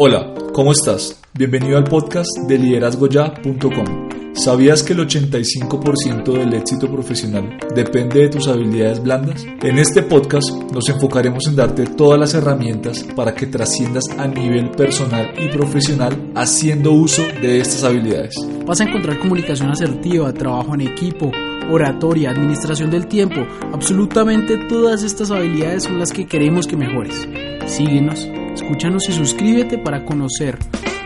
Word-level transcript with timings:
Hola, 0.00 0.32
¿cómo 0.52 0.70
estás? 0.70 1.20
Bienvenido 1.34 1.76
al 1.76 1.82
podcast 1.82 2.30
de 2.46 2.56
liderazgoya.com. 2.56 4.08
¿Sabías 4.32 4.84
que 4.84 4.92
el 4.92 5.00
85% 5.00 6.38
del 6.38 6.54
éxito 6.54 6.88
profesional 6.88 7.58
depende 7.74 8.20
de 8.20 8.28
tus 8.28 8.46
habilidades 8.46 9.02
blandas? 9.02 9.44
En 9.60 9.76
este 9.76 10.04
podcast 10.04 10.52
nos 10.72 10.88
enfocaremos 10.88 11.48
en 11.48 11.56
darte 11.56 11.84
todas 11.84 12.20
las 12.20 12.32
herramientas 12.34 13.02
para 13.16 13.34
que 13.34 13.48
trasciendas 13.48 14.04
a 14.16 14.28
nivel 14.28 14.70
personal 14.70 15.34
y 15.36 15.48
profesional 15.48 16.30
haciendo 16.36 16.92
uso 16.92 17.24
de 17.42 17.58
estas 17.58 17.82
habilidades. 17.82 18.36
Vas 18.64 18.80
a 18.80 18.84
encontrar 18.84 19.18
comunicación 19.18 19.70
asertiva, 19.70 20.32
trabajo 20.32 20.76
en 20.76 20.82
equipo, 20.82 21.32
oratoria, 21.72 22.30
administración 22.30 22.92
del 22.92 23.08
tiempo. 23.08 23.44
Absolutamente 23.72 24.58
todas 24.68 25.02
estas 25.02 25.32
habilidades 25.32 25.82
son 25.82 25.98
las 25.98 26.12
que 26.12 26.28
queremos 26.28 26.68
que 26.68 26.76
mejores. 26.76 27.28
Síguenos 27.66 28.28
Escúchanos 28.60 29.08
y 29.08 29.12
suscríbete 29.12 29.78
para 29.78 30.04
conocer, 30.04 30.58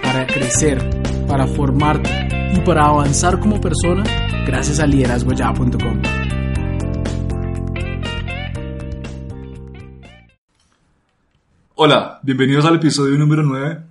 para 0.03 0.27
crecer, 0.27 0.79
para 1.29 1.46
formarte 1.46 2.09
y 2.54 2.61
para 2.61 2.86
avanzar 2.86 3.39
como 3.40 3.61
persona 3.61 4.04
gracias 4.46 4.81
a 4.81 4.86
liderazgoya.com. 4.86 6.00
Hola, 11.75 12.21
bienvenidos 12.23 12.64
al 12.64 12.76
episodio 12.76 13.18
número 13.18 13.43
9. 13.43 13.82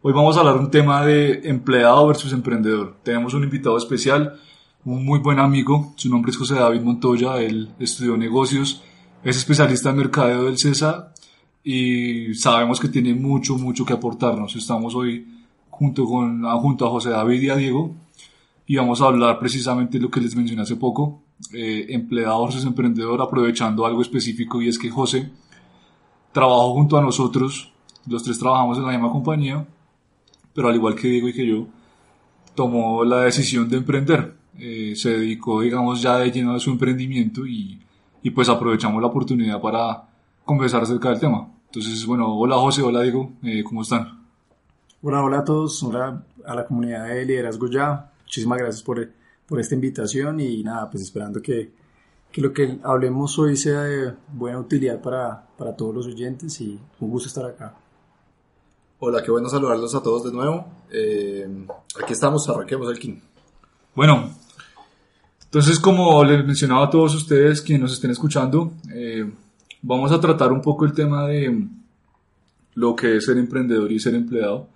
Hoy 0.00 0.12
vamos 0.14 0.38
a 0.38 0.40
hablar 0.40 0.56
un 0.56 0.70
tema 0.70 1.04
de 1.04 1.42
empleado 1.44 2.06
versus 2.06 2.32
emprendedor. 2.32 2.96
Tenemos 3.02 3.34
un 3.34 3.44
invitado 3.44 3.76
especial, 3.76 4.40
un 4.86 5.04
muy 5.04 5.18
buen 5.18 5.38
amigo, 5.38 5.92
su 5.96 6.08
nombre 6.08 6.30
es 6.30 6.38
José 6.38 6.54
David 6.54 6.80
Montoya, 6.80 7.36
él 7.36 7.68
estudió 7.78 8.16
negocios, 8.16 8.82
es 9.22 9.36
especialista 9.36 9.90
en 9.90 9.96
mercadeo 9.96 10.44
del 10.44 10.58
CESA 10.58 11.12
y 11.62 12.34
sabemos 12.34 12.80
que 12.80 12.88
tiene 12.88 13.14
mucho, 13.14 13.56
mucho 13.56 13.84
que 13.84 13.92
aportarnos. 13.92 14.54
Estamos 14.56 14.94
hoy 14.94 15.26
junto, 15.70 16.04
con, 16.04 16.42
junto 16.60 16.86
a 16.86 16.90
José 16.90 17.10
David 17.10 17.42
y 17.42 17.50
a 17.50 17.56
Diego 17.56 17.94
y 18.66 18.76
vamos 18.76 19.00
a 19.00 19.06
hablar 19.06 19.38
precisamente 19.38 19.98
lo 19.98 20.10
que 20.10 20.20
les 20.20 20.36
mencioné 20.36 20.62
hace 20.62 20.76
poco, 20.76 21.22
eh, 21.54 21.86
empleado 21.88 22.44
versus 22.44 22.64
emprendedor, 22.64 23.20
aprovechando 23.22 23.86
algo 23.86 24.02
específico 24.02 24.60
y 24.60 24.68
es 24.68 24.78
que 24.78 24.90
José 24.90 25.30
trabajó 26.32 26.74
junto 26.74 26.98
a 26.98 27.02
nosotros, 27.02 27.72
los 28.06 28.22
tres 28.22 28.38
trabajamos 28.38 28.76
en 28.76 28.84
la 28.84 28.92
misma 28.92 29.10
compañía, 29.10 29.66
pero 30.52 30.68
al 30.68 30.74
igual 30.74 30.94
que 30.94 31.08
Diego 31.08 31.28
y 31.28 31.32
que 31.32 31.46
yo, 31.46 31.66
tomó 32.54 33.04
la 33.04 33.20
decisión 33.20 33.68
de 33.68 33.76
emprender. 33.76 34.36
Eh, 34.58 34.94
se 34.96 35.10
dedicó, 35.10 35.60
digamos, 35.60 36.02
ya 36.02 36.18
de 36.18 36.32
lleno 36.32 36.52
a 36.52 36.58
su 36.58 36.70
emprendimiento 36.70 37.46
y, 37.46 37.78
y 38.22 38.30
pues 38.30 38.48
aprovechamos 38.48 39.00
la 39.00 39.06
oportunidad 39.06 39.60
para 39.60 40.07
conversar 40.48 40.82
acerca 40.82 41.10
del 41.10 41.20
tema. 41.20 41.46
Entonces, 41.66 42.06
bueno, 42.06 42.34
hola 42.34 42.56
José, 42.56 42.80
hola 42.80 43.02
Diego, 43.02 43.32
eh, 43.42 43.62
¿cómo 43.62 43.82
están? 43.82 44.24
Hola, 45.02 45.22
hola 45.22 45.40
a 45.40 45.44
todos, 45.44 45.82
hola 45.82 46.24
a 46.42 46.54
la 46.54 46.64
comunidad 46.64 47.06
de 47.06 47.26
Liderazgo 47.26 47.68
Ya, 47.68 48.10
muchísimas 48.22 48.58
gracias 48.58 48.82
por, 48.82 49.10
por 49.46 49.60
esta 49.60 49.74
invitación 49.74 50.40
y 50.40 50.62
nada, 50.62 50.90
pues 50.90 51.02
esperando 51.02 51.42
que, 51.42 51.70
que, 52.32 52.40
lo 52.40 52.54
que 52.54 52.78
hablemos 52.82 53.38
hoy 53.38 53.58
sea 53.58 53.82
de 53.82 54.14
buena 54.32 54.58
utilidad 54.58 55.02
para, 55.02 55.46
para 55.58 55.76
todos 55.76 55.94
los 55.94 56.06
oyentes 56.06 56.58
y 56.62 56.80
un 56.98 57.10
gusto 57.10 57.28
estar 57.28 57.44
acá. 57.44 57.74
Hola, 59.00 59.22
qué 59.22 59.30
bueno 59.30 59.50
saludarlos 59.50 59.94
a 59.94 60.02
todos 60.02 60.24
de 60.24 60.32
nuevo. 60.32 60.66
Eh, 60.90 61.46
aquí 62.02 62.14
estamos, 62.14 62.48
arranquemos 62.48 62.88
el 62.90 62.98
King. 62.98 63.20
Bueno, 63.94 64.30
entonces 65.44 65.78
como 65.78 66.24
les 66.24 66.42
mencionaba 66.46 66.86
a 66.86 66.90
todos 66.90 67.14
ustedes 67.14 67.60
quienes 67.60 67.82
nos 67.82 67.92
estén 67.92 68.12
escuchando, 68.12 68.72
eh, 68.94 69.30
Vamos 69.80 70.10
a 70.10 70.20
tratar 70.20 70.52
un 70.52 70.60
poco 70.60 70.84
el 70.84 70.92
tema 70.92 71.26
de 71.26 71.66
lo 72.74 72.96
que 72.96 73.16
es 73.16 73.26
ser 73.26 73.38
emprendedor 73.38 73.90
y 73.92 74.00
ser 74.00 74.14
empleado. 74.14 74.68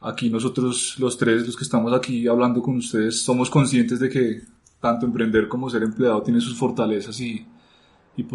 Aquí 0.00 0.30
nosotros 0.30 0.96
los 0.98 1.18
tres, 1.18 1.46
los 1.46 1.56
que 1.56 1.64
estamos 1.64 1.92
aquí 1.92 2.26
hablando 2.26 2.62
con 2.62 2.76
ustedes, 2.76 3.20
somos 3.20 3.50
conscientes 3.50 4.00
de 4.00 4.08
que 4.08 4.42
tanto 4.80 5.04
emprender 5.04 5.48
como 5.48 5.68
ser 5.68 5.82
empleado 5.82 6.22
tiene 6.22 6.40
sus 6.40 6.56
fortalezas 6.56 7.20
y, 7.20 7.46
y 8.16 8.26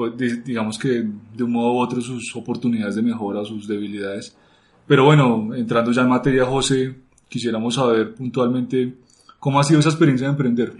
digamos 0.45 0.77
que 0.77 1.07
de 1.35 1.43
un 1.43 1.51
modo 1.51 1.73
u 1.73 1.79
otro 1.79 1.99
sus 1.99 2.35
oportunidades 2.35 2.95
de 2.95 3.01
mejora, 3.01 3.43
sus 3.43 3.67
debilidades. 3.67 4.35
Pero 4.85 5.05
bueno, 5.05 5.53
entrando 5.55 5.91
ya 5.91 6.03
en 6.03 6.09
materia, 6.09 6.45
José, 6.45 6.95
quisiéramos 7.27 7.75
saber 7.75 8.13
puntualmente 8.13 8.97
cómo 9.39 9.59
ha 9.59 9.63
sido 9.63 9.79
esa 9.79 9.89
experiencia 9.89 10.27
de 10.27 10.31
emprender. 10.31 10.73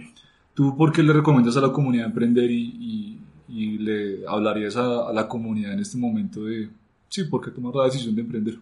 ¿Tú 0.54 0.76
por 0.76 0.92
qué 0.92 1.02
le 1.02 1.12
recomiendas 1.12 1.56
a 1.56 1.60
la 1.60 1.72
comunidad 1.72 2.06
emprender 2.06 2.50
y 2.50 3.18
le 3.52 4.26
hablarías 4.26 4.76
a, 4.76 5.12
la 5.12 5.28
comunidad 5.28 5.74
en 5.74 5.80
este 5.80 5.98
momento 5.98 6.44
de, 6.44 6.68
sí, 7.08 7.24
¿por 7.24 7.44
qué 7.44 7.50
tomar 7.50 7.74
la 7.74 7.84
decisión 7.84 8.14
de 8.14 8.22
emprender? 8.22 8.58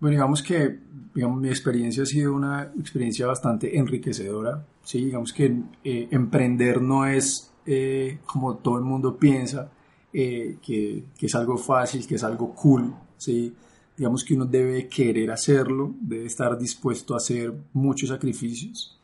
Bueno, 0.00 0.12
digamos 0.12 0.42
que 0.42 0.78
digamos, 1.14 1.40
mi 1.40 1.48
experiencia 1.48 2.02
ha 2.02 2.06
sido 2.06 2.34
una 2.34 2.70
experiencia 2.78 3.26
bastante 3.26 3.78
enriquecedora. 3.78 4.66
¿sí? 4.82 5.06
Digamos 5.06 5.32
que 5.32 5.46
eh, 5.82 6.08
emprender 6.10 6.82
no 6.82 7.06
es 7.06 7.50
eh, 7.64 8.18
como 8.26 8.56
todo 8.56 8.76
el 8.76 8.84
mundo 8.84 9.16
piensa, 9.16 9.70
eh, 10.12 10.58
que, 10.62 11.04
que, 11.16 11.26
es 11.26 11.34
algo 11.34 11.56
fácil, 11.56 12.06
que 12.06 12.16
es 12.16 12.24
algo 12.24 12.54
cool. 12.54 12.94
¿sí? 13.16 13.54
Digamos 13.96 14.24
que 14.24 14.34
uno 14.34 14.44
debe 14.44 14.88
querer 14.88 15.30
hacerlo, 15.30 15.94
debe 16.00 16.26
estar 16.26 16.58
dispuesto 16.58 17.14
a 17.14 17.16
hacer 17.16 17.52
muchos 17.72 18.10
sacrificios 18.10 18.95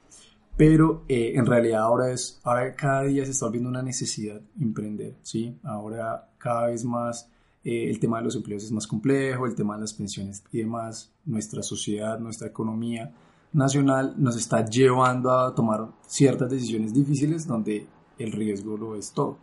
pero 0.65 1.03
eh, 1.09 1.33
en 1.35 1.45
realidad 1.45 1.81
ahora 1.81 2.13
es 2.13 2.41
ahora 2.45 2.77
cada 2.77 3.03
día 3.03 3.25
se 3.25 3.33
está 3.33 3.47
volviendo 3.47 3.69
una 3.69 3.83
necesidad 3.83 4.41
emprender 4.61 5.17
sí 5.23 5.59
ahora 5.65 6.31
cada 6.39 6.69
vez 6.69 6.85
más 6.85 7.29
eh, 7.65 7.91
el 7.91 7.99
tema 7.99 8.19
de 8.19 8.27
los 8.27 8.37
empleos 8.37 8.63
es 8.63 8.71
más 8.71 8.87
complejo 8.87 9.45
el 9.45 9.57
tema 9.57 9.75
de 9.75 9.81
las 9.81 9.93
pensiones 9.93 10.45
y 10.53 10.59
demás 10.59 11.11
nuestra 11.25 11.65
sociedad 11.65 12.17
nuestra 12.21 12.47
economía 12.47 13.13
nacional 13.53 14.15
nos 14.17 14.37
está 14.37 14.65
llevando 14.65 15.33
a 15.33 15.53
tomar 15.53 15.89
ciertas 16.07 16.49
decisiones 16.49 16.95
difíciles 16.95 17.45
donde 17.45 17.89
el 18.19 18.31
riesgo 18.31 18.77
lo 18.77 18.95
es 18.95 19.11
todo. 19.11 19.39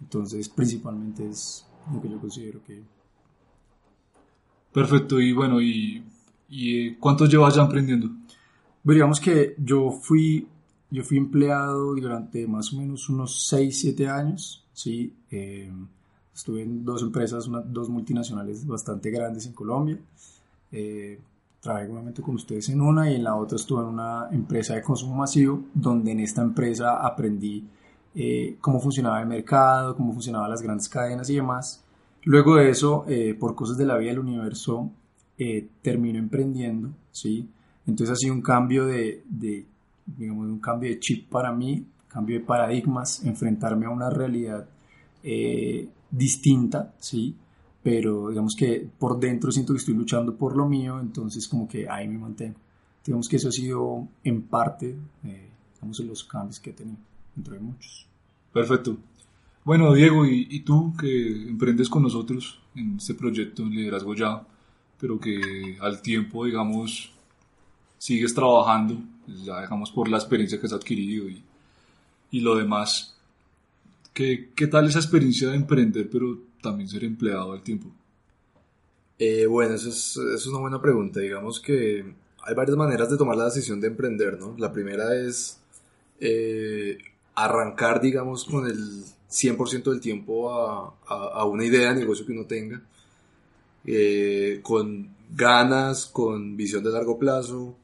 Entonces 0.00 0.48
principalmente 0.48 1.28
es 1.28 1.64
lo 1.92 2.02
que 2.02 2.10
yo 2.10 2.18
considero 2.18 2.60
que 2.64 2.82
perfecto 4.72 5.20
y 5.20 5.32
bueno 5.32 5.62
y, 5.62 6.02
y 6.48 6.88
eh, 6.88 6.96
cuántos 6.98 7.30
llevas 7.30 7.54
ya 7.54 7.62
emprendiendo 7.62 8.10
digamos 8.82 9.20
que 9.20 9.54
yo 9.58 9.92
fui 9.92 10.48
yo 10.94 11.02
fui 11.02 11.18
empleado 11.18 11.92
durante 11.96 12.46
más 12.46 12.72
o 12.72 12.76
menos 12.76 13.08
unos 13.08 13.48
6, 13.48 13.80
7 13.80 14.08
años, 14.08 14.64
¿sí? 14.72 15.12
Eh, 15.28 15.68
estuve 16.32 16.62
en 16.62 16.84
dos 16.84 17.02
empresas, 17.02 17.50
dos 17.66 17.88
multinacionales 17.88 18.64
bastante 18.64 19.10
grandes 19.10 19.44
en 19.46 19.54
Colombia. 19.54 19.98
Eh, 20.70 21.18
trabajé 21.60 21.88
nuevamente 21.88 22.22
con 22.22 22.36
ustedes 22.36 22.68
en 22.68 22.80
una 22.80 23.10
y 23.10 23.16
en 23.16 23.24
la 23.24 23.34
otra 23.34 23.56
estuve 23.56 23.80
en 23.80 23.88
una 23.88 24.28
empresa 24.30 24.74
de 24.74 24.82
consumo 24.82 25.16
masivo, 25.16 25.64
donde 25.74 26.12
en 26.12 26.20
esta 26.20 26.42
empresa 26.42 27.04
aprendí 27.04 27.66
eh, 28.14 28.56
cómo 28.60 28.78
funcionaba 28.78 29.20
el 29.20 29.26
mercado, 29.26 29.96
cómo 29.96 30.12
funcionaban 30.12 30.48
las 30.48 30.62
grandes 30.62 30.88
cadenas 30.88 31.28
y 31.28 31.34
demás. 31.34 31.82
Luego 32.22 32.54
de 32.54 32.70
eso, 32.70 33.04
por 33.40 33.56
cosas 33.56 33.76
de 33.76 33.84
la 33.84 33.98
vida 33.98 34.10
del 34.10 34.20
universo, 34.20 34.90
termino 35.82 36.18
emprendiendo, 36.18 36.90
¿sí? 37.10 37.50
Entonces 37.86 38.14
ha 38.14 38.16
sido 38.16 38.32
un 38.32 38.40
cambio 38.40 38.86
de, 38.86 39.22
de 39.28 39.66
digamos, 40.06 40.46
un 40.46 40.60
cambio 40.60 40.90
de 40.90 40.98
chip 40.98 41.28
para 41.28 41.52
mí, 41.52 41.86
cambio 42.08 42.38
de 42.38 42.44
paradigmas, 42.44 43.24
enfrentarme 43.24 43.86
a 43.86 43.90
una 43.90 44.10
realidad 44.10 44.68
eh, 45.22 45.88
distinta, 46.10 46.94
¿sí? 46.98 47.34
Pero 47.82 48.30
digamos 48.30 48.54
que 48.54 48.88
por 48.98 49.18
dentro 49.18 49.50
siento 49.50 49.72
que 49.72 49.78
estoy 49.78 49.94
luchando 49.94 50.36
por 50.36 50.56
lo 50.56 50.68
mío, 50.68 51.00
entonces 51.00 51.48
como 51.48 51.68
que 51.68 51.88
ahí 51.88 52.08
me 52.08 52.18
mantengo. 52.18 52.58
Digamos 53.04 53.28
que 53.28 53.36
eso 53.36 53.48
ha 53.48 53.52
sido 53.52 54.08
en 54.22 54.42
parte, 54.42 54.96
eh, 55.24 55.50
digamos, 55.74 56.00
los 56.00 56.24
cambios 56.24 56.60
que 56.60 56.70
he 56.70 56.72
tenido, 56.72 56.98
entre 57.36 57.58
muchos. 57.58 58.06
Perfecto. 58.52 58.96
Bueno, 59.64 59.92
Diego, 59.92 60.26
¿y, 60.26 60.46
¿y, 60.50 60.60
tú 60.60 60.94
que 60.98 61.48
emprendes 61.48 61.88
con 61.88 62.02
nosotros 62.02 62.60
en 62.74 62.96
este 62.96 63.14
proyecto 63.14 63.62
en 63.62 63.70
Liderazgo 63.70 64.14
Ya, 64.14 64.46
pero 65.00 65.18
que 65.18 65.76
al 65.80 66.00
tiempo, 66.00 66.44
digamos, 66.44 67.12
sigues 67.98 68.34
trabajando, 68.34 68.98
ya 69.26 69.60
dejamos 69.60 69.90
por 69.90 70.08
la 70.08 70.18
experiencia 70.18 70.60
que 70.60 70.66
has 70.66 70.72
adquirido 70.72 71.28
y, 71.28 71.42
y 72.30 72.40
lo 72.40 72.56
demás. 72.56 73.16
¿Qué, 74.12 74.50
¿Qué, 74.54 74.66
tal 74.66 74.86
esa 74.86 75.00
experiencia 75.00 75.48
de 75.48 75.56
emprender, 75.56 76.08
pero 76.10 76.38
también 76.62 76.88
ser 76.88 77.04
empleado 77.04 77.52
al 77.52 77.62
tiempo? 77.62 77.90
Eh, 79.18 79.46
bueno, 79.46 79.74
eso 79.74 79.88
es, 79.88 80.16
eso 80.16 80.34
es 80.34 80.46
una 80.46 80.60
buena 80.60 80.80
pregunta. 80.80 81.20
Digamos 81.20 81.60
que 81.60 82.04
hay 82.42 82.54
varias 82.54 82.76
maneras 82.76 83.10
de 83.10 83.16
tomar 83.16 83.36
la 83.36 83.46
decisión 83.46 83.80
de 83.80 83.88
emprender, 83.88 84.38
¿no? 84.38 84.54
La 84.58 84.72
primera 84.72 85.16
es 85.16 85.58
eh, 86.20 86.98
arrancar, 87.34 88.00
digamos, 88.00 88.44
con 88.44 88.66
el 88.66 89.04
100% 89.30 89.84
del 89.84 90.00
tiempo 90.00 90.52
a, 90.52 90.94
a, 91.06 91.44
una 91.44 91.64
idea 91.64 91.92
de 91.92 92.00
negocio 92.00 92.24
que 92.24 92.32
uno 92.32 92.46
tenga, 92.46 92.80
eh, 93.84 94.60
con 94.62 95.08
ganas, 95.34 96.06
con 96.06 96.56
visión 96.56 96.84
de 96.84 96.90
largo 96.90 97.18
plazo, 97.18 97.76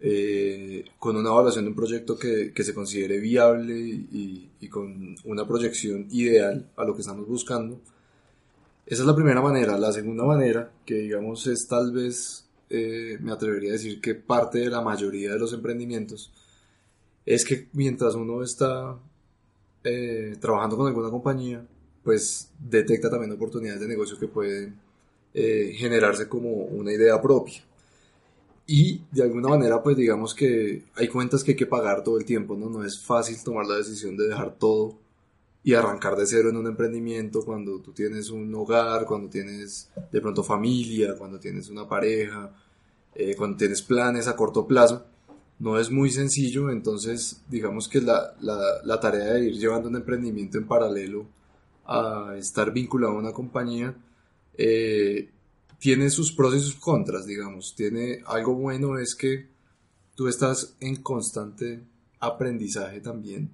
eh, 0.00 0.84
con 0.98 1.16
una 1.16 1.30
evaluación 1.30 1.64
de 1.64 1.70
un 1.70 1.76
proyecto 1.76 2.18
que, 2.18 2.52
que 2.52 2.64
se 2.64 2.74
considere 2.74 3.20
viable 3.20 3.78
y, 3.78 4.50
y, 4.60 4.68
con 4.68 5.16
una 5.24 5.46
proyección 5.46 6.06
ideal 6.10 6.68
a 6.76 6.84
lo 6.84 6.94
que 6.94 7.00
estamos 7.02 7.26
buscando. 7.26 7.80
Esa 8.86 9.02
es 9.02 9.06
la 9.06 9.14
primera 9.14 9.40
manera. 9.40 9.78
La 9.78 9.92
segunda 9.92 10.24
manera, 10.24 10.70
que 10.84 10.94
digamos 10.96 11.46
es 11.46 11.66
tal 11.66 11.92
vez, 11.92 12.44
eh, 12.68 13.18
me 13.20 13.32
atrevería 13.32 13.70
a 13.70 13.72
decir 13.74 14.00
que 14.00 14.14
parte 14.14 14.58
de 14.58 14.70
la 14.70 14.82
mayoría 14.82 15.32
de 15.32 15.38
los 15.38 15.52
emprendimientos, 15.52 16.32
es 17.24 17.44
que 17.44 17.68
mientras 17.72 18.14
uno 18.14 18.42
está 18.42 18.98
eh, 19.82 20.36
trabajando 20.40 20.76
con 20.76 20.86
alguna 20.88 21.10
compañía, 21.10 21.66
pues 22.02 22.50
detecta 22.58 23.08
también 23.08 23.32
oportunidades 23.32 23.80
de 23.80 23.88
negocio 23.88 24.18
que 24.18 24.28
pueden 24.28 24.78
eh, 25.32 25.72
generarse 25.76 26.28
como 26.28 26.50
una 26.50 26.92
idea 26.92 27.20
propia. 27.20 27.62
Y 28.66 29.02
de 29.10 29.22
alguna 29.22 29.48
manera, 29.48 29.82
pues 29.82 29.96
digamos 29.96 30.34
que 30.34 30.84
hay 30.96 31.08
cuentas 31.08 31.44
que 31.44 31.52
hay 31.52 31.56
que 31.56 31.66
pagar 31.66 32.02
todo 32.02 32.18
el 32.18 32.24
tiempo, 32.24 32.56
¿no? 32.56 32.70
No 32.70 32.84
es 32.84 32.98
fácil 32.98 33.36
tomar 33.44 33.66
la 33.66 33.76
decisión 33.76 34.16
de 34.16 34.28
dejar 34.28 34.54
todo 34.56 34.98
y 35.62 35.74
arrancar 35.74 36.16
de 36.16 36.26
cero 36.26 36.50
en 36.50 36.56
un 36.56 36.66
emprendimiento 36.66 37.44
cuando 37.44 37.80
tú 37.80 37.92
tienes 37.92 38.30
un 38.30 38.54
hogar, 38.54 39.04
cuando 39.06 39.28
tienes 39.28 39.90
de 40.10 40.20
pronto 40.20 40.42
familia, 40.42 41.16
cuando 41.16 41.38
tienes 41.38 41.68
una 41.68 41.86
pareja, 41.88 42.54
eh, 43.14 43.34
cuando 43.36 43.56
tienes 43.56 43.82
planes 43.82 44.28
a 44.28 44.36
corto 44.36 44.66
plazo. 44.66 45.04
No 45.58 45.78
es 45.78 45.90
muy 45.90 46.10
sencillo, 46.10 46.70
entonces 46.70 47.42
digamos 47.48 47.88
que 47.88 48.00
la, 48.00 48.34
la, 48.40 48.58
la 48.84 49.00
tarea 49.00 49.34
de 49.34 49.46
ir 49.46 49.54
llevando 49.54 49.88
un 49.88 49.96
emprendimiento 49.96 50.58
en 50.58 50.66
paralelo 50.66 51.26
a 51.86 52.34
estar 52.36 52.72
vinculado 52.72 53.14
a 53.14 53.18
una 53.18 53.32
compañía 53.32 53.94
eh, 54.56 55.30
tiene 55.84 56.08
sus 56.08 56.32
pros 56.32 56.54
y 56.54 56.60
sus 56.60 56.76
contras, 56.76 57.26
digamos. 57.26 57.74
Tiene 57.76 58.22
algo 58.24 58.54
bueno 58.54 58.98
es 58.98 59.14
que 59.14 59.48
tú 60.14 60.28
estás 60.28 60.74
en 60.80 60.96
constante 60.96 61.82
aprendizaje 62.20 63.02
también 63.02 63.50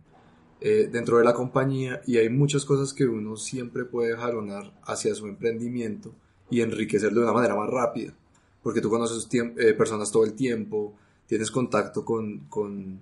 eh, 0.61 0.89
dentro 0.93 1.19
de 1.19 1.25
la 1.25 1.35
compañía 1.35 2.03
y 2.07 2.19
hay 2.19 2.29
muchas 2.29 2.65
cosas 2.65 2.95
que 2.95 3.05
uno 3.05 3.37
siempre 3.37 3.85
puede 3.85 4.17
jalonar 4.17 4.73
hacia 4.85 5.13
su 5.17 5.27
emprendimiento 5.27 6.15
y 6.51 6.61
enriquecerlo 6.61 7.19
de 7.19 7.27
una 7.27 7.35
manera 7.35 7.57
más 7.57 7.69
rápida, 7.69 8.15
porque 8.63 8.81
tú 8.81 8.91
conoces 8.91 9.27
eh, 9.33 9.73
personas 9.73 10.13
todo 10.13 10.25
el 10.25 10.35
tiempo, 10.35 10.95
tienes 11.27 11.51
contacto 11.51 12.05
con, 12.05 13.01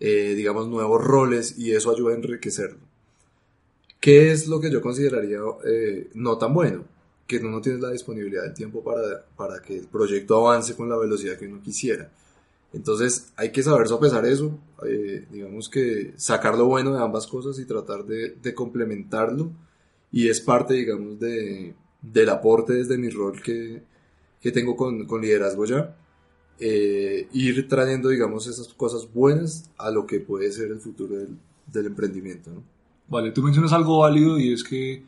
eh, 0.00 0.34
digamos, 0.36 0.68
nuevos 0.68 1.02
roles 1.02 1.58
y 1.58 1.72
eso 1.72 1.90
ayuda 1.90 2.12
a 2.12 2.16
enriquecerlo. 2.16 2.80
¿Qué 4.00 4.32
es 4.32 4.48
lo 4.48 4.60
que 4.60 4.70
yo 4.70 4.82
consideraría 4.82 5.38
no 6.12 6.36
tan 6.36 6.52
bueno? 6.52 6.95
Que 7.26 7.40
no 7.40 7.60
tienes 7.60 7.80
la 7.80 7.90
disponibilidad 7.90 8.44
del 8.44 8.54
tiempo 8.54 8.82
para, 8.82 9.24
para 9.36 9.60
que 9.60 9.76
el 9.76 9.86
proyecto 9.86 10.46
avance 10.46 10.76
con 10.76 10.88
la 10.88 10.96
velocidad 10.96 11.36
que 11.36 11.46
uno 11.46 11.60
quisiera. 11.62 12.10
Entonces 12.72 13.32
hay 13.36 13.50
que 13.52 13.62
saber 13.62 13.88
sopesar 13.88 14.26
eso, 14.26 14.58
eh, 14.86 15.26
digamos 15.30 15.68
que 15.68 16.12
sacar 16.16 16.56
lo 16.56 16.66
bueno 16.66 16.94
de 16.94 17.02
ambas 17.02 17.26
cosas 17.26 17.58
y 17.58 17.64
tratar 17.64 18.04
de, 18.04 18.30
de 18.30 18.54
complementarlo 18.54 19.50
y 20.12 20.28
es 20.28 20.40
parte, 20.40 20.74
digamos, 20.74 21.18
de, 21.18 21.74
del 22.02 22.28
aporte 22.28 22.74
desde 22.74 22.98
mi 22.98 23.08
rol 23.08 23.40
que, 23.42 23.82
que 24.40 24.52
tengo 24.52 24.76
con, 24.76 25.06
con, 25.06 25.20
liderazgo 25.20 25.64
ya, 25.64 25.96
eh, 26.58 27.28
ir 27.32 27.68
trayendo, 27.68 28.08
digamos, 28.08 28.46
esas 28.46 28.68
cosas 28.74 29.12
buenas 29.12 29.70
a 29.78 29.90
lo 29.90 30.06
que 30.06 30.20
puede 30.20 30.52
ser 30.52 30.70
el 30.70 30.80
futuro 30.80 31.16
del, 31.16 31.36
del 31.66 31.86
emprendimiento. 31.86 32.50
¿no? 32.50 32.62
Vale, 33.08 33.30
tú 33.32 33.42
mencionas 33.42 33.72
algo 33.72 33.98
válido 33.98 34.38
y 34.38 34.52
es 34.52 34.64
que 34.64 35.04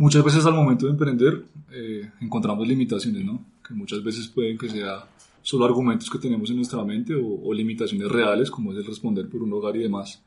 muchas 0.00 0.24
veces 0.24 0.46
al 0.46 0.54
momento 0.54 0.86
de 0.86 0.92
emprender 0.92 1.44
eh, 1.70 2.10
encontramos 2.22 2.66
limitaciones, 2.66 3.22
¿no? 3.22 3.44
Que 3.66 3.74
muchas 3.74 4.02
veces 4.02 4.28
pueden 4.28 4.56
que 4.56 4.70
sea 4.70 5.04
solo 5.42 5.66
argumentos 5.66 6.08
que 6.08 6.18
tenemos 6.18 6.48
en 6.48 6.56
nuestra 6.56 6.82
mente 6.82 7.14
o, 7.14 7.52
limitaciones 7.52 8.10
reales, 8.10 8.50
como 8.50 8.72
es 8.72 8.78
el 8.78 8.86
responder 8.86 9.28
por 9.28 9.42
un 9.42 9.52
hogar 9.52 9.76
y 9.76 9.80
demás. 9.80 10.22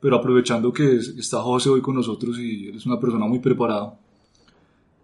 Pero 0.00 0.16
aprovechando 0.16 0.72
que 0.72 0.96
está 0.96 1.40
José 1.40 1.70
hoy 1.70 1.80
con 1.80 1.94
nosotros 1.94 2.40
y 2.40 2.66
él 2.66 2.76
es 2.76 2.86
una 2.86 2.98
persona 2.98 3.26
muy 3.26 3.38
preparada, 3.38 3.96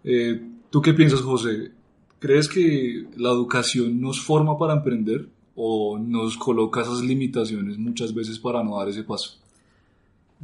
eh, 0.03 0.41
¿tú 0.69 0.81
qué 0.81 0.93
piensas, 0.93 1.21
José? 1.21 1.71
¿Crees 2.19 2.49
que 2.49 3.07
la 3.15 3.29
educación 3.29 4.01
nos 4.01 4.19
forma 4.19 4.57
para 4.57 4.73
emprender 4.73 5.29
o 5.55 5.97
nos 5.97 6.35
coloca 6.35 6.81
esas 6.81 7.01
limitaciones 7.01 7.77
muchas 7.77 8.13
veces 8.13 8.37
para 8.39 8.61
no 8.61 8.77
dar 8.77 8.89
ese 8.89 9.03
paso? 9.03 9.42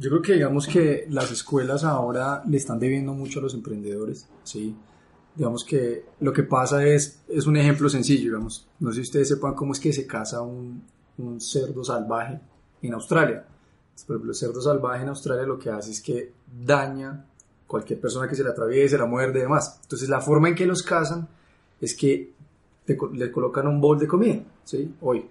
Yo 0.00 0.08
creo 0.08 0.22
que 0.22 0.32
digamos 0.32 0.66
que 0.66 1.06
las 1.10 1.30
escuelas 1.30 1.84
ahora 1.84 2.42
le 2.48 2.56
están 2.56 2.78
debiendo 2.78 3.12
mucho 3.12 3.38
a 3.38 3.42
los 3.42 3.52
emprendedores, 3.52 4.26
¿sí? 4.44 4.74
Digamos 5.36 5.62
que 5.62 6.06
lo 6.20 6.32
que 6.32 6.42
pasa 6.42 6.82
es, 6.86 7.20
es 7.28 7.46
un 7.46 7.58
ejemplo 7.58 7.86
sencillo, 7.90 8.30
digamos, 8.30 8.66
no 8.78 8.88
sé 8.90 8.94
si 8.96 9.00
ustedes 9.02 9.28
sepan 9.28 9.52
cómo 9.52 9.72
es 9.72 9.78
que 9.78 9.92
se 9.92 10.06
caza 10.06 10.40
un, 10.40 10.82
un 11.18 11.38
cerdo 11.38 11.84
salvaje 11.84 12.40
en 12.80 12.94
Australia. 12.94 13.44
Por 14.06 14.16
ejemplo, 14.16 14.30
el 14.32 14.36
cerdo 14.36 14.62
salvaje 14.62 15.02
en 15.02 15.10
Australia 15.10 15.44
lo 15.44 15.58
que 15.58 15.68
hace 15.68 15.90
es 15.90 16.00
que 16.00 16.32
daña 16.64 17.26
cualquier 17.66 18.00
persona 18.00 18.26
que 18.26 18.34
se 18.34 18.42
le 18.42 18.48
atraviese, 18.48 18.96
la 18.96 19.04
muerde 19.04 19.40
y 19.40 19.42
demás. 19.42 19.80
Entonces 19.82 20.08
la 20.08 20.22
forma 20.22 20.48
en 20.48 20.54
que 20.54 20.64
los 20.64 20.82
cazan 20.82 21.28
es 21.78 21.94
que 21.94 22.32
le 22.86 23.30
colocan 23.30 23.66
un 23.66 23.82
bowl 23.82 23.98
de 23.98 24.08
comida, 24.08 24.40
¿sí? 24.64 24.94
Hoy. 25.02 25.28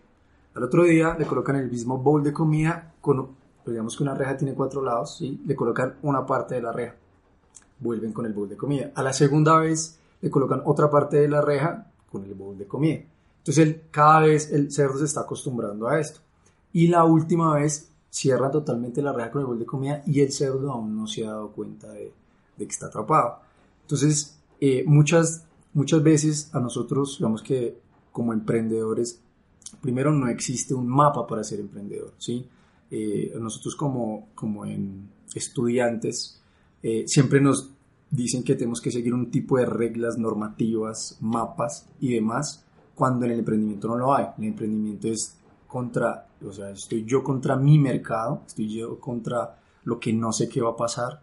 Al 0.53 0.63
otro 0.63 0.83
día 0.83 1.15
le 1.17 1.25
colocan 1.25 1.55
el 1.55 1.71
mismo 1.71 1.97
bowl 1.97 2.23
de 2.23 2.33
comida 2.33 2.93
con 3.01 3.38
digamos 3.69 3.95
que 3.95 4.03
una 4.03 4.15
reja 4.15 4.37
tiene 4.37 4.53
cuatro 4.53 4.81
lados, 4.81 5.21
y 5.21 5.39
le 5.45 5.55
colocan 5.55 5.95
una 6.01 6.25
parte 6.25 6.55
de 6.55 6.61
la 6.61 6.71
reja, 6.71 6.95
vuelven 7.79 8.13
con 8.13 8.25
el 8.25 8.33
bowl 8.33 8.49
de 8.49 8.57
comida. 8.57 8.91
A 8.95 9.03
la 9.03 9.13
segunda 9.13 9.59
vez 9.59 9.99
le 10.21 10.29
colocan 10.29 10.61
otra 10.65 10.89
parte 10.89 11.17
de 11.17 11.27
la 11.27 11.41
reja 11.41 11.87
con 12.11 12.23
el 12.23 12.33
bowl 12.33 12.57
de 12.57 12.67
comida. 12.67 12.99
Entonces 13.39 13.77
cada 13.91 14.21
vez 14.21 14.51
el 14.51 14.71
cerdo 14.71 14.97
se 14.97 15.05
está 15.05 15.21
acostumbrando 15.21 15.87
a 15.87 15.99
esto. 15.99 16.19
Y 16.73 16.87
la 16.87 17.05
última 17.05 17.55
vez 17.55 17.89
cierra 18.09 18.51
totalmente 18.51 19.01
la 19.01 19.13
reja 19.13 19.31
con 19.31 19.41
el 19.41 19.47
bowl 19.47 19.59
de 19.59 19.65
comida 19.65 20.03
y 20.05 20.19
el 20.21 20.31
cerdo 20.31 20.71
aún 20.71 20.95
no 20.95 21.07
se 21.07 21.25
ha 21.25 21.29
dado 21.29 21.51
cuenta 21.51 21.91
de, 21.91 22.11
que 22.57 22.63
está 22.65 22.87
atrapado. 22.87 23.39
Entonces, 23.83 24.37
eh, 24.59 24.83
muchas, 24.85 25.45
muchas 25.73 26.03
veces 26.03 26.53
a 26.53 26.59
nosotros, 26.59 27.17
digamos 27.17 27.41
que 27.41 27.79
como 28.11 28.33
emprendedores, 28.33 29.21
primero 29.81 30.11
no 30.11 30.27
existe 30.27 30.73
un 30.73 30.87
mapa 30.87 31.25
para 31.25 31.43
ser 31.43 31.59
emprendedor, 31.59 32.11
¿sí? 32.17 32.47
Eh, 32.91 33.33
nosotros 33.39 33.75
como, 33.75 34.29
como 34.33 34.65
en 34.65 35.09
estudiantes 35.35 36.41
eh, 36.81 37.03
siempre 37.07 37.39
nos 37.39 37.71
dicen 38.09 38.43
que 38.43 38.55
tenemos 38.55 38.81
que 38.81 38.91
seguir 38.91 39.13
un 39.13 39.29
tipo 39.29 39.57
de 39.57 39.65
reglas 39.65 40.17
normativas, 40.17 41.17
mapas 41.21 41.87
y 41.99 42.13
demás, 42.13 42.65
cuando 42.95 43.25
en 43.25 43.33
el 43.33 43.39
emprendimiento 43.39 43.87
no 43.87 43.97
lo 43.97 44.13
hay. 44.13 44.25
El 44.37 44.45
emprendimiento 44.45 45.07
es 45.07 45.35
contra, 45.67 46.27
o 46.45 46.51
sea, 46.51 46.71
estoy 46.71 47.05
yo 47.05 47.23
contra 47.23 47.55
mi 47.55 47.77
mercado, 47.77 48.41
estoy 48.47 48.69
yo 48.69 48.99
contra 48.99 49.59
lo 49.83 49.99
que 49.99 50.11
no 50.11 50.33
sé 50.33 50.49
qué 50.49 50.61
va 50.61 50.71
a 50.71 50.75
pasar. 50.75 51.21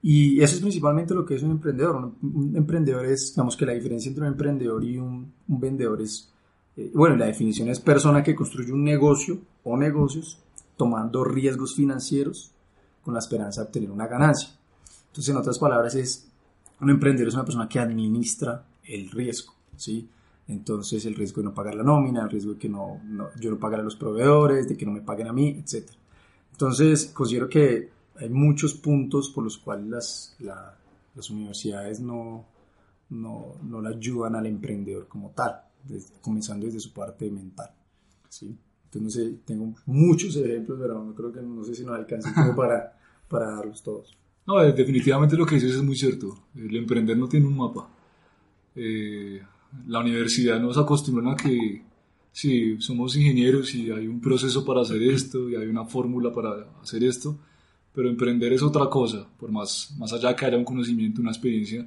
Y 0.00 0.40
eso 0.40 0.54
es 0.54 0.60
principalmente 0.60 1.12
lo 1.14 1.24
que 1.24 1.34
es 1.34 1.42
un 1.42 1.50
emprendedor. 1.50 1.96
Un, 2.22 2.52
emprendedor 2.54 3.04
es, 3.06 3.32
digamos 3.34 3.56
que 3.56 3.66
la 3.66 3.72
diferencia 3.72 4.08
entre 4.08 4.22
un 4.22 4.28
emprendedor 4.28 4.84
y 4.84 4.96
un, 4.96 5.32
un 5.48 5.60
vendedor 5.60 6.00
es, 6.00 6.32
eh, 6.76 6.92
bueno, 6.94 7.16
la 7.16 7.26
definición 7.26 7.68
es 7.68 7.80
persona 7.80 8.22
que 8.22 8.36
construye 8.36 8.72
un 8.72 8.84
negocio 8.84 9.38
o 9.64 9.76
negocios 9.76 10.38
tomando 10.78 11.24
riesgos 11.24 11.74
financieros 11.74 12.52
con 13.02 13.12
la 13.12 13.20
esperanza 13.20 13.60
de 13.60 13.66
obtener 13.66 13.90
una 13.90 14.06
ganancia. 14.06 14.48
Entonces, 15.08 15.28
en 15.28 15.36
otras 15.36 15.58
palabras, 15.58 15.94
es 15.94 16.28
un 16.80 16.90
emprendedor 16.90 17.28
es 17.28 17.34
una 17.34 17.44
persona 17.44 17.68
que 17.68 17.80
administra 17.80 18.64
el 18.84 19.10
riesgo, 19.10 19.52
¿sí? 19.76 20.08
Entonces, 20.46 21.04
el 21.04 21.14
riesgo 21.14 21.42
de 21.42 21.48
no 21.48 21.54
pagar 21.54 21.74
la 21.74 21.82
nómina, 21.82 22.22
el 22.22 22.30
riesgo 22.30 22.52
de 22.52 22.58
que 22.58 22.68
no, 22.68 23.00
yo 23.38 23.50
no 23.50 23.58
pague 23.58 23.76
a 23.76 23.82
los 23.82 23.96
proveedores, 23.96 24.68
de 24.68 24.76
que 24.76 24.86
no 24.86 24.92
me 24.92 25.02
paguen 25.02 25.26
a 25.26 25.32
mí, 25.32 25.48
etc. 25.48 25.90
Entonces, 26.52 27.06
considero 27.06 27.48
que 27.48 27.90
hay 28.16 28.30
muchos 28.30 28.74
puntos 28.74 29.30
por 29.30 29.44
los 29.44 29.58
cuales 29.58 29.88
las, 29.90 30.36
las 31.14 31.30
universidades 31.30 32.00
no, 32.00 32.46
no, 33.10 33.56
no 33.62 33.82
le 33.82 33.88
ayudan 33.88 34.36
al 34.36 34.46
emprendedor 34.46 35.06
como 35.06 35.30
tal, 35.30 35.60
comenzando 36.22 36.66
desde 36.66 36.80
su 36.80 36.92
parte 36.92 37.30
mental, 37.30 37.70
¿sí? 38.28 38.56
Entonces, 38.92 39.02
no 39.02 39.10
sé, 39.10 39.38
tengo 39.44 39.74
muchos 39.86 40.34
ejemplos, 40.36 40.78
pero 40.80 41.04
no 41.04 41.14
creo 41.14 41.32
que 41.32 41.42
no 41.42 41.62
sé 41.62 41.74
si 41.74 41.84
nos 41.84 41.96
alcance 41.96 42.30
para, 42.56 42.98
para 43.28 43.50
darlos 43.50 43.82
todos. 43.82 44.16
No, 44.46 44.62
eh, 44.62 44.72
definitivamente 44.72 45.36
lo 45.36 45.44
que 45.44 45.56
dices 45.56 45.74
es 45.74 45.82
muy 45.82 45.94
cierto. 45.94 46.46
El 46.56 46.74
emprender 46.74 47.18
no 47.18 47.28
tiene 47.28 47.46
un 47.46 47.56
mapa. 47.56 47.88
Eh, 48.74 49.42
la 49.86 50.00
universidad 50.00 50.58
nos 50.58 50.78
acostumbra 50.78 51.32
a 51.32 51.36
que 51.36 51.82
si 52.32 52.80
somos 52.80 53.14
ingenieros 53.16 53.74
y 53.74 53.90
hay 53.90 54.06
un 54.06 54.20
proceso 54.20 54.64
para 54.64 54.80
hacer 54.80 55.02
esto 55.02 55.50
y 55.50 55.56
hay 55.56 55.66
una 55.66 55.84
fórmula 55.84 56.32
para 56.32 56.66
hacer 56.80 57.04
esto, 57.04 57.38
pero 57.92 58.08
emprender 58.08 58.52
es 58.52 58.62
otra 58.62 58.88
cosa, 58.88 59.26
por 59.38 59.50
más, 59.50 59.94
más 59.98 60.12
allá 60.12 60.34
que 60.34 60.46
haya 60.46 60.56
un 60.56 60.64
conocimiento, 60.64 61.20
una 61.20 61.32
experiencia, 61.32 61.86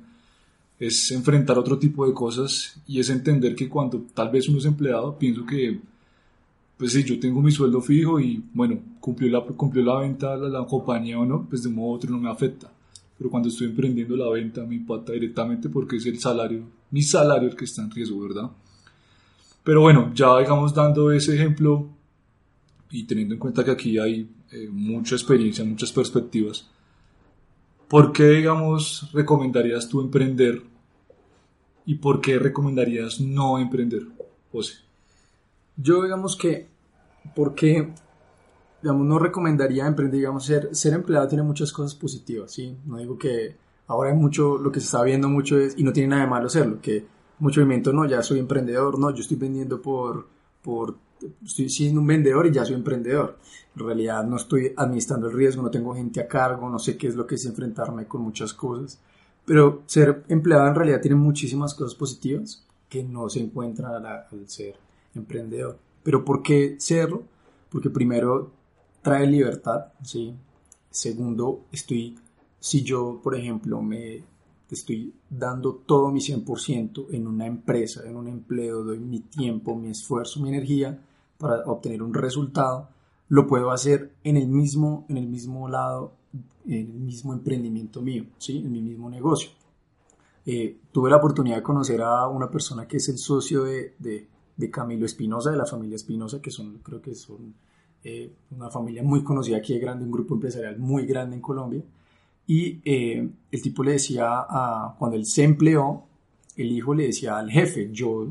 es 0.78 1.12
enfrentar 1.12 1.58
otro 1.58 1.80
tipo 1.80 2.06
de 2.06 2.14
cosas 2.14 2.82
y 2.86 3.00
es 3.00 3.10
entender 3.10 3.56
que 3.56 3.70
cuando 3.70 4.06
tal 4.14 4.30
vez 4.30 4.50
uno 4.50 4.58
es 4.58 4.66
empleado, 4.66 5.18
pienso 5.18 5.46
que 5.46 5.80
pues 6.82 6.94
sí, 6.94 7.04
yo 7.04 7.20
tengo 7.20 7.44
mi 7.44 7.52
sueldo 7.52 7.80
fijo 7.80 8.20
y 8.20 8.44
bueno, 8.56 8.80
cumplió 9.00 9.30
la, 9.30 9.46
cumplió 9.46 9.86
la 9.86 10.00
venta 10.00 10.36
la, 10.36 10.50
la 10.50 10.66
compañía 10.66 11.20
o 11.20 11.26
no, 11.28 11.46
pues 11.48 11.62
de 11.62 11.70
un 11.70 11.76
modo 11.76 11.92
u 11.92 11.94
otro 11.94 12.10
no 12.10 12.18
me 12.18 12.28
afecta. 12.28 12.72
Pero 13.20 13.30
cuando 13.30 13.50
estoy 13.50 13.68
emprendiendo 13.68 14.18
la 14.18 14.28
venta 14.32 14.66
me 14.66 14.74
impacta 14.74 15.12
directamente 15.12 15.70
porque 15.70 15.98
es 15.98 16.08
el 16.08 16.20
salario, 16.20 16.64
mi 16.90 17.04
salario 17.04 17.50
el 17.50 17.56
que 17.56 17.66
está 17.66 17.84
en 17.84 17.92
riesgo, 17.92 18.20
¿verdad? 18.22 18.50
Pero 19.64 19.82
bueno, 19.82 20.12
ya 20.16 20.40
digamos 20.40 20.74
dando 20.74 21.12
ese 21.12 21.36
ejemplo 21.36 21.88
y 22.90 23.04
teniendo 23.04 23.36
en 23.36 23.40
cuenta 23.40 23.64
que 23.64 23.70
aquí 23.70 24.00
hay 24.00 24.28
eh, 24.52 24.68
mucha 24.72 25.14
experiencia, 25.14 25.64
muchas 25.64 25.92
perspectivas, 25.92 26.68
¿Por 27.88 28.12
qué, 28.12 28.24
digamos, 28.24 29.12
recomendarías 29.14 29.88
tú 29.88 30.02
emprender 30.02 30.64
y 31.86 31.96
por 31.96 32.22
qué 32.22 32.40
recomendarías 32.40 33.20
no 33.20 33.60
emprender, 33.60 34.08
José? 34.50 34.76
Yo, 35.82 36.04
digamos 36.04 36.36
que, 36.36 36.68
porque, 37.36 37.94
digamos, 38.82 39.08
no 39.08 39.20
recomendaría 39.20 39.88
emprender, 39.88 40.20
digamos, 40.20 40.46
ser, 40.46 40.76
ser 40.76 40.94
empleado 40.94 41.28
tiene 41.28 41.44
muchas 41.44 41.72
cosas 41.72 41.96
positivas, 41.96 42.52
¿sí? 42.52 42.78
No 42.86 42.98
digo 42.98 43.18
que 43.18 43.56
ahora 43.88 44.12
hay 44.12 44.16
mucho, 44.16 44.58
lo 44.58 44.72
que 44.72 44.80
se 44.80 44.86
está 44.86 45.04
viendo 45.04 45.30
mucho 45.30 45.58
es, 45.58 45.78
y 45.78 45.84
no 45.84 45.94
tiene 45.94 46.10
nada 46.10 46.24
de 46.24 46.30
malo 46.30 46.48
hacerlo, 46.48 46.80
que 46.82 47.06
mucho 47.40 47.62
movimiento, 47.62 47.92
no, 47.92 48.06
ya 48.06 48.22
soy 48.22 48.40
emprendedor, 48.40 49.00
no, 49.00 49.12
yo 49.12 49.22
estoy 49.22 49.38
vendiendo 49.38 49.82
por, 49.82 50.28
por, 50.62 50.98
estoy 51.44 51.70
siendo 51.70 52.02
un 52.02 52.08
vendedor 52.08 52.46
y 52.48 52.52
ya 52.52 52.66
soy 52.66 52.76
emprendedor. 52.76 53.38
En 53.76 53.86
realidad 53.86 54.24
no 54.24 54.36
estoy 54.36 54.74
administrando 54.76 55.28
el 55.28 55.34
riesgo, 55.34 55.64
no 55.64 55.72
tengo 55.72 55.96
gente 55.96 56.20
a 56.20 56.28
cargo, 56.28 56.70
no 56.70 56.80
sé 56.80 56.98
qué 56.98 57.08
es 57.08 57.16
lo 57.16 57.26
que 57.26 57.36
es 57.36 57.46
enfrentarme 57.46 58.06
con 58.06 58.22
muchas 58.22 58.54
cosas. 58.54 59.00
Pero 59.46 59.84
ser 59.86 60.24
empleado 60.28 60.68
en 60.68 60.76
realidad 60.76 61.02
tiene 61.02 61.16
muchísimas 61.16 61.74
cosas 61.74 61.96
positivas 61.96 62.66
que 62.88 63.04
no 63.04 63.30
se 63.30 63.40
encuentran 63.40 64.06
al, 64.06 64.26
ser 64.48 64.76
emprendedor. 65.16 65.80
Pero 66.04 66.26
¿por 66.26 66.42
qué 66.42 66.76
serlo? 66.80 67.24
Porque 67.70 67.90
primero 67.90 68.52
trae 69.02 69.28
libertad, 69.28 69.94
¿sí? 70.04 70.34
Segundo, 70.90 71.66
estoy, 71.72 72.18
si 72.60 72.84
yo, 72.84 73.20
por 73.24 73.36
ejemplo, 73.36 73.82
me 73.82 74.24
estoy 74.70 75.14
dando 75.30 75.76
todo 75.76 76.12
mi 76.12 76.20
100% 76.20 77.08
en 77.12 77.28
una 77.28 77.46
empresa, 77.46 78.04
en 78.06 78.16
un 78.16 78.28
empleo, 78.28 78.84
doy 78.84 79.00
mi 79.00 79.20
tiempo, 79.20 79.76
mi 79.76 79.90
esfuerzo, 79.90 80.40
mi 80.40 80.50
energía 80.50 81.00
para 81.38 81.64
obtener 81.66 82.02
un 82.04 82.14
resultado, 82.14 82.90
lo 83.30 83.48
puedo 83.48 83.72
hacer 83.72 84.14
en 84.24 84.38
el 84.38 84.48
mismo, 84.48 85.06
en 85.10 85.18
el 85.18 85.28
mismo 85.28 85.68
lado, 85.68 86.14
en 86.66 86.92
el 86.92 87.00
mismo 87.00 87.34
emprendimiento 87.34 88.02
mío, 88.02 88.26
¿sí? 88.38 88.58
en 88.58 88.72
mi 88.72 88.82
mismo 88.82 89.10
negocio. 89.10 89.52
Eh, 90.46 90.78
tuve 90.92 91.10
la 91.10 91.18
oportunidad 91.18 91.58
de 91.58 91.64
conocer 91.64 92.02
a 92.02 92.28
una 92.28 92.50
persona 92.50 92.88
que 92.88 92.98
es 92.98 93.10
el 93.10 93.18
socio 93.18 93.64
de, 93.64 93.96
de, 94.00 94.28
Camilo 94.72 95.06
Espinosa, 95.06 95.52
de 95.52 95.58
la 95.58 95.66
familia 95.66 95.96
Espinosa, 95.96 96.42
que 96.42 96.52
son, 96.52 96.80
creo 96.80 97.02
que 97.02 97.16
son 97.16 97.54
eh, 98.04 98.32
una 98.52 98.70
familia 98.70 99.04
muy 99.04 99.24
conocida 99.24 99.58
aquí 99.58 99.74
de 99.74 99.80
grande, 99.80 100.06
un 100.06 100.12
grupo 100.12 100.34
empresarial 100.34 100.78
muy 100.80 101.06
grande 101.06 101.36
en 101.36 101.42
Colombia. 101.42 101.84
Y 102.48 102.82
eh, 102.84 103.30
el 103.52 103.62
tipo 103.62 103.84
le 103.84 103.94
decía, 103.94 104.46
cuando 104.98 105.16
él 105.16 105.26
se 105.26 105.44
empleó, 105.44 106.04
el 106.58 106.72
hijo 106.72 106.94
le 106.94 107.08
decía 107.08 107.38
al 107.38 107.50
jefe, 107.50 107.90
yo, 107.92 108.28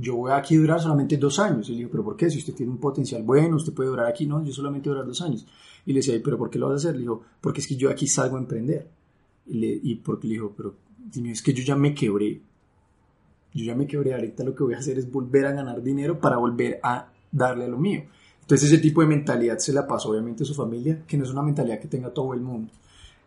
yo 0.00 0.16
voy 0.16 0.32
aquí 0.32 0.56
durar 0.56 0.80
solamente 0.80 1.16
dos 1.16 1.38
años. 1.38 1.68
Y 1.68 1.72
le 1.72 1.78
dijo, 1.78 1.90
pero 1.90 2.04
¿por 2.04 2.16
qué? 2.16 2.30
Si 2.30 2.38
usted 2.38 2.54
tiene 2.54 2.72
un 2.72 2.78
potencial 2.78 3.22
bueno, 3.22 3.56
usted 3.56 3.72
puede 3.72 3.88
durar 3.88 4.06
aquí. 4.06 4.26
No, 4.26 4.44
yo 4.44 4.52
solamente 4.52 4.88
voy 4.88 4.96
a 4.96 4.98
durar 4.98 5.08
dos 5.08 5.22
años. 5.22 5.46
Y 5.84 5.92
le 5.92 6.00
decía, 6.00 6.20
¿pero 6.22 6.38
por 6.38 6.50
qué 6.50 6.58
lo 6.58 6.68
vas 6.68 6.74
a 6.74 6.88
hacer? 6.88 6.94
Le 6.94 7.02
dijo, 7.02 7.22
porque 7.40 7.60
es 7.60 7.66
que 7.66 7.76
yo 7.76 7.90
aquí 7.90 8.06
salgo 8.06 8.36
a 8.36 8.40
emprender. 8.40 8.88
Y, 9.46 9.58
le, 9.58 9.80
y 9.82 9.94
porque 9.96 10.28
le 10.28 10.34
dijo, 10.34 10.52
pero 10.56 10.74
es 11.14 11.42
que 11.42 11.52
yo 11.52 11.64
ya 11.64 11.76
me 11.76 11.94
quebré. 11.94 12.40
Yo 13.56 13.64
ya 13.64 13.74
me 13.74 13.86
quebré, 13.86 14.14
ahorita 14.14 14.44
lo 14.44 14.54
que 14.54 14.62
voy 14.62 14.74
a 14.74 14.78
hacer 14.78 14.98
es 14.98 15.10
volver 15.10 15.46
a 15.46 15.52
ganar 15.52 15.82
dinero 15.82 16.20
para 16.20 16.36
volver 16.36 16.78
a 16.82 17.10
darle 17.32 17.64
a 17.64 17.68
lo 17.68 17.78
mío. 17.78 18.04
Entonces 18.42 18.70
ese 18.70 18.80
tipo 18.80 19.00
de 19.00 19.08
mentalidad 19.08 19.58
se 19.58 19.72
la 19.72 19.86
pasó 19.86 20.10
obviamente 20.10 20.44
a 20.44 20.46
su 20.46 20.54
familia, 20.54 21.02
que 21.06 21.16
no 21.16 21.24
es 21.24 21.30
una 21.30 21.42
mentalidad 21.42 21.80
que 21.80 21.88
tenga 21.88 22.10
todo 22.10 22.34
el 22.34 22.40
mundo 22.40 22.70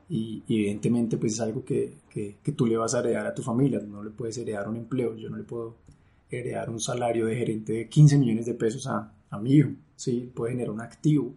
y, 0.10 0.44
evidentemente 0.50 1.18
pues 1.18 1.34
es 1.34 1.40
algo 1.40 1.64
que, 1.64 1.94
que, 2.10 2.52
tú 2.52 2.66
le 2.66 2.78
vas 2.78 2.96
a 2.96 3.00
heredar 3.00 3.28
a 3.28 3.34
tu 3.34 3.44
familia, 3.44 3.80
no 3.80 4.04
le 4.04 4.10
puedes 4.10 4.38
heredar 4.38 4.68
un 4.68 4.76
empleo, 4.76 5.16
yo 5.16 5.30
no 5.30 5.38
le 5.38 5.44
puedo 5.44 5.76
heredar 6.32 6.70
un 6.70 6.80
salario 6.80 7.28
de 7.28 7.36
gerente 7.36 7.74
de 7.74 7.88
15 7.88 8.18
millones 8.18 8.46
de 8.48 8.56
pesos 8.56 8.88
a, 8.88 9.14
a 9.30 9.38
mi 9.38 9.54
hijo, 9.54 9.70
¿sí? 9.96 10.32
puede 10.34 10.54
generar 10.54 10.72
un 10.72 10.82
activo. 10.82 11.34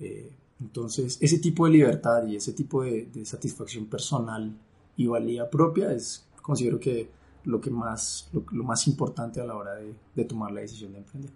Eh, 0.00 0.32
entonces, 0.60 1.18
ese 1.20 1.38
tipo 1.38 1.66
de 1.66 1.72
libertad 1.72 2.26
y 2.26 2.36
ese 2.36 2.52
tipo 2.52 2.82
de, 2.82 3.06
de, 3.12 3.24
satisfacción 3.24 3.86
personal 3.86 4.52
y 4.96 5.06
valía 5.06 5.48
propia 5.48 5.92
es, 5.92 6.26
considero 6.42 6.78
que 6.78 7.08
lo 7.44 7.60
que 7.60 7.70
más, 7.70 8.28
lo, 8.32 8.64
más 8.64 8.86
importante 8.86 9.40
a 9.40 9.44
la 9.44 9.54
hora 9.54 9.74
de, 9.74 9.94
de 10.14 10.24
tomar 10.24 10.52
la 10.52 10.60
decisión 10.60 10.92
de 10.92 10.98
emprender. 10.98 11.30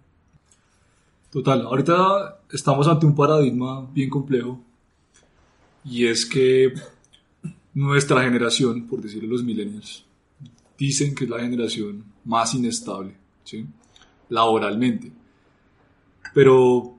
Total, 1.31 1.61
ahorita 1.61 2.41
estamos 2.51 2.87
ante 2.87 3.05
un 3.05 3.15
paradigma 3.15 3.85
bien 3.91 4.09
complejo 4.09 4.61
y 5.83 6.05
es 6.05 6.25
que 6.25 6.73
nuestra 7.73 8.23
generación, 8.23 8.87
por 8.87 9.01
decirlo 9.01 9.29
los 9.29 9.43
millennials, 9.43 10.05
dicen 10.77 11.13
que 11.13 11.25
es 11.25 11.29
la 11.29 11.39
generación 11.39 12.03
más 12.23 12.53
inestable, 12.53 13.15
¿sí? 13.43 13.65
laboralmente. 14.29 15.11
Pero 16.33 16.95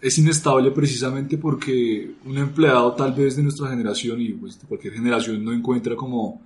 es 0.00 0.16
inestable 0.18 0.70
precisamente 0.70 1.36
porque 1.36 2.12
un 2.24 2.38
empleado 2.38 2.92
tal 2.94 3.12
vez 3.12 3.36
de 3.36 3.42
nuestra 3.42 3.68
generación 3.68 4.20
y 4.20 4.32
pues, 4.32 4.60
de 4.60 4.66
cualquier 4.66 4.94
generación 4.94 5.44
no 5.44 5.52
encuentra 5.52 5.94
como, 5.94 6.40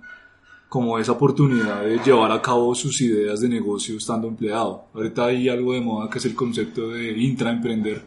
como 0.69 0.99
esa 0.99 1.13
oportunidad 1.13 1.83
de 1.83 1.99
llevar 1.99 2.31
a 2.31 2.41
cabo 2.41 2.73
sus 2.75 2.99
ideas 3.01 3.39
de 3.39 3.49
negocio 3.49 3.97
estando 3.97 4.27
empleado. 4.27 4.85
Ahorita 4.93 5.25
hay 5.25 5.47
algo 5.47 5.73
de 5.73 5.81
moda 5.81 6.09
que 6.09 6.17
es 6.17 6.25
el 6.25 6.35
concepto 6.35 6.89
de 6.89 7.11
intraemprender, 7.17 8.03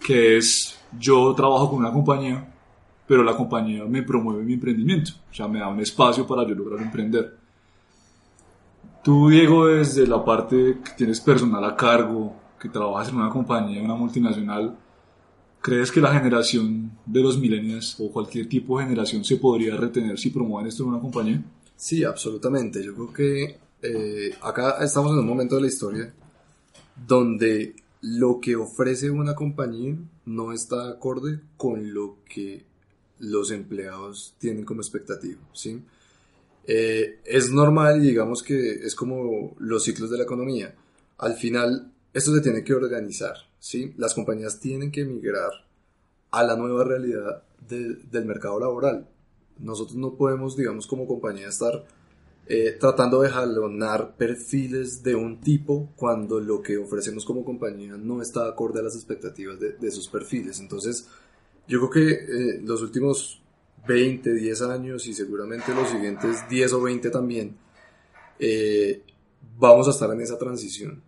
que 0.00 0.36
es 0.38 0.78
yo 0.98 1.34
trabajo 1.34 1.70
con 1.70 1.80
una 1.80 1.92
compañía, 1.92 2.52
pero 3.06 3.22
la 3.22 3.36
compañía 3.36 3.84
me 3.84 4.02
promueve 4.02 4.42
mi 4.42 4.54
emprendimiento, 4.54 5.12
o 5.30 5.34
sea, 5.34 5.48
me 5.48 5.60
da 5.60 5.68
un 5.68 5.80
espacio 5.80 6.26
para 6.26 6.46
yo 6.46 6.54
lograr 6.54 6.80
emprender. 6.80 7.36
Tú, 9.02 9.28
Diego, 9.28 9.66
desde 9.66 10.06
la 10.06 10.24
parte 10.24 10.78
que 10.84 10.92
tienes 10.96 11.20
personal 11.20 11.64
a 11.64 11.76
cargo, 11.76 12.34
que 12.60 12.68
trabajas 12.68 13.08
en 13.08 13.16
una 13.16 13.30
compañía, 13.30 13.82
una 13.82 13.94
multinacional, 13.94 14.76
¿crees 15.60 15.92
que 15.92 16.00
la 16.00 16.12
generación 16.12 16.92
de 17.06 17.20
los 17.20 17.38
millennials 17.38 17.96
o 17.98 18.10
cualquier 18.10 18.48
tipo 18.48 18.78
de 18.78 18.84
generación 18.84 19.24
se 19.24 19.36
podría 19.36 19.76
retener 19.76 20.18
si 20.18 20.30
promueven 20.30 20.68
esto 20.68 20.82
en 20.82 20.90
una 20.90 21.00
compañía? 21.00 21.42
Sí, 21.76 22.04
absolutamente. 22.04 22.82
Yo 22.84 22.94
creo 22.94 23.12
que 23.12 23.58
eh, 23.82 24.34
acá 24.42 24.78
estamos 24.82 25.12
en 25.12 25.18
un 25.18 25.26
momento 25.26 25.56
de 25.56 25.62
la 25.62 25.68
historia 25.68 26.12
donde 27.06 27.76
lo 28.00 28.40
que 28.40 28.56
ofrece 28.56 29.10
una 29.10 29.34
compañía 29.34 29.96
no 30.26 30.52
está 30.52 30.88
acorde 30.88 31.40
con 31.56 31.92
lo 31.94 32.18
que 32.28 32.64
los 33.18 33.50
empleados 33.50 34.34
tienen 34.38 34.64
como 34.64 34.80
expectativa, 34.80 35.40
¿sí? 35.52 35.82
Eh, 36.66 37.20
es 37.24 37.50
normal, 37.50 38.02
digamos 38.02 38.42
que 38.42 38.72
es 38.84 38.94
como 38.94 39.56
los 39.58 39.84
ciclos 39.84 40.10
de 40.10 40.18
la 40.18 40.24
economía. 40.24 40.74
Al 41.16 41.34
final, 41.34 41.90
esto 42.12 42.34
se 42.34 42.40
tiene 42.40 42.62
que 42.62 42.74
organizar, 42.74 43.36
¿sí? 43.58 43.94
Las 43.96 44.14
compañías 44.14 44.60
tienen 44.60 44.90
que 44.90 45.04
migrar 45.04 45.50
a 46.30 46.42
la 46.42 46.56
nueva 46.56 46.84
realidad 46.84 47.42
del 47.68 48.24
mercado 48.24 48.60
laboral. 48.60 49.08
Nosotros 49.58 49.96
no 49.96 50.14
podemos, 50.14 50.56
digamos, 50.56 50.86
como 50.86 51.06
compañía 51.06 51.48
estar 51.48 51.84
eh, 52.46 52.76
tratando 52.80 53.20
de 53.20 53.28
jalonar 53.28 54.16
perfiles 54.16 55.02
de 55.02 55.14
un 55.14 55.40
tipo 55.40 55.90
cuando 55.96 56.40
lo 56.40 56.62
que 56.62 56.78
ofrecemos 56.78 57.24
como 57.24 57.44
compañía 57.44 57.96
no 57.96 58.22
está 58.22 58.46
acorde 58.46 58.80
a 58.80 58.84
las 58.84 58.94
expectativas 58.94 59.58
de, 59.60 59.72
de 59.72 59.88
esos 59.88 60.08
perfiles. 60.08 60.60
Entonces, 60.60 61.08
yo 61.66 61.78
creo 61.78 61.90
que 61.90 62.12
eh, 62.12 62.60
los 62.64 62.80
últimos 62.80 63.42
20, 63.86 64.32
10 64.32 64.62
años 64.62 65.06
y 65.06 65.14
seguramente 65.14 65.74
los 65.74 65.88
siguientes 65.90 66.48
10 66.48 66.72
o 66.72 66.82
20 66.82 67.10
también, 67.10 67.56
eh, 68.38 69.02
vamos 69.58 69.86
a 69.88 69.90
estar 69.90 70.10
en 70.10 70.20
esa 70.20 70.38
transición. 70.38 71.02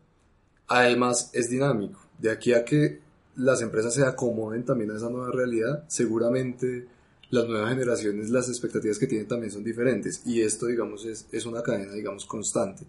Además, 0.69 1.31
es 1.33 1.49
dinámico. 1.51 2.01
De 2.21 2.31
aquí 2.31 2.53
a 2.53 2.65
que 2.65 3.01
las 3.37 3.63
empresas 3.63 3.95
se 3.95 4.05
acomoden 4.05 4.65
también 4.65 4.91
a 4.91 4.97
esa 4.97 5.09
nueva 5.09 5.31
realidad, 5.31 5.85
seguramente 5.89 6.87
las 7.31 7.47
nuevas 7.47 7.71
generaciones, 7.71 8.31
las 8.31 8.49
expectativas 8.49 8.99
que 8.99 9.07
tienen 9.07 9.29
también 9.29 9.53
son 9.53 9.65
diferentes. 9.65 10.23
Y 10.27 10.43
esto, 10.43 10.67
digamos, 10.67 11.05
es, 11.07 11.27
es 11.31 11.47
una 11.47 11.63
cadena, 11.63 11.93
digamos, 11.93 12.27
constante. 12.27 12.85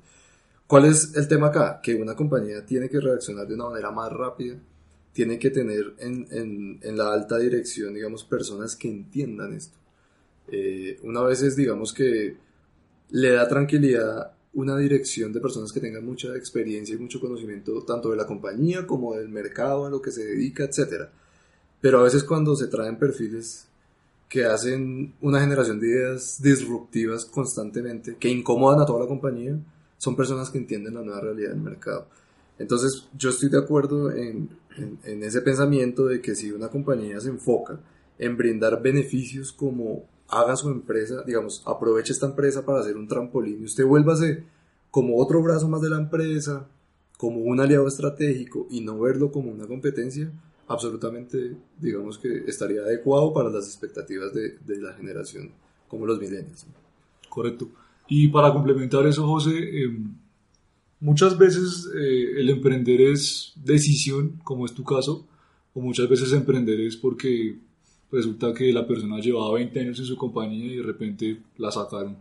¿Cuál 0.68 0.86
es 0.86 1.16
el 1.16 1.28
tema 1.28 1.48
acá? 1.48 1.80
Que 1.82 1.96
una 1.96 2.16
compañía 2.16 2.66
tiene 2.66 2.90
que 2.90 3.00
reaccionar 3.00 3.48
de 3.48 3.56
una 3.56 3.66
manera 3.66 3.92
más 3.92 4.12
rápida, 4.12 4.56
tiene 5.14 5.38
que 5.38 5.52
tener 5.52 5.94
en, 6.00 6.80
en, 6.82 6.98
la 6.98 7.14
alta 7.14 7.38
dirección, 7.38 7.94
digamos, 7.94 8.24
personas 8.24 8.76
que 8.76 8.88
entiendan 8.88 9.54
esto. 9.54 9.78
Eh, 10.48 10.98
una 11.04 11.22
vez 11.22 11.42
es, 11.42 11.56
digamos, 11.56 11.94
que 11.94 12.38
le 13.10 13.32
da 13.32 13.48
tranquilidad 13.48 14.32
una 14.54 14.78
dirección 14.78 15.32
de 15.32 15.40
personas 15.40 15.72
que 15.72 15.80
tengan 15.80 16.06
mucha 16.06 16.36
experiencia 16.36 16.96
y 16.96 16.98
mucho 16.98 17.20
conocimiento 17.20 17.84
tanto 17.84 18.12
de 18.12 18.18
la 18.18 18.28
compañía 18.28 18.86
como 18.86 19.16
del 19.16 19.30
mercado 19.30 19.86
a 19.86 19.90
lo 19.90 20.02
que 20.02 20.12
se 20.12 20.26
dedica, 20.26 20.66
etc. 20.66 21.10
Pero 21.80 22.00
a 22.00 22.04
veces 22.04 22.24
cuando 22.24 22.56
se 22.56 22.68
traen 22.68 23.00
perfiles 23.00 23.68
que 24.28 24.46
hacen 24.46 25.14
una 25.22 25.42
generación 25.42 25.80
de 25.80 25.88
ideas 25.88 26.42
disruptivas 26.42 27.26
constantemente, 27.26 28.16
que 28.18 28.30
incomodan 28.30 28.82
a 28.82 28.86
toda 28.86 29.02
la 29.02 29.08
compañía, 29.08 29.58
son 29.98 30.16
personas 30.16 30.50
que 30.50 30.58
entienden 30.58 30.96
la 30.96 31.02
nueva 31.02 31.22
realidad 31.22 31.50
del 31.50 31.60
mercado. 31.60 32.08
Entonces 32.58 33.08
yo 33.18 33.30
estoy 33.30 33.50
de 33.50 33.58
acuerdo 33.58 34.12
en, 34.12 34.50
en, 34.78 35.24
ese 35.24 35.42
pensamiento 35.42 36.06
de 36.06 36.22
que 36.22 36.36
si 36.36 36.52
una 36.52 36.70
compañía 36.70 37.20
se 37.20 37.30
enfoca 37.30 37.80
en 38.18 38.38
brindar 38.38 38.82
beneficios 38.82 39.52
como 39.52 40.06
haga 40.32 40.56
su 40.56 40.70
empresa, 40.70 41.24
digamos, 41.26 41.62
aproveche 41.66 42.14
esta 42.14 42.26
empresa 42.26 42.66
para 42.66 42.80
hacer 42.80 42.98
un 42.98 43.08
trampolín 43.08 43.62
y 43.62 43.66
usted 43.66 43.86
vuélvase 43.86 44.46
como 44.90 45.18
otro 45.18 45.42
brazo 45.44 45.68
más 45.68 45.82
de 45.82 45.90
la 45.90 45.98
empresa, 45.98 46.68
como 47.18 47.40
un 47.42 47.60
aliado 47.60 47.88
estratégico 47.88 48.68
y 48.72 48.82
no 48.82 49.00
verlo 49.00 49.32
como 49.32 49.52
una 49.52 49.68
competencia, 49.68 50.32
absolutamente, 50.68 51.56
digamos 51.80 52.18
que 52.18 52.46
estaría 52.48 52.82
adecuado 52.82 53.34
para 53.34 53.50
las 53.50 53.68
expectativas 53.68 54.34
de, 54.34 54.58
de 54.60 54.82
la 54.82 54.94
generación 54.94 55.52
como 55.88 56.06
los 56.06 56.20
millennials. 56.20 56.66
Correcto. 57.30 57.70
Y 58.08 58.30
para 58.30 58.54
complementar 58.54 59.06
eso, 59.06 59.28
José, 59.28 59.52
eh, 59.58 59.98
muchas 61.00 61.38
veces 61.38 61.90
eh, 61.96 62.40
el 62.40 62.50
emprender 62.50 63.02
es 63.02 63.54
decisión, 63.56 64.40
como 64.44 64.66
es 64.66 64.74
tu 64.74 64.84
caso, 64.84 65.28
o 65.74 65.82
muchas 65.82 66.10
veces 66.10 66.34
emprender 66.34 66.80
es 66.82 66.98
porque 66.98 67.58
resulta 68.12 68.54
que 68.54 68.72
la 68.74 68.86
persona 68.86 69.20
llevaba 69.20 69.54
20 69.54 69.80
años 69.80 70.00
en 70.00 70.06
su 70.06 70.18
compañía 70.18 70.66
y 70.66 70.78
de 70.78 70.84
repente 70.84 71.42
la 71.58 71.72
sacaron. 71.72 72.18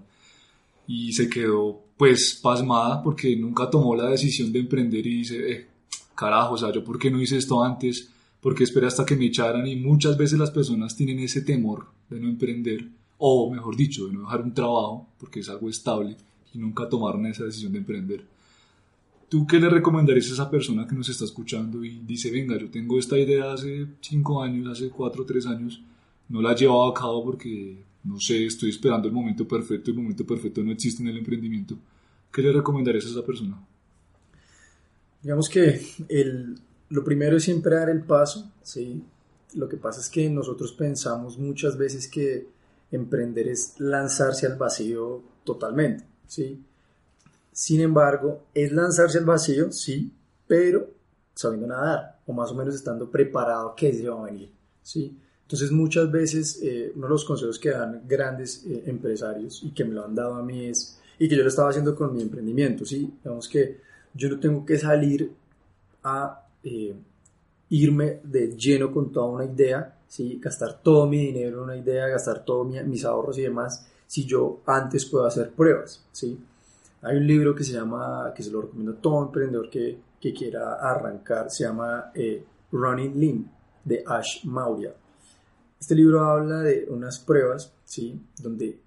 Y 0.87 1.13
se 1.13 1.29
quedó 1.29 1.83
pues 1.97 2.39
pasmada 2.43 3.03
porque 3.03 3.37
nunca 3.37 3.69
tomó 3.69 3.95
la 3.95 4.09
decisión 4.09 4.53
de 4.53 4.61
emprender 4.61 5.07
y 5.07 5.19
dice, 5.19 5.53
eh, 5.53 5.67
carajo, 6.15 6.55
o 6.55 6.59
sea, 6.59 6.73
yo 6.73 6.83
por 6.83 6.99
qué 6.99 7.11
no 7.11 7.21
hice 7.21 7.37
esto 7.37 7.63
antes, 7.63 8.11
por 8.41 8.55
qué 8.55 8.65
esperé 8.65 8.87
hasta 8.87 9.05
que 9.05 9.17
me 9.17 9.27
echaran 9.27 9.67
y 9.67 9.77
muchas 9.77 10.17
veces 10.17 10.39
las 10.39 10.51
personas 10.51 10.97
tienen 10.97 11.19
ese 11.19 11.43
temor 11.43 11.87
de 12.09 12.21
no 12.21 12.29
emprender 12.29 12.89
o 13.19 13.51
mejor 13.51 13.77
dicho, 13.77 14.07
de 14.07 14.15
no 14.15 14.23
dejar 14.23 14.43
un 14.43 14.55
trabajo 14.55 15.09
porque 15.19 15.41
es 15.41 15.49
algo 15.49 15.69
estable 15.69 16.17
y 16.55 16.59
nunca 16.59 16.89
tomaron 16.89 17.27
esa 17.27 17.45
decisión 17.45 17.73
de 17.73 17.79
emprender. 17.79 18.25
¿Tú 19.31 19.47
qué 19.47 19.61
le 19.61 19.71
recomendarías 19.71 20.29
a 20.31 20.33
esa 20.33 20.51
persona 20.51 20.89
que 20.89 20.97
nos 20.97 21.09
está 21.09 21.25
escuchando 21.25 21.85
y 21.85 22.01
dice, 22.01 22.33
venga, 22.33 22.59
yo 22.59 22.69
tengo 22.69 22.99
esta 22.99 23.17
idea 23.17 23.53
hace 23.53 23.87
cinco 24.01 24.43
años, 24.43 24.67
hace 24.67 24.91
cuatro 24.91 25.23
o 25.23 25.25
tres 25.25 25.47
años, 25.47 25.81
no 26.29 26.43
la 26.43 26.51
he 26.51 26.57
llevado 26.57 26.89
a 26.89 26.93
cabo 26.93 27.25
porque, 27.25 27.81
no 28.03 28.19
sé, 28.19 28.45
estoy 28.45 28.71
esperando 28.71 29.07
el 29.07 29.15
momento 29.15 29.47
perfecto, 29.47 29.93
el 29.93 29.99
momento 29.99 30.27
perfecto 30.27 30.65
no 30.65 30.73
existe 30.73 31.05
en 31.05 31.11
el 31.11 31.19
emprendimiento? 31.19 31.79
¿Qué 32.33 32.43
le 32.43 32.53
recomendarías 32.53 33.07
a 33.07 33.11
esa 33.11 33.25
persona? 33.25 33.57
Digamos 35.23 35.49
que 35.49 35.81
el, 36.09 36.59
lo 36.89 37.05
primero 37.05 37.37
es 37.37 37.45
siempre 37.45 37.77
dar 37.77 37.89
el 37.89 38.03
paso, 38.03 38.51
¿sí? 38.65 39.01
Lo 39.55 39.69
que 39.69 39.77
pasa 39.77 40.01
es 40.01 40.11
que 40.11 40.29
nosotros 40.29 40.73
pensamos 40.73 41.39
muchas 41.39 41.79
veces 41.79 42.09
que 42.09 42.49
emprender 42.91 43.47
es 43.47 43.79
lanzarse 43.79 44.49
al 44.49 44.59
vacío 44.59 45.23
totalmente, 45.45 46.05
¿sí? 46.27 46.65
Sin 47.53 47.81
embargo, 47.81 48.47
es 48.55 48.73
lanzarse 48.73 49.19
al 49.19 49.25
vacío, 49.25 49.73
sí, 49.73 50.13
pero 50.47 50.89
sabiendo 51.35 51.67
nadar 51.67 52.21
o 52.27 52.33
más 52.33 52.51
o 52.51 52.55
menos 52.55 52.75
estando 52.75 53.11
preparado 53.11 53.75
que 53.75 53.93
se 53.93 54.09
va 54.09 54.21
a 54.23 54.31
venir, 54.31 54.51
¿sí? 54.83 55.17
Entonces 55.43 55.73
muchas 55.73 56.11
veces 56.11 56.61
eh, 56.63 56.93
uno 56.95 57.07
de 57.07 57.11
los 57.11 57.25
consejos 57.25 57.59
que 57.59 57.71
dan 57.71 58.03
grandes 58.07 58.65
eh, 58.67 58.85
empresarios 58.87 59.63
y 59.65 59.71
que 59.71 59.85
me 59.85 59.95
lo 59.95 60.05
han 60.05 60.15
dado 60.15 60.35
a 60.35 60.43
mí 60.43 60.67
es, 60.67 60.99
y 61.19 61.29
que 61.29 61.37
yo 61.37 61.43
lo 61.43 61.49
estaba 61.49 61.71
haciendo 61.71 61.95
con 61.97 62.15
mi 62.15 62.23
emprendimiento, 62.23 62.85
¿sí? 62.85 63.13
Digamos 63.23 63.49
que 63.49 63.81
yo 64.15 64.29
no 64.29 64.39
tengo 64.39 64.65
que 64.65 64.79
salir 64.79 65.33
a 66.03 66.47
eh, 66.63 66.95
irme 67.71 68.21
de 68.25 68.57
lleno 68.57 68.93
con 68.93 69.11
toda 69.13 69.27
una 69.27 69.45
idea, 69.45 69.99
¿sí? 70.07 70.39
gastar 70.43 70.83
todo 70.83 71.07
mi 71.07 71.19
dinero 71.27 71.59
en 71.59 71.65
una 71.65 71.77
idea, 71.77 72.09
gastar 72.09 72.45
todos 72.45 72.67
mis 72.85 73.05
ahorros 73.05 73.39
y 73.39 73.43
demás, 73.43 73.87
si 74.07 74.25
yo 74.25 74.61
antes 74.67 75.07
puedo 75.07 75.25
hacer 75.25 75.51
pruebas. 75.51 76.05
¿sí? 76.13 76.39
Hay 77.03 77.17
un 77.17 77.27
libro 77.27 77.55
que 77.55 77.65
se 77.65 77.73
llama, 77.73 78.33
que 78.35 78.43
se 78.43 78.51
lo 78.51 78.63
recomiendo 78.63 78.93
a 78.93 78.97
todo 78.97 79.25
emprendedor 79.25 79.71
que, 79.71 79.99
que 80.21 80.35
quiera 80.35 80.75
arrancar, 80.75 81.51
se 81.51 81.65
llama 81.65 82.13
eh, 82.15 82.45
Running 82.73 83.19
Lean 83.19 83.51
de 83.85 84.05
Ash 84.07 84.45
Maurya. 84.45 84.95
Este 85.81 85.95
libro 85.95 86.21
habla 86.25 86.61
de 86.61 86.87
unas 86.91 87.19
pruebas, 87.19 87.73
¿sí? 87.85 88.21
donde 88.43 88.79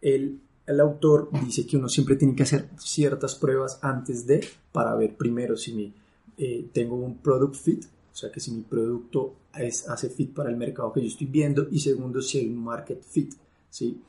el, 0.00 0.40
el 0.66 0.80
autor 0.80 1.28
dice 1.44 1.66
que 1.66 1.76
uno 1.76 1.88
siempre 1.88 2.16
tiene 2.16 2.34
que 2.34 2.44
hacer 2.44 2.70
ciertas 2.78 3.34
pruebas 3.34 3.78
antes 3.82 4.26
de, 4.26 4.46
para 4.72 4.94
ver 4.94 5.14
primero 5.14 5.56
si 5.56 5.74
mi, 5.74 5.92
eh, 6.38 6.68
tengo 6.72 6.96
un 6.96 7.18
product 7.18 7.54
fit, 7.54 7.84
o 7.84 8.16
sea 8.16 8.30
que 8.32 8.40
si 8.40 8.50
mi 8.52 8.62
producto 8.62 9.34
es, 9.54 9.88
hace 9.88 10.08
fit 10.08 10.32
para 10.32 10.50
el 10.50 10.56
mercado 10.56 10.92
que 10.92 11.00
yo 11.00 11.08
estoy 11.08 11.26
viendo 11.26 11.68
y 11.70 11.80
segundo 11.80 12.22
si 12.22 12.38
hay 12.38 12.48
un 12.48 12.64
market 12.64 13.02
fit, 13.02 13.34
¿sí? 13.68 14.00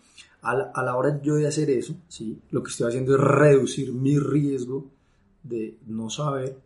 A 0.42 0.56
la, 0.56 0.96
hora 0.96 1.22
yo 1.22 1.36
de 1.36 1.48
hacer 1.48 1.70
eso, 1.70 1.96
¿sí? 2.08 2.40
Lo 2.52 2.64
que 2.64 2.70
estoy 2.70 2.88
haciendo 2.88 3.14
es 3.14 3.20
reducir 3.20 3.92
mi 3.92 4.18
riesgo 4.18 4.86
de 5.44 5.78
no 5.88 6.10
saber 6.10 6.58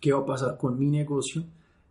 qué 0.00 0.12
va 0.12 0.20
a 0.20 0.26
pasar 0.26 0.56
con 0.56 0.78
mi 0.78 0.86
negocio 0.86 1.42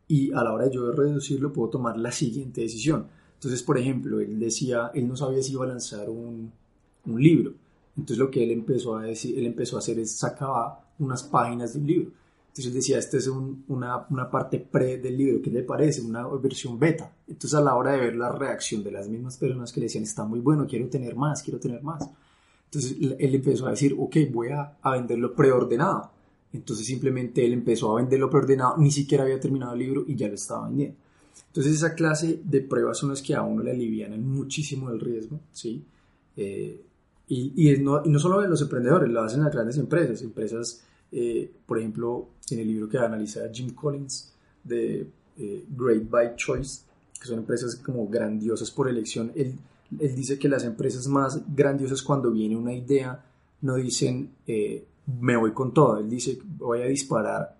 y 0.08 0.32
a 0.32 0.42
la 0.44 0.54
hora 0.54 0.66
de 0.66 0.72
yo 0.72 0.88
de 0.88 0.96
reducirlo 0.96 1.52
puedo 1.52 1.70
tomar 1.70 1.98
la 1.98 2.12
siguiente 2.12 2.62
decisión. 2.62 3.08
Entonces, 3.34 3.62
por 3.62 3.78
ejemplo, 3.78 4.22
él 4.22 4.40
decía, 4.40 4.92
él 4.94 5.08
no 5.08 5.18
sabía 5.18 5.44
si 5.44 5.52
iba 5.52 5.66
a 5.66 5.68
lanzar 5.68 6.10
un, 6.10 6.52
un 7.06 7.22
libro. 7.22 7.54
Entonces 7.98 8.18
lo 8.18 8.32
que 8.32 8.44
él 8.44 8.52
empezó 8.52 8.96
a 8.96 9.04
decir, 9.04 9.38
él 9.38 9.46
empezó 9.46 9.76
a 9.76 9.80
hacer 9.80 10.00
es 10.00 10.16
sacaba 10.16 10.86
unas 11.00 11.24
páginas 11.24 11.74
del 11.74 11.86
libro 11.86 12.12
entonces 12.58 12.72
él 12.72 12.74
decía, 12.74 12.98
esta 12.98 13.17
es 13.17 13.28
una, 13.28 14.08
una, 14.10 14.32
parte 14.32 14.58
pre 14.58 14.98
del 14.98 15.15
libro, 15.15 15.41
¿qué 15.43 15.52
le 15.52 15.62
parece? 15.62 16.02
Una 16.02 16.26
versión 16.28 16.80
beta. 16.80 17.13
Entonces 17.28 17.54
a 17.54 17.62
la 17.62 17.76
hora 17.76 17.91
de 17.91 18.00
ver 18.00 18.15
la 18.15 18.32
reacción 18.32 18.84
de 18.84 18.89
las 18.89 19.08
mismas 19.08 19.38
personas 19.38 19.72
que 19.72 19.80
le 19.80 19.86
decían, 19.86 20.04
está 20.04 20.24
muy 20.26 20.39
bueno, 20.39 20.65
quiero 20.65 20.89
tener 20.89 21.15
más, 21.15 21.43
quiero 21.43 21.60
tener 21.60 21.84
más. 21.84 22.10
Entonces 22.65 22.98
él 23.00 23.36
empezó 23.36 23.67
a 23.67 23.72
decir, 23.72 23.96
ok, 24.00 24.17
voy 24.32 24.48
a, 24.50 24.76
a 24.82 24.91
venderlo 24.93 25.36
preordenado. 25.36 26.10
Entonces 26.52 26.88
simplemente 26.88 27.46
él 27.46 27.54
empezó 27.54 27.91
a 27.91 28.02
venderlo 28.02 28.28
preordenado, 28.28 28.76
ni 28.78 28.89
siquiera 28.89 29.24
había 29.24 29.39
terminado 29.39 29.74
el 29.74 29.80
libro 29.80 30.04
y 30.08 30.15
ya 30.15 30.28
lo 30.28 30.34
estaba 30.34 30.67
vendiendo. 30.67 30.98
Entonces 31.50 31.74
esa 31.74 31.93
clase 31.93 32.39
de 32.43 32.62
pruebas 32.62 32.98
son 32.98 33.10
las 33.12 33.22
que 33.22 33.36
a 33.36 33.43
uno 33.43 33.62
le 33.62 33.70
alivian 33.70 34.20
muchísimo 34.28 34.89
el 34.89 35.00
riesgo, 35.00 35.39
¿sí? 35.52 35.86
Eh, 36.36 36.82
y, 37.28 37.70
y, 37.70 37.80
no, 37.80 38.02
y 38.04 38.10
no 38.10 38.17
solo 38.17 38.41
los 38.48 38.63
emprendedores, 38.63 39.12
lo 39.12 39.22
hacen 39.22 39.43
las 39.43 39.54
grandes 39.54 39.78
empresas, 39.78 40.24
empresas 40.24 40.87
eh, 41.12 41.52
por 41.65 41.80
ejemplo, 41.80 42.30
en 42.50 42.60
el 42.60 42.67
libro 42.67 42.89
que 42.89 42.98
analiza 42.98 43.41
Jim 43.52 43.74
Collins 43.74 44.34
de 44.63 45.08
eh, 45.38 45.65
Great 45.70 46.10
by 46.10 46.36
Choice, 46.36 46.82
que 47.20 47.28
son 47.28 47.39
empresas 47.39 47.76
como 47.76 48.08
grandiosas 48.08 48.72
por 48.72 48.89
elección, 48.89 49.32
él, 49.36 49.56
él, 50.00 50.15
dice 50.15 50.38
que 50.38 50.50
las 50.50 50.63
empresas 50.63 51.08
más 51.08 51.41
grandiosas 51.56 52.02
cuando 52.02 52.32
viene 52.32 52.56
una 52.56 52.74
idea 52.74 53.24
no 53.62 53.76
dicen 53.76 54.32
eh, 54.46 54.86
me 55.22 55.36
voy 55.38 55.54
con 55.54 55.74
todo, 55.74 55.98
él 55.98 56.10
dice 56.10 56.39
voy 56.58 56.82
a 56.82 56.86
disparar 56.86 57.56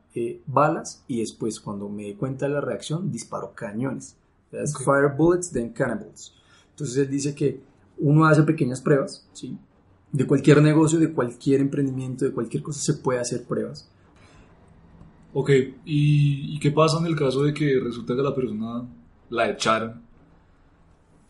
balas 0.48 1.04
y 1.08 1.20
después 1.20 1.60
cuando 1.60 1.88
me 1.90 2.06
dé 2.06 2.16
cuenta 2.16 2.48
de 2.48 2.54
la 2.54 2.62
reacción 2.62 3.12
disparo 3.12 3.54
cañones. 3.54 4.16
Fire 4.84 5.14
bullets, 5.16 5.52
then 5.52 5.70
cannibals. 5.70 6.34
Entonces 6.72 6.98
él 6.98 7.10
dice 7.10 7.36
que 7.36 7.62
uno 8.00 8.26
hace 8.26 8.44
pequeñas 8.44 8.82
pruebas, 8.82 9.28
¿sí? 9.34 9.58
De 10.12 10.26
cualquier 10.26 10.62
negocio, 10.62 11.00
de 11.00 11.12
cualquier 11.12 11.62
emprendimiento, 11.62 12.26
de 12.26 12.32
cualquier 12.32 12.64
cosa 12.64 12.80
se 12.80 12.94
puede 12.96 13.20
hacer 13.20 13.44
pruebas. 13.44 13.90
Ok, 15.34 15.52
¿Y, 15.86 16.60
qué 16.60 16.72
pasa 16.72 17.00
en 17.00 17.06
el 17.06 17.16
caso 17.16 17.44
de 17.44 17.54
que 17.54 17.80
resulta 17.80 18.16
que 18.16 18.22
la 18.22 18.34
persona 18.34 18.88
la 19.30 19.50
echaron 19.50 20.02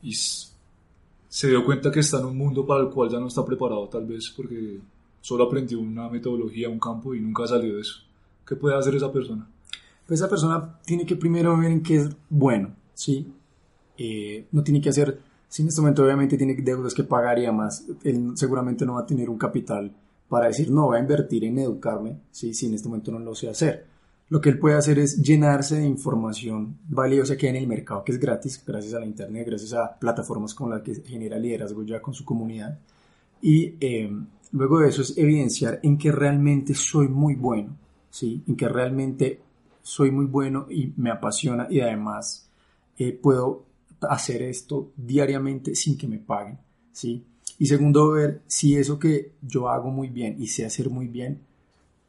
y 0.01 0.13
se 0.13 1.47
dio 1.47 1.65
cuenta 1.65 1.91
que 1.91 1.99
está 1.99 2.19
en 2.19 2.25
un 2.27 2.37
mundo 2.37 2.65
para 2.65 2.81
el 2.81 2.89
cual 2.89 3.09
ya 3.09 3.19
no 3.19 3.27
está 3.27 3.43
preparado 3.43 3.89
tal 3.89 4.05
vez 4.05 4.31
porque 4.35 4.79
solo 5.19 5.43
aprendió 5.43 5.79
una 5.79 6.07
metodología, 6.09 6.69
un 6.69 6.79
campo 6.79 7.13
y 7.13 7.19
nunca 7.19 7.45
salió 7.47 7.75
de 7.75 7.81
eso? 7.81 7.99
¿Qué 8.45 8.55
puede 8.55 8.77
hacer 8.77 8.95
esa 8.95 9.11
persona? 9.11 9.45
Pues 10.05 10.21
esa 10.21 10.29
persona 10.29 10.79
tiene 10.85 11.05
que 11.05 11.17
primero 11.17 11.57
ver 11.57 11.71
en 11.71 11.83
qué 11.83 11.97
es 11.97 12.09
bueno, 12.29 12.73
¿sí? 12.93 13.27
Eh, 13.97 14.45
no 14.53 14.63
tiene 14.63 14.79
que 14.79 14.89
hacer 14.89 15.19
si 15.47 15.61
en 15.61 15.69
este 15.69 15.81
momento 15.81 16.03
obviamente 16.03 16.37
tiene 16.37 16.55
deudas 16.55 16.93
que 16.93 17.03
pagar 17.03 17.39
y 17.39 17.45
además 17.45 17.85
él 18.03 18.31
seguramente 18.35 18.85
no 18.85 18.95
va 18.95 19.01
a 19.01 19.05
tener 19.05 19.29
un 19.29 19.37
capital 19.37 19.91
para 20.27 20.47
decir, 20.47 20.69
no, 20.71 20.87
voy 20.87 20.97
a 20.97 21.01
invertir 21.01 21.45
en 21.45 21.59
educarme, 21.59 22.19
¿sí? 22.31 22.53
si 22.53 22.67
en 22.67 22.73
este 22.73 22.89
momento 22.89 23.11
no 23.11 23.19
lo 23.19 23.33
sé 23.33 23.49
hacer. 23.49 23.85
Lo 24.29 24.41
que 24.41 24.49
él 24.49 24.59
puede 24.59 24.75
hacer 24.75 24.99
es 24.99 25.21
llenarse 25.21 25.77
de 25.77 25.85
información 25.85 26.77
valiosa 26.89 27.37
que 27.37 27.47
hay 27.47 27.55
en 27.55 27.63
el 27.63 27.67
mercado, 27.67 28.03
que 28.03 28.11
es 28.11 28.19
gratis, 28.19 28.61
gracias 28.65 28.93
a 28.93 28.99
la 28.99 29.05
internet, 29.05 29.47
gracias 29.47 29.71
a 29.73 29.97
plataformas 29.97 30.53
como 30.53 30.71
las 30.71 30.81
que 30.81 30.95
genera 30.95 31.39
liderazgo 31.39 31.83
ya 31.83 32.01
con 32.01 32.13
su 32.13 32.25
comunidad. 32.25 32.77
Y 33.41 33.75
eh, 33.79 34.11
luego 34.51 34.79
de 34.79 34.89
eso 34.89 35.01
es 35.01 35.17
evidenciar 35.17 35.79
en 35.81 35.97
que 35.97 36.11
realmente 36.11 36.73
soy 36.73 37.07
muy 37.07 37.35
bueno, 37.35 37.77
¿sí? 38.09 38.43
en 38.47 38.57
que 38.57 38.67
realmente 38.67 39.39
soy 39.81 40.11
muy 40.11 40.25
bueno 40.25 40.67
y 40.69 40.91
me 40.97 41.09
apasiona 41.09 41.67
y 41.69 41.79
además 41.79 42.49
eh, 42.97 43.13
puedo 43.13 43.66
hacer 44.01 44.41
esto 44.41 44.91
diariamente 44.95 45.75
sin 45.75 45.97
que 45.97 46.07
me 46.07 46.19
paguen, 46.19 46.57
¿sí? 46.91 47.23
Y 47.59 47.65
segundo, 47.65 48.11
ver 48.11 48.41
si 48.47 48.75
eso 48.75 48.99
que 48.99 49.31
yo 49.41 49.69
hago 49.69 49.89
muy 49.89 50.09
bien 50.09 50.35
y 50.39 50.47
sé 50.47 50.65
hacer 50.65 50.89
muy 50.89 51.07
bien 51.07 51.39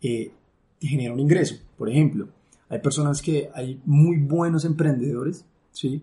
eh, 0.03 0.31
genera 0.81 1.13
un 1.13 1.21
ingreso. 1.21 1.57
Por 1.77 1.89
ejemplo, 1.89 2.29
hay 2.69 2.81
personas 2.81 3.23
que 3.23 3.51
hay 3.55 3.81
muy 3.87 4.19
buenos 4.19 4.65
emprendedores, 4.65 5.45
¿sí? 5.73 6.03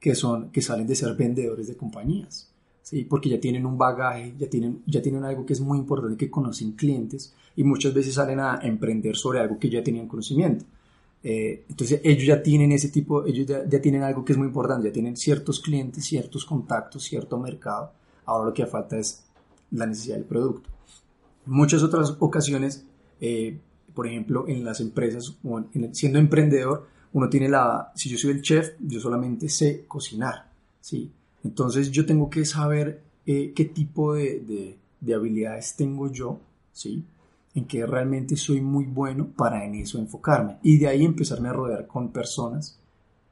Que, 0.00 0.14
son, 0.14 0.50
que 0.50 0.62
salen 0.62 0.86
de 0.86 0.96
ser 0.96 1.14
vendedores 1.14 1.68
de 1.68 1.76
compañías, 1.76 2.50
¿sí? 2.82 3.04
Porque 3.04 3.28
ya 3.28 3.38
tienen 3.38 3.64
un 3.64 3.78
bagaje, 3.78 4.34
ya 4.38 4.48
tienen, 4.48 4.82
ya 4.86 5.00
tienen 5.00 5.24
algo 5.24 5.46
que 5.46 5.52
es 5.52 5.60
muy 5.60 5.78
importante, 5.78 6.16
que 6.16 6.30
conocen 6.30 6.72
clientes 6.72 7.34
y 7.54 7.62
muchas 7.62 7.94
veces 7.94 8.14
salen 8.14 8.40
a 8.40 8.58
emprender 8.62 9.16
sobre 9.16 9.40
algo 9.40 9.58
que 9.58 9.70
ya 9.70 9.84
tenían 9.84 10.08
conocimiento. 10.08 10.64
Eh, 11.22 11.64
entonces 11.68 12.00
ellos 12.02 12.24
ya 12.24 12.42
tienen 12.42 12.72
ese 12.72 12.88
tipo, 12.88 13.26
ellos 13.26 13.46
ya, 13.46 13.80
tienen 13.80 14.02
algo 14.02 14.24
que 14.24 14.32
es 14.32 14.38
muy 14.38 14.48
importante, 14.48 14.88
ya 14.88 14.92
tienen 14.92 15.16
ciertos 15.16 15.60
clientes, 15.60 16.04
ciertos 16.04 16.44
contactos, 16.44 17.04
cierto 17.04 17.38
mercado. 17.38 17.92
Ahora 18.24 18.46
lo 18.46 18.54
que 18.54 18.66
falta 18.66 18.98
es 18.98 19.24
la 19.70 19.86
necesidad 19.86 20.16
del 20.16 20.24
producto. 20.24 20.68
En 21.46 21.52
muchas 21.52 21.82
otras 21.82 22.16
ocasiones, 22.18 22.84
eh, 23.20 23.58
por 23.94 24.06
ejemplo, 24.06 24.46
en 24.48 24.64
las 24.64 24.80
empresas, 24.80 25.36
siendo 25.92 26.18
emprendedor, 26.18 26.86
uno 27.12 27.28
tiene 27.28 27.48
la, 27.48 27.92
si 27.94 28.08
yo 28.08 28.16
soy 28.16 28.30
el 28.30 28.42
chef, 28.42 28.72
yo 28.80 29.00
solamente 29.00 29.48
sé 29.48 29.84
cocinar, 29.86 30.50
¿sí? 30.80 31.10
Entonces 31.42 31.90
yo 31.90 32.06
tengo 32.06 32.30
que 32.30 32.44
saber 32.44 33.02
eh, 33.26 33.52
qué 33.54 33.64
tipo 33.64 34.14
de, 34.14 34.40
de, 34.40 34.78
de, 35.00 35.14
habilidades 35.14 35.74
tengo 35.74 36.10
yo, 36.10 36.38
¿sí? 36.72 37.04
En 37.54 37.64
que 37.64 37.84
realmente 37.84 38.36
soy 38.36 38.60
muy 38.60 38.84
bueno 38.84 39.26
para 39.36 39.64
en 39.64 39.74
eso 39.74 39.98
enfocarme. 39.98 40.58
Y 40.62 40.78
de 40.78 40.88
ahí 40.88 41.04
empezarme 41.04 41.48
a 41.48 41.52
rodear 41.52 41.86
con 41.86 42.10
personas 42.10 42.78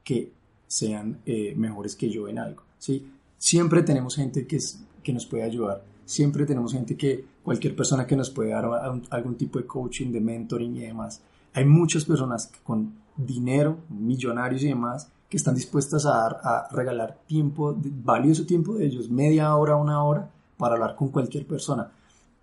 que 0.03 0.31
sean 0.67 1.19
eh, 1.25 1.53
mejores 1.55 1.95
que 1.95 2.09
yo 2.09 2.27
en 2.27 2.37
algo, 2.37 2.63
¿sí? 2.77 3.11
Siempre 3.37 3.81
tenemos 3.83 4.15
gente 4.15 4.45
que, 4.45 4.57
es, 4.57 4.79
que 5.01 5.13
nos 5.13 5.25
puede 5.25 5.43
ayudar. 5.43 5.83
Siempre 6.05 6.45
tenemos 6.45 6.73
gente 6.73 6.97
que, 6.97 7.25
cualquier 7.43 7.75
persona 7.75 8.05
que 8.05 8.15
nos 8.15 8.29
puede 8.29 8.51
dar 8.51 8.65
algún 9.09 9.35
tipo 9.35 9.59
de 9.59 9.65
coaching, 9.65 10.11
de 10.11 10.19
mentoring 10.19 10.75
y 10.75 10.81
demás. 10.81 11.21
Hay 11.53 11.65
muchas 11.65 12.05
personas 12.05 12.51
con 12.63 12.93
dinero, 13.15 13.77
millonarios 13.89 14.61
y 14.63 14.67
demás, 14.67 15.09
que 15.29 15.37
están 15.37 15.55
dispuestas 15.55 16.05
a, 16.05 16.09
dar, 16.09 16.37
a 16.43 16.67
regalar 16.71 17.17
tiempo, 17.27 17.75
valioso 17.77 18.45
tiempo 18.45 18.75
de 18.75 18.85
ellos, 18.85 19.09
media 19.09 19.55
hora, 19.55 19.75
una 19.75 20.03
hora, 20.03 20.29
para 20.57 20.75
hablar 20.75 20.95
con 20.95 21.09
cualquier 21.09 21.47
persona. 21.47 21.89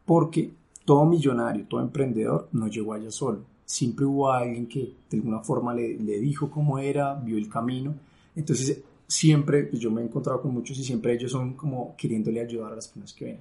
Porque 0.04 0.52
todo 0.86 1.04
millonario, 1.04 1.66
todo 1.68 1.82
emprendedor 1.82 2.48
no 2.52 2.68
llegó 2.68 2.94
allá 2.94 3.10
solo. 3.10 3.44
Siempre 3.66 4.06
hubo 4.06 4.30
alguien 4.30 4.68
que 4.68 4.94
de 5.10 5.18
alguna 5.18 5.40
forma 5.40 5.74
le, 5.74 5.96
dijo 6.20 6.48
cómo 6.48 6.78
era, 6.78 7.14
vio 7.14 7.36
el 7.36 7.48
camino. 7.50 7.94
Entonces, 8.36 8.80
siempre, 9.06 9.64
pues 9.64 9.82
yo 9.82 9.90
me 9.90 10.00
he 10.00 10.04
encontrado 10.04 10.40
con 10.40 10.54
muchos 10.54 10.78
y 10.78 10.84
siempre 10.84 11.12
ellos 11.12 11.32
son 11.32 11.54
como 11.54 11.94
queriéndole 11.96 12.40
ayudar 12.40 12.72
a 12.72 12.76
las 12.76 12.86
personas 12.86 13.12
que 13.12 13.24
ven. 13.24 13.40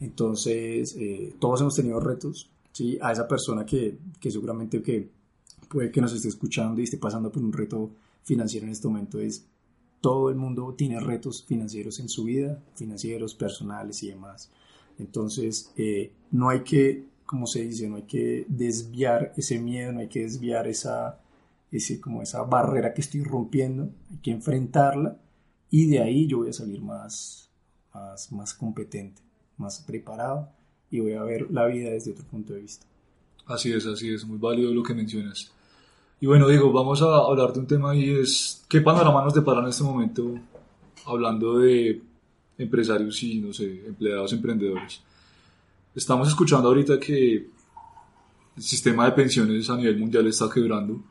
Entonces, 0.00 0.94
eh, 0.96 1.34
todos 1.40 1.60
hemos 1.60 1.74
tenido 1.74 1.98
retos, 1.98 2.48
¿sí? 2.72 2.98
A 3.02 3.12
esa 3.12 3.26
persona 3.26 3.66
que, 3.66 3.98
que 4.20 4.30
seguramente 4.30 4.80
que 4.80 5.10
puede 5.68 5.90
que 5.90 6.00
nos 6.00 6.12
esté 6.12 6.28
escuchando 6.28 6.80
y 6.80 6.84
esté 6.84 6.98
pasando 6.98 7.32
por 7.32 7.42
un 7.42 7.52
reto 7.52 7.90
financiero 8.22 8.66
en 8.66 8.72
este 8.72 8.86
momento 8.86 9.18
es 9.18 9.44
todo 10.00 10.30
el 10.30 10.36
mundo 10.36 10.74
tiene 10.78 11.00
retos 11.00 11.44
financieros 11.44 11.98
en 11.98 12.08
su 12.08 12.24
vida, 12.24 12.62
financieros, 12.76 13.34
personales 13.34 14.02
y 14.04 14.10
demás. 14.10 14.50
Entonces, 14.98 15.72
eh, 15.76 16.12
no 16.30 16.48
hay 16.48 16.60
que, 16.60 17.04
como 17.24 17.46
se 17.46 17.62
dice, 17.62 17.88
no 17.88 17.96
hay 17.96 18.02
que 18.02 18.46
desviar 18.48 19.32
ese 19.36 19.58
miedo, 19.58 19.92
no 19.92 20.00
hay 20.00 20.08
que 20.08 20.22
desviar 20.22 20.66
esa, 20.66 21.20
ese, 21.70 22.00
como 22.00 22.22
esa 22.22 22.42
barrera 22.42 22.94
que 22.94 23.00
estoy 23.00 23.22
rompiendo, 23.22 23.90
hay 24.10 24.18
que 24.18 24.30
enfrentarla 24.30 25.18
y 25.70 25.86
de 25.86 26.00
ahí 26.00 26.26
yo 26.26 26.38
voy 26.38 26.50
a 26.50 26.52
salir 26.52 26.80
más, 26.80 27.50
más, 27.92 28.32
más 28.32 28.54
competente, 28.54 29.22
más 29.56 29.80
preparado 29.80 30.48
y 30.90 31.00
voy 31.00 31.14
a 31.14 31.22
ver 31.22 31.50
la 31.50 31.66
vida 31.66 31.90
desde 31.90 32.12
otro 32.12 32.24
punto 32.24 32.54
de 32.54 32.60
vista. 32.60 32.86
Así 33.46 33.72
es, 33.72 33.86
así 33.86 34.12
es, 34.12 34.24
muy 34.24 34.38
válido 34.38 34.72
lo 34.72 34.82
que 34.82 34.94
mencionas. 34.94 35.52
Y 36.20 36.26
bueno, 36.26 36.48
digo, 36.48 36.72
vamos 36.72 37.02
a 37.02 37.16
hablar 37.18 37.52
de 37.52 37.60
un 37.60 37.66
tema 37.66 37.94
y 37.94 38.10
es, 38.10 38.64
¿qué 38.68 38.80
panorama 38.80 39.22
nos 39.22 39.34
depara 39.34 39.60
en 39.60 39.68
este 39.68 39.84
momento 39.84 40.34
hablando 41.04 41.58
de 41.58 42.00
empresarios 42.58 43.22
y, 43.22 43.38
no 43.38 43.52
sé, 43.52 43.86
empleados, 43.86 44.32
emprendedores? 44.32 45.00
Estamos 45.94 46.28
escuchando 46.28 46.68
ahorita 46.68 46.98
que 47.00 47.48
el 48.56 48.62
sistema 48.62 49.06
de 49.06 49.12
pensiones 49.12 49.68
a 49.70 49.76
nivel 49.76 49.98
mundial 49.98 50.26
está 50.26 50.48
quebrando. 50.52 51.02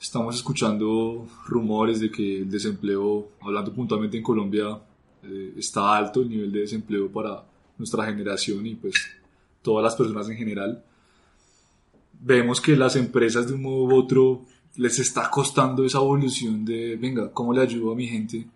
Estamos 0.00 0.36
escuchando 0.36 1.26
rumores 1.46 2.00
de 2.00 2.10
que 2.10 2.38
el 2.40 2.50
desempleo, 2.50 3.32
hablando 3.40 3.72
puntualmente 3.72 4.16
en 4.16 4.22
Colombia, 4.22 4.80
eh, 5.22 5.54
está 5.56 5.96
alto 5.96 6.22
el 6.22 6.30
nivel 6.30 6.50
de 6.50 6.60
desempleo 6.60 7.10
para 7.10 7.44
nuestra 7.76 8.06
generación 8.06 8.66
y 8.66 8.74
pues 8.74 8.94
todas 9.62 9.84
las 9.84 9.94
personas 9.94 10.28
en 10.28 10.36
general 10.36 10.82
vemos 12.20 12.60
que 12.60 12.76
las 12.76 12.96
empresas 12.96 13.48
de 13.48 13.54
un 13.54 13.62
modo 13.62 13.84
u 13.84 13.94
otro 13.94 14.46
les 14.76 14.98
está 14.98 15.30
costando 15.30 15.84
esa 15.84 15.98
evolución 15.98 16.64
de, 16.64 16.96
venga, 16.96 17.32
¿cómo 17.32 17.52
le 17.52 17.62
ayudo 17.62 17.92
a 17.92 17.96
mi 17.96 18.06
gente 18.06 18.46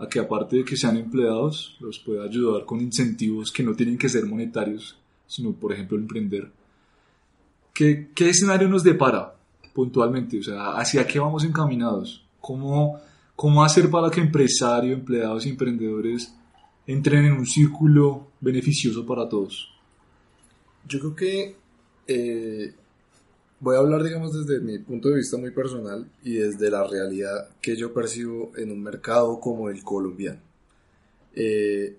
a 0.00 0.08
que 0.08 0.18
aparte 0.18 0.56
de 0.56 0.64
que 0.64 0.76
sean 0.76 0.96
empleados, 0.96 1.76
los 1.78 1.98
pueda 1.98 2.24
ayudar 2.24 2.64
con 2.64 2.80
incentivos 2.80 3.52
que 3.52 3.62
no 3.62 3.74
tienen 3.74 3.98
que 3.98 4.08
ser 4.08 4.24
monetarios, 4.24 4.96
sino 5.26 5.52
por 5.52 5.72
ejemplo 5.72 5.98
emprender? 5.98 6.50
¿Qué, 7.74 8.08
qué 8.14 8.30
escenario 8.30 8.68
nos 8.68 8.82
depara 8.82 9.34
puntualmente? 9.74 10.38
O 10.38 10.42
sea, 10.42 10.72
¿hacia 10.72 11.06
qué 11.06 11.18
vamos 11.18 11.44
encaminados? 11.44 12.24
¿Cómo, 12.40 12.98
cómo 13.36 13.62
hacer 13.62 13.90
para 13.90 14.10
que 14.10 14.20
empresarios, 14.20 14.98
empleados 14.98 15.44
y 15.44 15.50
emprendedores 15.50 16.34
entren 16.86 17.26
en 17.26 17.32
un 17.32 17.46
círculo 17.46 18.28
beneficioso 18.40 19.04
para 19.04 19.28
todos? 19.28 19.68
Yo 20.88 20.98
creo 20.98 21.14
que 21.14 21.56
eh, 22.06 22.74
voy 23.60 23.76
a 23.76 23.80
hablar, 23.80 24.02
digamos, 24.02 24.32
desde 24.32 24.60
mi 24.60 24.78
punto 24.78 25.10
de 25.10 25.16
vista 25.16 25.36
muy 25.36 25.50
personal 25.50 26.10
y 26.24 26.34
desde 26.34 26.70
la 26.70 26.86
realidad 26.86 27.50
que 27.60 27.76
yo 27.76 27.92
percibo 27.92 28.52
en 28.56 28.72
un 28.72 28.82
mercado 28.82 29.38
como 29.38 29.68
el 29.68 29.84
colombiano. 29.84 30.40
Eh, 31.34 31.96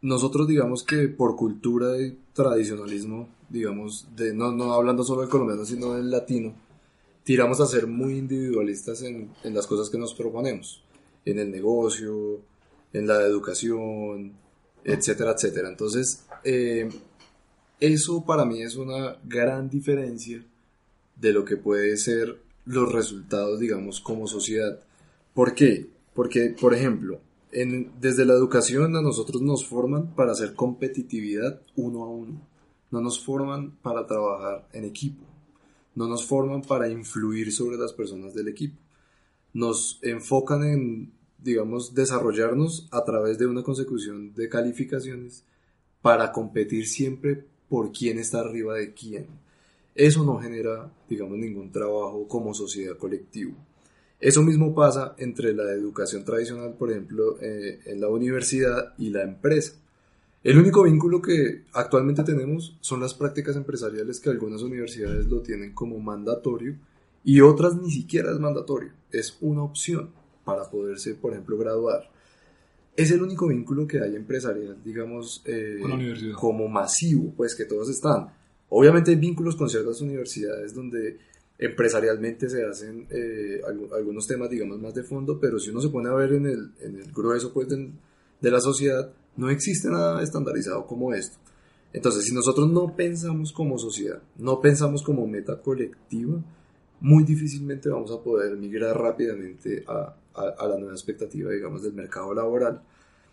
nosotros, 0.00 0.48
digamos 0.48 0.82
que 0.82 1.08
por 1.08 1.36
cultura 1.36 1.98
y 1.98 2.18
tradicionalismo, 2.32 3.28
digamos, 3.48 4.08
de, 4.16 4.34
no, 4.34 4.72
hablando 4.72 5.04
solo 5.04 5.20
del 5.20 5.30
colombiano, 5.30 5.64
sino 5.64 5.94
del 5.94 6.10
latino, 6.10 6.54
tiramos 7.22 7.60
a 7.60 7.66
ser 7.66 7.86
muy 7.86 8.16
individualistas 8.18 9.02
en, 9.02 9.30
en 9.44 9.54
las 9.54 9.66
cosas 9.66 9.90
que 9.90 9.98
nos 9.98 10.14
proponemos, 10.14 10.82
en 11.24 11.38
el 11.38 11.50
negocio, 11.50 12.40
en 12.92 13.06
la 13.06 13.22
educación, 13.22 14.32
etcétera, 14.82 15.32
etcétera. 15.32 15.68
Entonces, 15.68 16.24
eh, 16.42 16.88
eso 17.80 18.24
para 18.24 18.44
mí 18.44 18.62
es 18.62 18.76
una 18.76 19.18
gran 19.24 19.68
diferencia 19.68 20.44
de 21.16 21.32
lo 21.32 21.44
que 21.44 21.56
puede 21.56 21.96
ser 21.96 22.40
los 22.64 22.92
resultados, 22.92 23.60
digamos, 23.60 24.00
como 24.00 24.26
sociedad. 24.26 24.80
¿Por 25.32 25.54
qué? 25.54 25.90
Porque, 26.14 26.54
por 26.58 26.74
ejemplo, 26.74 27.20
desde 28.00 28.24
la 28.24 28.34
educación 28.34 28.96
a 28.96 29.02
nosotros 29.02 29.42
nos 29.42 29.66
forman 29.66 30.14
para 30.14 30.32
hacer 30.32 30.54
competitividad 30.54 31.60
uno 31.76 32.04
a 32.04 32.08
uno. 32.08 32.40
No 32.90 33.00
nos 33.00 33.24
forman 33.24 33.72
para 33.82 34.06
trabajar 34.06 34.68
en 34.72 34.84
equipo. 34.84 35.24
No 35.94 36.08
nos 36.08 36.26
forman 36.26 36.62
para 36.62 36.88
influir 36.88 37.52
sobre 37.52 37.76
las 37.76 37.92
personas 37.92 38.34
del 38.34 38.48
equipo. 38.48 38.76
Nos 39.52 40.00
enfocan 40.02 40.64
en, 40.64 41.12
digamos, 41.38 41.94
desarrollarnos 41.94 42.88
a 42.90 43.04
través 43.04 43.38
de 43.38 43.46
una 43.46 43.62
consecución 43.62 44.34
de 44.34 44.48
calificaciones 44.48 45.44
para 46.02 46.32
competir 46.32 46.88
siempre 46.88 47.44
por 47.68 47.92
quién 47.92 48.18
está 48.18 48.40
arriba 48.40 48.74
de 48.74 48.92
quién 48.94 49.43
eso 49.94 50.24
no 50.24 50.38
genera, 50.38 50.92
digamos, 51.08 51.38
ningún 51.38 51.70
trabajo 51.70 52.26
como 52.26 52.52
sociedad 52.54 52.96
colectivo. 52.96 53.54
Eso 54.20 54.42
mismo 54.42 54.74
pasa 54.74 55.14
entre 55.18 55.52
la 55.52 55.70
educación 55.72 56.24
tradicional, 56.24 56.74
por 56.78 56.90
ejemplo, 56.90 57.38
eh, 57.40 57.80
en 57.86 58.00
la 58.00 58.08
universidad 58.08 58.94
y 58.98 59.10
la 59.10 59.22
empresa. 59.22 59.74
El 60.42 60.58
único 60.58 60.82
vínculo 60.82 61.22
que 61.22 61.62
actualmente 61.72 62.22
tenemos 62.22 62.76
son 62.80 63.00
las 63.00 63.14
prácticas 63.14 63.56
empresariales 63.56 64.20
que 64.20 64.30
algunas 64.30 64.62
universidades 64.62 65.26
lo 65.26 65.40
tienen 65.40 65.72
como 65.72 65.98
mandatorio 65.98 66.76
y 67.24 67.40
otras 67.40 67.76
ni 67.76 67.90
siquiera 67.90 68.30
es 68.30 68.38
mandatorio, 68.38 68.92
es 69.10 69.38
una 69.40 69.62
opción 69.62 70.10
para 70.44 70.70
poderse, 70.70 71.14
por 71.14 71.32
ejemplo, 71.32 71.56
graduar. 71.56 72.10
Es 72.94 73.10
el 73.10 73.22
único 73.22 73.48
vínculo 73.48 73.86
que 73.86 74.00
hay 74.00 74.14
empresarial, 74.14 74.76
digamos, 74.84 75.42
eh, 75.46 75.80
como 76.38 76.68
masivo, 76.68 77.32
pues 77.36 77.54
que 77.54 77.64
todos 77.64 77.88
están. 77.88 78.28
Obviamente 78.68 79.10
hay 79.10 79.16
vínculos 79.16 79.56
con 79.56 79.68
ciertas 79.68 80.00
universidades 80.00 80.74
donde 80.74 81.18
empresarialmente 81.58 82.48
se 82.48 82.64
hacen 82.64 83.06
eh, 83.10 83.60
algunos 83.92 84.26
temas, 84.26 84.50
digamos, 84.50 84.80
más 84.80 84.94
de 84.94 85.04
fondo, 85.04 85.38
pero 85.38 85.58
si 85.58 85.70
uno 85.70 85.80
se 85.80 85.88
pone 85.88 86.08
a 86.08 86.14
ver 86.14 86.32
en 86.32 86.46
el, 86.46 86.72
en 86.80 86.96
el 86.96 87.12
grueso 87.12 87.52
pues, 87.52 87.68
de, 87.68 88.50
la 88.50 88.60
sociedad, 88.60 89.12
no 89.36 89.50
existe 89.50 89.88
nada 89.88 90.22
estandarizado 90.22 90.86
como 90.86 91.14
esto. 91.14 91.38
Entonces, 91.92 92.24
si 92.24 92.34
nosotros 92.34 92.68
no 92.68 92.96
pensamos 92.96 93.52
como 93.52 93.78
sociedad, 93.78 94.20
no 94.36 94.60
pensamos 94.60 95.02
como 95.02 95.26
meta 95.26 95.60
colectiva, 95.60 96.42
muy 97.00 97.22
difícilmente 97.22 97.88
vamos 97.88 98.10
a 98.10 98.22
poder 98.22 98.56
migrar 98.56 98.98
rápidamente 98.98 99.84
a, 99.86 100.16
a, 100.34 100.42
a, 100.58 100.68
la 100.68 100.76
nueva 100.76 100.94
expectativa, 100.94 101.52
digamos, 101.52 101.82
del 101.82 101.92
mercado 101.92 102.34
laboral. 102.34 102.82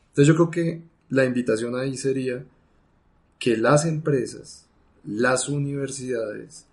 Entonces, 0.10 0.28
yo 0.28 0.36
creo 0.36 0.52
que 0.52 0.82
la 1.10 1.26
invitación 1.26 1.76
ahí 1.76 1.98
sería 1.98 2.46
que 3.40 3.58
las 3.58 3.86
empresas 3.86 4.68
las 5.04 5.50
universidades, 5.50 6.66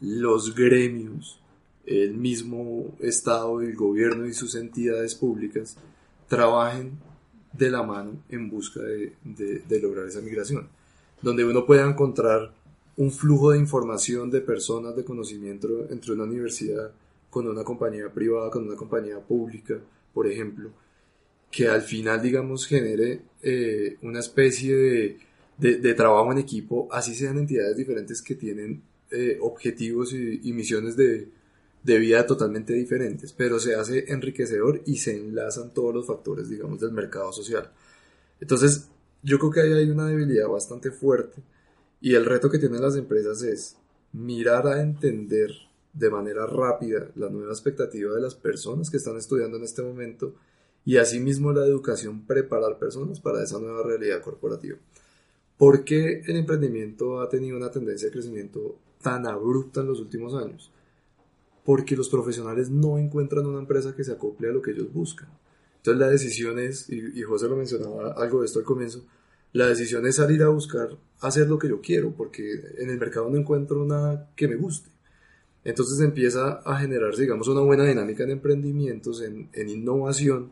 los 0.00 0.54
gremios, 0.54 1.40
el 1.86 2.14
mismo 2.14 2.96
Estado, 3.00 3.60
el 3.60 3.74
gobierno 3.74 4.26
y 4.26 4.34
sus 4.34 4.54
entidades 4.54 5.14
públicas 5.14 5.76
trabajen 6.28 6.98
de 7.52 7.70
la 7.70 7.82
mano 7.82 8.22
en 8.28 8.48
busca 8.48 8.80
de, 8.80 9.80
lograr 9.82 10.06
esa 10.06 10.20
migración, 10.20 10.68
donde 11.20 11.44
uno 11.44 11.66
pueda 11.66 11.88
encontrar 11.88 12.52
un 12.96 13.10
flujo 13.10 13.50
de 13.50 13.58
información 13.58 14.30
de 14.30 14.40
personas 14.40 14.96
de 14.96 15.04
conocimiento 15.04 15.86
entre 15.90 16.12
una 16.12 16.24
universidad 16.24 16.92
con 17.30 17.46
una 17.48 17.64
compañía 17.64 18.12
privada, 18.12 18.50
con 18.50 18.66
una 18.66 18.76
compañía 18.76 19.18
pública, 19.18 19.78
por 20.12 20.26
ejemplo, 20.26 20.70
que 21.50 21.68
al 21.68 21.82
final, 21.82 22.20
digamos, 22.20 22.66
genere 22.66 23.22
eh, 23.42 23.96
una 24.02 24.20
especie 24.20 24.74
de 24.74 25.18
de, 25.58 25.94
trabajo 25.94 26.32
en 26.32 26.38
equipo, 26.38 26.88
así 26.90 27.14
sean 27.14 27.38
entidades 27.38 27.76
diferentes 27.76 28.20
que 28.20 28.34
tienen 28.34 28.82
eh, 29.10 29.38
objetivos 29.40 30.12
y, 30.12 30.52
misiones 30.52 30.96
de, 30.96 31.28
de 31.82 31.98
vida 31.98 32.26
totalmente 32.26 32.72
diferentes, 32.72 33.32
pero 33.32 33.60
se 33.60 33.74
hace 33.74 34.10
enriquecedor 34.12 34.82
y 34.86 34.96
se 34.96 35.16
enlazan 35.16 35.72
todos 35.72 35.94
los 35.94 36.06
factores, 36.06 36.48
digamos, 36.48 36.80
del 36.80 36.92
mercado 36.92 37.32
social. 37.32 37.70
Entonces, 38.40 38.88
yo 39.22 39.38
creo 39.38 39.50
que 39.50 39.60
ahí 39.60 39.72
hay 39.72 39.90
una 39.90 40.06
debilidad 40.06 40.48
bastante 40.48 40.90
fuerte 40.90 41.42
y 42.00 42.14
el 42.14 42.24
reto 42.24 42.50
que 42.50 42.58
tienen 42.58 42.82
las 42.82 42.96
empresas 42.96 43.42
es 43.42 43.76
mirar 44.12 44.66
a 44.66 44.82
entender 44.82 45.52
de 45.92 46.10
manera 46.10 46.46
rápida 46.46 47.10
la 47.14 47.28
nueva 47.28 47.52
expectativa 47.52 48.14
de 48.14 48.20
las 48.20 48.34
personas 48.34 48.90
que 48.90 48.96
están 48.96 49.16
estudiando 49.16 49.58
en 49.58 49.64
este 49.64 49.82
momento 49.82 50.34
y 50.84 50.96
asimismo 50.96 51.52
la 51.52 51.64
educación 51.64 52.26
preparar 52.26 52.78
personas 52.78 53.20
para 53.20 53.42
esa 53.42 53.58
nueva 53.58 53.82
realidad 53.84 54.20
corporativa. 54.20 54.78
¿Por 55.62 55.84
qué 55.84 56.22
el 56.26 56.34
emprendimiento 56.38 57.20
ha 57.20 57.28
tenido 57.28 57.56
una 57.56 57.70
tendencia 57.70 58.08
de 58.08 58.12
crecimiento 58.12 58.80
tan 59.00 59.28
abrupta 59.28 59.82
en 59.82 59.86
los 59.86 60.00
últimos 60.00 60.34
años? 60.34 60.72
Porque 61.64 61.94
los 61.94 62.08
profesionales 62.08 62.68
no 62.68 62.98
encuentran 62.98 63.46
una 63.46 63.60
empresa 63.60 63.94
que 63.94 64.02
se 64.02 64.10
acople 64.10 64.48
a 64.48 64.52
lo 64.52 64.60
que 64.60 64.72
ellos 64.72 64.92
buscan. 64.92 65.28
Entonces 65.76 66.00
la 66.00 66.08
decisión 66.08 66.58
es, 66.58 66.90
y, 66.90 67.22
José 67.22 67.46
lo 67.48 67.54
mencionaba 67.54 68.12
algo 68.14 68.40
de 68.40 68.46
esto 68.46 68.58
al 68.58 68.64
comienzo, 68.64 69.06
la 69.52 69.68
decisión 69.68 70.04
es 70.04 70.16
salir 70.16 70.42
a 70.42 70.48
buscar 70.48 70.98
hacer 71.20 71.48
lo 71.48 71.60
que 71.60 71.68
yo 71.68 71.80
quiero, 71.80 72.10
porque 72.10 72.42
en 72.78 72.90
el 72.90 72.98
mercado 72.98 73.30
no 73.30 73.36
encuentro 73.36 73.84
nada 73.86 74.32
que 74.34 74.48
me 74.48 74.56
guste. 74.56 74.90
Entonces 75.62 76.00
empieza 76.00 76.54
a 76.64 76.80
generar, 76.80 77.14
digamos, 77.14 77.46
una 77.46 77.60
buena 77.60 77.84
dinámica 77.84 78.24
en 78.24 78.30
emprendimientos, 78.30 79.22
en, 79.22 79.48
en 79.52 79.68
innovación, 79.68 80.50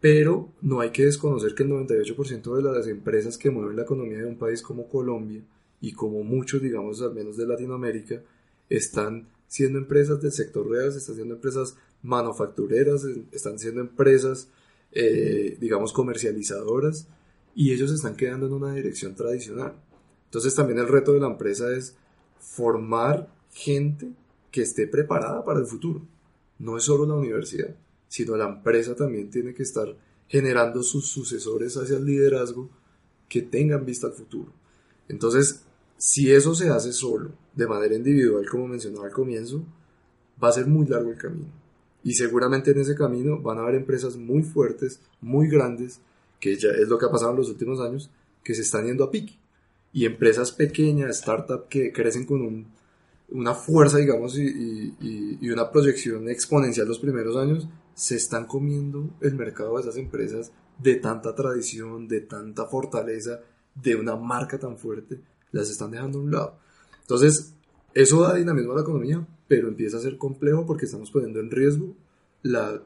pero 0.00 0.52
no 0.62 0.80
hay 0.80 0.90
que 0.90 1.04
desconocer 1.04 1.54
que 1.54 1.64
el 1.64 1.70
98% 1.70 2.54
de 2.54 2.62
las 2.62 2.86
empresas 2.86 3.36
que 3.36 3.50
mueven 3.50 3.76
la 3.76 3.82
economía 3.82 4.18
de 4.18 4.26
un 4.26 4.38
país 4.38 4.62
como 4.62 4.88
Colombia 4.88 5.42
y 5.80 5.92
como 5.92 6.22
muchos, 6.22 6.62
digamos, 6.62 7.02
al 7.02 7.14
menos 7.14 7.36
de 7.36 7.46
Latinoamérica, 7.46 8.22
están 8.68 9.28
siendo 9.48 9.78
empresas 9.78 10.20
del 10.20 10.32
sector 10.32 10.68
real, 10.68 10.88
están 10.88 11.16
siendo 11.16 11.34
empresas 11.34 11.76
manufactureras, 12.02 13.04
están 13.32 13.58
siendo 13.58 13.80
empresas, 13.80 14.48
eh, 14.92 15.56
digamos, 15.60 15.92
comercializadoras, 15.92 17.08
y 17.54 17.72
ellos 17.72 17.90
están 17.90 18.14
quedando 18.14 18.46
en 18.46 18.52
una 18.52 18.74
dirección 18.74 19.14
tradicional. 19.14 19.74
Entonces 20.26 20.54
también 20.54 20.78
el 20.78 20.88
reto 20.88 21.12
de 21.12 21.20
la 21.20 21.26
empresa 21.26 21.74
es 21.76 21.96
formar 22.38 23.28
gente 23.52 24.12
que 24.52 24.62
esté 24.62 24.86
preparada 24.86 25.44
para 25.44 25.58
el 25.58 25.66
futuro. 25.66 26.02
No 26.58 26.76
es 26.76 26.84
solo 26.84 27.06
la 27.06 27.14
universidad, 27.14 27.74
sino 28.08 28.36
la 28.36 28.48
empresa 28.48 28.94
también 28.94 29.30
tiene 29.30 29.54
que 29.54 29.62
estar 29.62 29.94
generando 30.26 30.82
sus 30.82 31.06
sucesores 31.06 31.76
hacia 31.76 31.96
el 31.96 32.04
liderazgo 32.04 32.68
que 33.28 33.42
tengan 33.42 33.84
vista 33.84 34.06
al 34.06 34.14
futuro. 34.14 34.52
Entonces, 35.08 35.62
si 35.96 36.32
eso 36.32 36.54
se 36.54 36.70
hace 36.70 36.92
solo, 36.92 37.32
de 37.54 37.66
manera 37.66 37.94
individual, 37.94 38.48
como 38.48 38.68
mencionaba 38.68 39.06
al 39.06 39.12
comienzo, 39.12 39.64
va 40.42 40.48
a 40.48 40.52
ser 40.52 40.66
muy 40.66 40.86
largo 40.86 41.10
el 41.10 41.18
camino. 41.18 41.52
Y 42.04 42.14
seguramente 42.14 42.70
en 42.70 42.80
ese 42.80 42.94
camino 42.94 43.40
van 43.40 43.58
a 43.58 43.62
haber 43.62 43.74
empresas 43.74 44.16
muy 44.16 44.42
fuertes, 44.42 45.00
muy 45.20 45.48
grandes, 45.48 46.00
que 46.40 46.56
ya 46.56 46.70
es 46.70 46.88
lo 46.88 46.98
que 46.98 47.06
ha 47.06 47.10
pasado 47.10 47.32
en 47.32 47.38
los 47.38 47.50
últimos 47.50 47.80
años, 47.80 48.10
que 48.44 48.54
se 48.54 48.62
están 48.62 48.86
yendo 48.86 49.04
a 49.04 49.10
pique. 49.10 49.38
Y 49.92 50.04
empresas 50.04 50.52
pequeñas, 50.52 51.18
startups 51.18 51.66
que 51.68 51.92
crecen 51.92 52.24
con 52.24 52.42
un 52.42 52.78
una 53.30 53.54
fuerza, 53.54 53.98
digamos, 53.98 54.38
y, 54.38 54.94
y, 55.00 55.50
una 55.50 55.70
proyección 55.70 56.28
exponencial 56.28 56.88
los 56.88 56.98
primeros 56.98 57.36
años, 57.36 57.68
se 57.98 58.14
están 58.14 58.46
comiendo 58.46 59.10
el 59.20 59.34
mercado 59.34 59.74
de 59.74 59.82
esas 59.82 59.96
empresas 59.96 60.52
de 60.78 60.94
tanta 60.94 61.34
tradición, 61.34 62.06
de 62.06 62.20
tanta 62.20 62.66
fortaleza, 62.66 63.40
de 63.74 63.96
una 63.96 64.14
marca 64.14 64.56
tan 64.56 64.78
fuerte, 64.78 65.20
las 65.50 65.68
están 65.68 65.90
dejando 65.90 66.20
a 66.20 66.22
un 66.22 66.30
lado. 66.30 66.58
Entonces, 67.00 67.54
eso 67.94 68.22
da 68.22 68.34
dinamismo 68.34 68.70
a 68.70 68.76
la 68.76 68.82
economía, 68.82 69.26
pero 69.48 69.66
empieza 69.66 69.96
a 69.96 70.00
ser 70.00 70.16
complejo 70.16 70.64
porque 70.64 70.84
estamos 70.84 71.10
poniendo 71.10 71.40
en 71.40 71.50
riesgo 71.50 71.96
la 72.42 72.80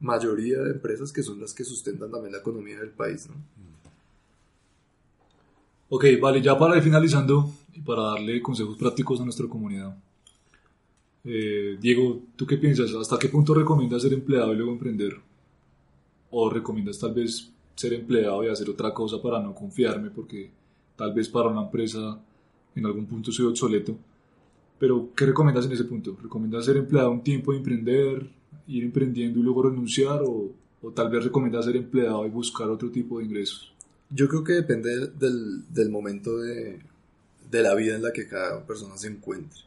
mayoría 0.00 0.58
de 0.58 0.72
empresas 0.72 1.12
que 1.12 1.22
son 1.22 1.40
las 1.40 1.54
que 1.54 1.62
sustentan 1.62 2.10
también 2.10 2.32
la 2.32 2.40
economía 2.40 2.80
del 2.80 2.90
país. 2.90 3.28
¿no? 3.28 3.36
Ok, 5.88 6.04
vale, 6.20 6.42
ya 6.42 6.58
para 6.58 6.76
ir 6.76 6.82
finalizando 6.82 7.48
y 7.74 7.80
para 7.80 8.02
darle 8.02 8.42
consejos 8.42 8.76
prácticos 8.76 9.20
a 9.20 9.24
nuestra 9.24 9.46
comunidad. 9.46 9.96
Eh, 11.24 11.76
Diego, 11.80 12.22
¿tú 12.36 12.46
qué 12.46 12.56
piensas? 12.56 12.94
¿Hasta 12.94 13.18
qué 13.18 13.28
punto 13.28 13.54
recomiendas 13.54 14.02
ser 14.02 14.12
empleado 14.12 14.52
y 14.52 14.56
luego 14.56 14.72
emprender? 14.72 15.16
¿O 16.30 16.50
recomiendas 16.50 16.98
tal 16.98 17.14
vez 17.14 17.50
ser 17.74 17.92
empleado 17.94 18.44
y 18.44 18.48
hacer 18.48 18.68
otra 18.70 18.92
cosa 18.92 19.20
para 19.20 19.40
no 19.40 19.54
confiarme? 19.54 20.10
Porque 20.10 20.50
tal 20.96 21.12
vez 21.12 21.28
para 21.28 21.48
una 21.48 21.62
empresa 21.62 22.20
en 22.74 22.86
algún 22.86 23.06
punto 23.06 23.32
soy 23.32 23.46
obsoleto. 23.46 23.96
Pero, 24.78 25.10
¿qué 25.16 25.26
recomiendas 25.26 25.66
en 25.66 25.72
ese 25.72 25.84
punto? 25.84 26.16
¿Recomiendas 26.22 26.64
ser 26.64 26.76
empleado 26.76 27.10
un 27.10 27.22
tiempo 27.22 27.52
y 27.52 27.56
emprender, 27.56 28.30
ir 28.68 28.84
emprendiendo 28.84 29.40
y 29.40 29.42
luego 29.42 29.64
renunciar? 29.64 30.22
¿O, 30.22 30.52
o 30.82 30.90
tal 30.92 31.10
vez 31.10 31.24
recomiendas 31.24 31.64
ser 31.64 31.76
empleado 31.76 32.24
y 32.26 32.30
buscar 32.30 32.68
otro 32.70 32.90
tipo 32.90 33.18
de 33.18 33.24
ingresos? 33.24 33.72
Yo 34.10 34.28
creo 34.28 34.44
que 34.44 34.52
depende 34.54 35.08
del, 35.18 35.64
del 35.72 35.90
momento 35.90 36.38
de, 36.38 36.80
de, 37.50 37.62
la 37.62 37.74
vida 37.74 37.96
en 37.96 38.02
la 38.02 38.12
que 38.12 38.26
cada 38.26 38.64
persona 38.64 38.96
se 38.96 39.08
encuentre. 39.08 39.60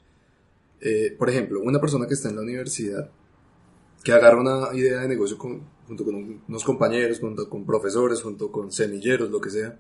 Eh, 0.82 1.16
por 1.18 1.30
ejemplo, 1.30 1.62
una 1.62 1.80
persona 1.80 2.08
que 2.08 2.16
está 2.16 2.30
en 2.30 2.36
la 2.38 2.42
universidad, 2.42 3.10
que 4.04 4.12
agarra 4.12 4.42
una 4.42 4.76
idea 4.76 5.02
de 5.02 5.08
negocio 5.08 5.38
junto 5.38 6.04
con 6.04 6.42
unos 6.48 6.64
compañeros, 6.64 7.20
junto 7.20 7.48
con 7.48 7.66
profesores, 7.66 8.22
junto 8.22 8.52
con 8.52 8.72
semilleros, 8.72 9.30
lo 9.30 9.40
que 9.40 9.52
sea, 9.52 9.78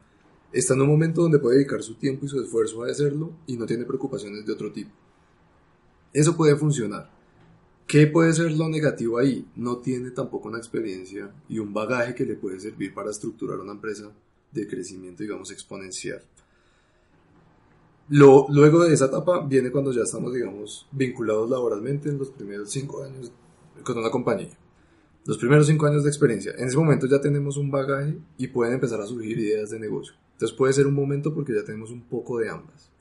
está 0.51 0.75
en 0.75 0.81
un 0.81 0.89
momento 0.89 1.23
donde 1.23 1.39
puede 1.39 1.57
dedicar 1.57 1.81
su 1.81 1.95
tiempo 1.95 2.25
y 2.25 2.29
su 2.29 2.39
esfuerzo 2.39 2.83
a 2.83 2.87
hacerlo 2.87 3.31
y 3.47 3.57
no 3.57 3.65
tiene 3.65 3.85
preocupaciones 3.85 4.45
de 4.45 4.53
otro 4.53 4.71
tipo. 4.71 4.91
Eso 6.13 6.37
puede 6.37 6.55
funcionar. 6.55 7.09
¿Qué 7.87 8.07
puede 8.07 8.33
ser 8.33 8.51
lo 8.51 8.69
negativo 8.69 9.17
ahí? 9.17 9.45
No 9.55 9.77
tiene 9.77 10.11
tampoco 10.11 10.49
una 10.49 10.59
experiencia 10.59 11.31
y 11.49 11.59
un 11.59 11.73
bagaje 11.73 12.13
que 12.13 12.25
le 12.25 12.35
puede 12.35 12.59
servir 12.59 12.93
para 12.93 13.09
estructurar 13.09 13.59
una 13.59 13.73
empresa 13.73 14.11
de 14.51 14.67
crecimiento, 14.67 15.23
digamos, 15.23 15.51
exponencial. 15.51 16.21
Luego 18.13 18.84
de 18.84 18.93
esa 18.93 19.06
etapa 19.06 19.39
viene 19.47 19.71
cuando 19.71 19.93
ya 19.93 20.02
estamos, 20.02 20.34
digamos, 20.34 20.86
vinculados 20.91 21.50
laboralmente 21.50 22.10
en 22.10 22.17
los 22.17 22.30
primeros 22.30 22.69
cinco 22.69 23.06
años 23.06 23.32
con 23.84 23.97
una 23.97 24.12
compañía. 24.12 24.58
Los 25.24 25.38
primeros 25.38 25.67
cinco 25.67 25.86
años 25.86 26.04
de 26.04 26.10
experiencia. 26.10 26.52
En 26.58 26.67
ese 26.67 26.76
momento 26.76 27.08
ya 27.08 27.21
tenemos 27.21 27.56
un 27.56 27.71
bagaje 27.71 28.17
y 28.38 28.47
pueden 28.47 28.74
empezar 28.74 29.00
a 29.00 29.06
surgir 29.06 29.39
ideas 29.39 29.69
de 29.69 29.80
negocio. 29.80 30.13
Entonces 30.34 30.58
puede 30.58 30.74
ser 30.74 30.88
un 30.88 30.93
momento 30.93 31.34
porque 31.34 31.56
ya 31.56 31.63
tenemos 31.63 31.89
un 31.89 32.02
poco 32.02 32.38
de 32.39 32.50
ambas. 32.50 32.91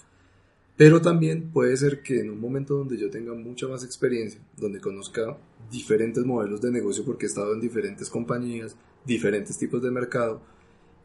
Pero 0.77 1.03
también 1.03 1.51
puede 1.51 1.77
ser 1.77 2.03
que 2.03 2.21
en 2.21 2.31
un 2.31 2.41
momento 2.41 2.77
donde 2.77 2.97
yo 2.97 3.11
tenga 3.11 3.35
mucha 3.35 3.67
más 3.67 3.83
experiencia, 3.83 4.41
donde 4.57 4.81
conozca 4.81 5.37
diferentes 5.73 6.25
modelos 6.25 6.61
de 6.61 6.71
negocio 6.71 7.05
porque 7.05 7.27
he 7.27 7.29
estado 7.29 7.53
en 7.53 7.61
diferentes 7.61 8.09
compañías, 8.09 8.77
diferentes 9.05 9.59
tipos 9.59 9.83
de 9.83 9.91
mercado, 9.91 10.41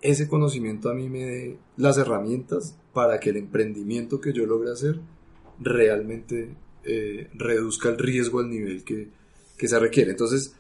ese 0.02 0.28
conocimiento 0.28 0.90
a 0.90 0.94
mí 0.94 1.10
me 1.10 1.26
dé 1.26 1.58
las 1.78 1.98
herramientas 1.98 2.78
para 2.94 3.20
que 3.20 3.32
el 3.32 3.38
emprendimiento 3.38 4.22
que 4.22 4.34
yo 4.34 4.46
logre 4.46 4.72
hacer 4.72 5.00
realmente 5.60 6.56
eh, 6.84 7.30
reduzca 7.34 7.90
el 7.90 7.98
riesgo 7.98 8.40
al 8.40 8.50
nivel 8.50 8.84
que, 8.84 9.10
que 9.58 9.68
se 9.68 9.80
requiere. 9.80 10.12
Entonces, 10.12 10.56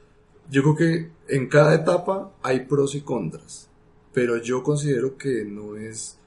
yo 0.49 0.63
creo 0.63 0.75
que 0.75 1.11
en 1.27 1.47
cada 1.47 1.75
etapa 1.75 2.33
hay 2.41 2.61
pros 2.61 2.95
y 2.95 3.01
contras, 3.01 3.69
pero 4.13 4.37
yo 4.37 4.63
considero 4.63 5.17
que 5.17 5.45
no 5.45 5.75
es 5.75 6.17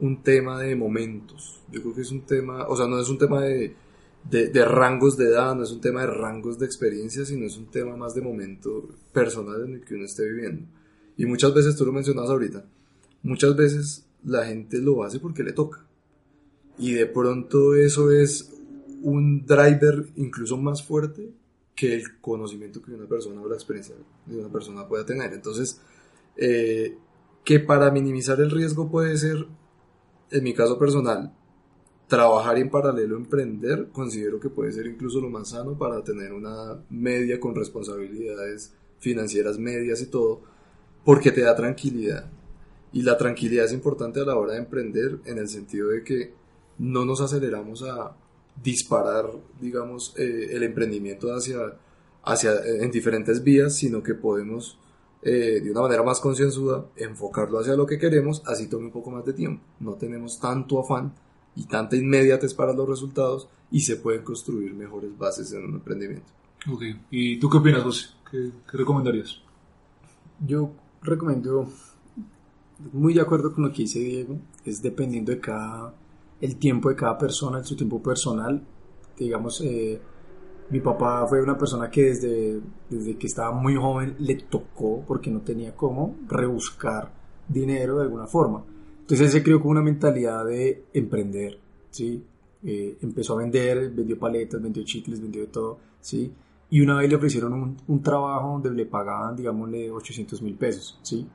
un 0.00 0.22
tema 0.22 0.60
de 0.60 0.76
momentos. 0.76 1.62
Yo 1.70 1.82
creo 1.82 1.94
que 1.94 2.02
es 2.02 2.10
un 2.10 2.22
tema, 2.22 2.66
o 2.68 2.76
sea, 2.76 2.86
no 2.86 3.00
es 3.00 3.08
un 3.08 3.18
tema 3.18 3.42
de, 3.42 3.74
de, 4.28 4.48
de, 4.48 4.64
rangos 4.64 5.16
de 5.16 5.26
edad, 5.26 5.54
no 5.54 5.64
es 5.64 5.72
un 5.72 5.80
tema 5.80 6.02
de 6.02 6.08
rangos 6.08 6.58
de 6.58 6.66
experiencia, 6.66 7.24
sino 7.24 7.46
es 7.46 7.56
un 7.56 7.66
tema 7.66 7.96
más 7.96 8.14
de 8.14 8.22
momento 8.22 8.88
personal 9.12 9.64
en 9.64 9.74
el 9.74 9.84
que 9.84 9.94
uno 9.94 10.04
esté 10.04 10.24
viviendo. 10.28 10.66
Y 11.18 11.26
muchas 11.26 11.52
veces, 11.52 11.76
tú 11.76 11.84
lo 11.84 11.92
mencionas 11.92 12.30
ahorita, 12.30 12.64
muchas 13.22 13.54
veces 13.54 14.06
la 14.24 14.46
gente 14.46 14.78
lo 14.78 15.02
hace 15.02 15.20
porque 15.20 15.42
le 15.42 15.52
toca. 15.52 15.84
Y 16.78 16.92
de 16.92 17.06
pronto 17.06 17.74
eso 17.74 18.10
es 18.10 18.54
un 19.02 19.44
driver 19.44 20.06
incluso 20.16 20.56
más 20.56 20.82
fuerte 20.82 21.30
que 21.74 21.94
el 21.94 22.20
conocimiento 22.20 22.80
que 22.80 22.92
una 22.92 23.06
persona 23.06 23.42
o 23.42 23.48
la 23.48 23.54
experiencia 23.54 23.94
de 24.26 24.38
una 24.38 24.50
persona 24.50 24.88
pueda 24.88 25.04
tener. 25.04 25.32
Entonces, 25.32 25.80
eh, 26.36 26.96
que 27.44 27.60
para 27.60 27.90
minimizar 27.90 28.40
el 28.40 28.50
riesgo 28.50 28.90
puede 28.90 29.16
ser, 29.16 29.46
en 30.30 30.44
mi 30.44 30.54
caso 30.54 30.78
personal, 30.78 31.32
trabajar 32.06 32.58
en 32.58 32.70
paralelo 32.70 33.16
emprender, 33.16 33.88
considero 33.92 34.40
que 34.40 34.48
puede 34.48 34.72
ser 34.72 34.86
incluso 34.86 35.20
lo 35.20 35.30
más 35.30 35.50
sano 35.50 35.76
para 35.76 36.02
tener 36.02 36.32
una 36.32 36.82
media 36.90 37.38
con 37.38 37.54
responsabilidades 37.54 38.72
financieras 38.98 39.58
medias 39.58 40.00
y 40.00 40.06
todo, 40.06 40.42
porque 41.04 41.32
te 41.32 41.42
da 41.42 41.54
tranquilidad. 41.54 42.30
Y 42.92 43.02
la 43.02 43.16
tranquilidad 43.16 43.66
es 43.66 43.72
importante 43.72 44.20
a 44.20 44.24
la 44.24 44.36
hora 44.36 44.54
de 44.54 44.60
emprender 44.60 45.18
en 45.24 45.38
el 45.38 45.48
sentido 45.48 45.88
de 45.88 46.02
que 46.02 46.32
no 46.78 47.04
nos 47.04 47.20
aceleramos 47.20 47.82
a 47.82 48.16
disparar, 48.62 49.26
digamos, 49.60 50.14
eh, 50.16 50.48
el 50.52 50.62
emprendimiento 50.62 51.32
hacia, 51.34 51.58
hacia, 52.24 52.52
en 52.64 52.90
diferentes 52.90 53.42
vías, 53.42 53.76
sino 53.76 54.02
que 54.02 54.14
podemos, 54.14 54.78
eh, 55.22 55.60
de 55.62 55.70
una 55.70 55.82
manera 55.82 56.02
más 56.02 56.20
concienzuda, 56.20 56.86
enfocarlo 56.96 57.58
hacia 57.58 57.76
lo 57.76 57.86
que 57.86 57.98
queremos, 57.98 58.42
así 58.46 58.68
tome 58.68 58.86
un 58.86 58.92
poco 58.92 59.10
más 59.10 59.24
de 59.24 59.32
tiempo. 59.32 59.62
No 59.80 59.94
tenemos 59.94 60.40
tanto 60.40 60.80
afán 60.80 61.12
y 61.54 61.64
tanta 61.66 61.96
inmediatez 61.96 62.54
para 62.54 62.72
los 62.72 62.88
resultados 62.88 63.48
y 63.70 63.80
se 63.80 63.96
pueden 63.96 64.22
construir 64.22 64.72
mejores 64.74 65.16
bases 65.16 65.52
en 65.52 65.64
un 65.64 65.74
emprendimiento. 65.74 66.32
Ok, 66.70 66.82
¿y 67.10 67.38
tú 67.38 67.48
qué 67.48 67.58
opinas, 67.58 67.82
José? 67.82 68.06
¿Qué, 68.30 68.50
qué 68.70 68.76
recomendarías? 68.76 69.40
Yo 70.46 70.72
recomiendo, 71.02 71.68
muy 72.92 73.14
de 73.14 73.20
acuerdo 73.20 73.52
con 73.52 73.64
lo 73.64 73.72
que 73.72 73.82
dice 73.82 74.00
Diego, 74.00 74.38
es 74.64 74.82
dependiendo 74.82 75.32
de 75.32 75.40
cada, 75.40 75.94
el 76.40 76.56
tiempo 76.56 76.88
de 76.88 76.96
cada 76.96 77.18
persona, 77.18 77.62
su 77.64 77.76
tiempo 77.76 78.02
personal. 78.02 78.62
Digamos, 79.16 79.60
eh, 79.62 80.00
mi 80.70 80.80
papá 80.80 81.26
fue 81.26 81.42
una 81.42 81.56
persona 81.56 81.90
que 81.90 82.02
desde, 82.04 82.60
desde 82.90 83.16
que 83.16 83.26
estaba 83.26 83.52
muy 83.52 83.76
joven 83.76 84.16
le 84.18 84.36
tocó, 84.36 85.02
porque 85.06 85.30
no 85.30 85.40
tenía 85.40 85.74
cómo, 85.74 86.16
rebuscar 86.28 87.12
dinero 87.48 87.96
de 87.96 88.02
alguna 88.02 88.26
forma. 88.26 88.64
Entonces 89.00 89.26
él 89.26 89.32
se 89.32 89.42
crió 89.42 89.60
con 89.60 89.70
una 89.70 89.82
mentalidad 89.82 90.44
de 90.44 90.84
emprender, 90.92 91.58
¿sí? 91.90 92.22
Eh, 92.62 92.98
empezó 93.00 93.34
a 93.34 93.38
vender, 93.38 93.90
vendió 93.90 94.18
paletas, 94.18 94.60
vendió 94.60 94.82
chicles, 94.84 95.20
vendió 95.20 95.42
de 95.42 95.46
todo, 95.46 95.78
¿sí? 96.00 96.30
Y 96.70 96.80
una 96.80 96.96
vez 96.98 97.08
le 97.08 97.16
ofrecieron 97.16 97.52
un, 97.52 97.76
un 97.86 98.02
trabajo 98.02 98.52
donde 98.52 98.70
le 98.70 98.86
pagaban, 98.86 99.34
digámosle, 99.36 99.90
800 99.90 100.42
mil 100.42 100.54
pesos, 100.54 100.98
¿sí? 101.02 101.26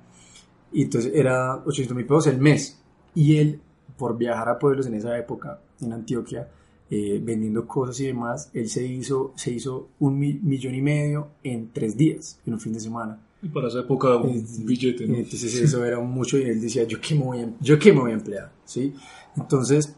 Y 0.72 0.84
entonces 0.84 1.12
era 1.16 1.56
800 1.66 1.96
mil 1.96 2.06
pesos 2.06 2.28
el 2.28 2.40
mes. 2.40 2.80
Y 3.16 3.38
él, 3.38 3.60
por 3.98 4.18
viajar 4.18 4.50
a 4.50 4.60
pueblos 4.60 4.86
en 4.88 4.96
esa 4.96 5.18
época, 5.18 5.60
en 5.82 5.94
Antioquia, 5.94 6.50
eh, 6.90 7.20
vendiendo 7.24 7.66
cosas 7.68 8.00
y 8.02 8.06
demás, 8.08 8.52
él 8.54 8.70
se 8.70 8.86
hizo, 8.86 9.34
se 9.36 9.52
hizo 9.52 9.90
un 10.00 10.20
millón 10.20 10.76
y 10.76 10.82
medio 10.82 11.30
en 11.44 11.72
tres 11.72 11.98
días, 11.98 12.40
en 12.46 12.54
un 12.54 12.60
fin 12.60 12.74
de 12.74 12.80
semana. 12.80 13.20
Y 13.42 13.50
para 13.50 13.68
esa 13.68 13.80
época 13.80 14.16
un 14.18 14.38
Eh, 14.38 14.46
billete, 14.60 15.08
¿no? 15.08 15.16
Entonces 15.16 15.56
eso 15.56 15.84
era 15.84 16.00
mucho 16.00 16.38
y 16.38 16.44
él 16.44 16.62
decía, 16.62 16.84
¿yo 16.84 17.00
qué 17.02 17.16
me 17.16 17.24
voy 17.24 17.40
a, 17.40 17.42
em-, 17.44 17.54
yo 17.60 17.80
qué 17.80 17.92
me 17.92 18.00
voy 18.00 18.12
a 18.12 18.14
emplear? 18.14 18.52
¿Sí? 18.66 18.94
Entonces, 19.36 19.96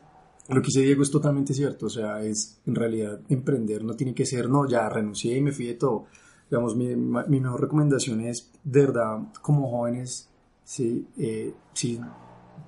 lo 0.49 0.61
que 0.61 0.67
dice 0.67 0.81
Diego 0.81 1.01
es 1.03 1.11
totalmente 1.11 1.53
cierto, 1.53 1.87
o 1.87 1.89
sea, 1.89 2.21
es 2.21 2.59
en 2.65 2.75
realidad 2.75 3.19
emprender 3.29 3.83
no 3.83 3.95
tiene 3.95 4.13
que 4.13 4.25
ser, 4.25 4.49
no, 4.49 4.67
ya 4.67 4.87
renuncié 4.89 5.37
y 5.37 5.41
me 5.41 5.51
fui 5.51 5.65
de 5.67 5.73
todo. 5.75 6.05
Digamos, 6.49 6.75
mi, 6.75 6.95
mi 6.95 7.39
mejor 7.39 7.61
recomendación 7.61 8.21
es, 8.21 8.51
de 8.63 8.81
verdad, 8.81 9.17
como 9.41 9.69
jóvenes, 9.71 10.29
¿sí? 10.63 11.07
Eh, 11.17 11.53
si 11.73 11.99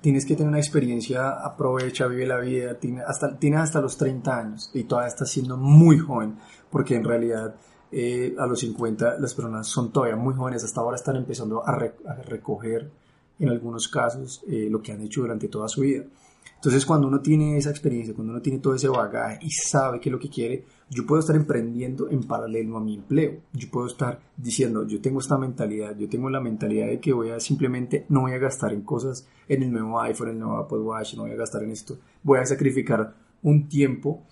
tienes 0.00 0.26
que 0.26 0.34
tener 0.34 0.48
una 0.48 0.58
experiencia, 0.58 1.30
aprovecha, 1.30 2.08
vive 2.08 2.26
la 2.26 2.38
vida, 2.40 2.74
tiene 2.78 3.02
hasta, 3.02 3.38
tienes 3.38 3.60
hasta 3.60 3.80
los 3.80 3.96
30 3.96 4.36
años 4.38 4.70
y 4.74 4.84
todavía 4.84 5.08
estás 5.08 5.30
siendo 5.30 5.56
muy 5.56 5.98
joven, 5.98 6.36
porque 6.70 6.96
en 6.96 7.04
realidad 7.04 7.54
eh, 7.92 8.34
a 8.38 8.46
los 8.46 8.58
50 8.60 9.18
las 9.20 9.34
personas 9.34 9.68
son 9.68 9.92
todavía 9.92 10.16
muy 10.16 10.34
jóvenes, 10.34 10.64
hasta 10.64 10.80
ahora 10.80 10.96
están 10.96 11.14
empezando 11.16 11.64
a, 11.64 11.72
re- 11.76 11.94
a 12.06 12.14
recoger 12.14 12.90
en 13.38 13.48
algunos 13.50 13.86
casos 13.88 14.42
eh, 14.48 14.66
lo 14.68 14.82
que 14.82 14.90
han 14.92 15.00
hecho 15.02 15.20
durante 15.20 15.46
toda 15.46 15.68
su 15.68 15.82
vida. 15.82 16.04
Entonces 16.58 16.84
cuando 16.84 17.06
uno 17.06 17.20
tiene 17.20 17.56
esa 17.56 17.70
experiencia, 17.70 18.14
cuando 18.14 18.32
uno 18.32 18.42
tiene 18.42 18.58
todo 18.58 18.74
ese 18.74 18.88
bagaje 18.88 19.38
y 19.42 19.50
sabe 19.50 20.00
qué 20.00 20.08
es 20.08 20.12
lo 20.12 20.18
que 20.18 20.28
quiere, 20.28 20.64
yo 20.90 21.06
puedo 21.06 21.20
estar 21.20 21.36
emprendiendo 21.36 22.08
en 22.08 22.24
paralelo 22.24 22.76
a 22.76 22.80
mi 22.80 22.96
empleo. 22.96 23.36
Yo 23.52 23.70
puedo 23.70 23.86
estar 23.86 24.20
diciendo, 24.36 24.84
yo 24.84 25.00
tengo 25.00 25.20
esta 25.20 25.38
mentalidad, 25.38 25.96
yo 25.96 26.08
tengo 26.08 26.28
la 26.30 26.40
mentalidad 26.40 26.88
de 26.88 26.98
que 26.98 27.12
voy 27.12 27.30
a 27.30 27.38
simplemente, 27.38 28.06
no 28.08 28.22
voy 28.22 28.32
a 28.32 28.38
gastar 28.38 28.72
en 28.72 28.82
cosas, 28.82 29.28
en 29.48 29.62
el 29.62 29.70
nuevo 29.70 30.00
iPhone, 30.00 30.30
en 30.30 30.34
el 30.34 30.40
nuevo 30.40 30.56
Apple 30.56 30.78
Watch, 30.78 31.14
no 31.14 31.22
voy 31.22 31.30
a 31.30 31.36
gastar 31.36 31.62
en 31.62 31.70
esto. 31.70 31.96
Voy 32.24 32.40
a 32.40 32.46
sacrificar 32.46 33.14
un 33.44 33.68
tiempo 33.68 34.24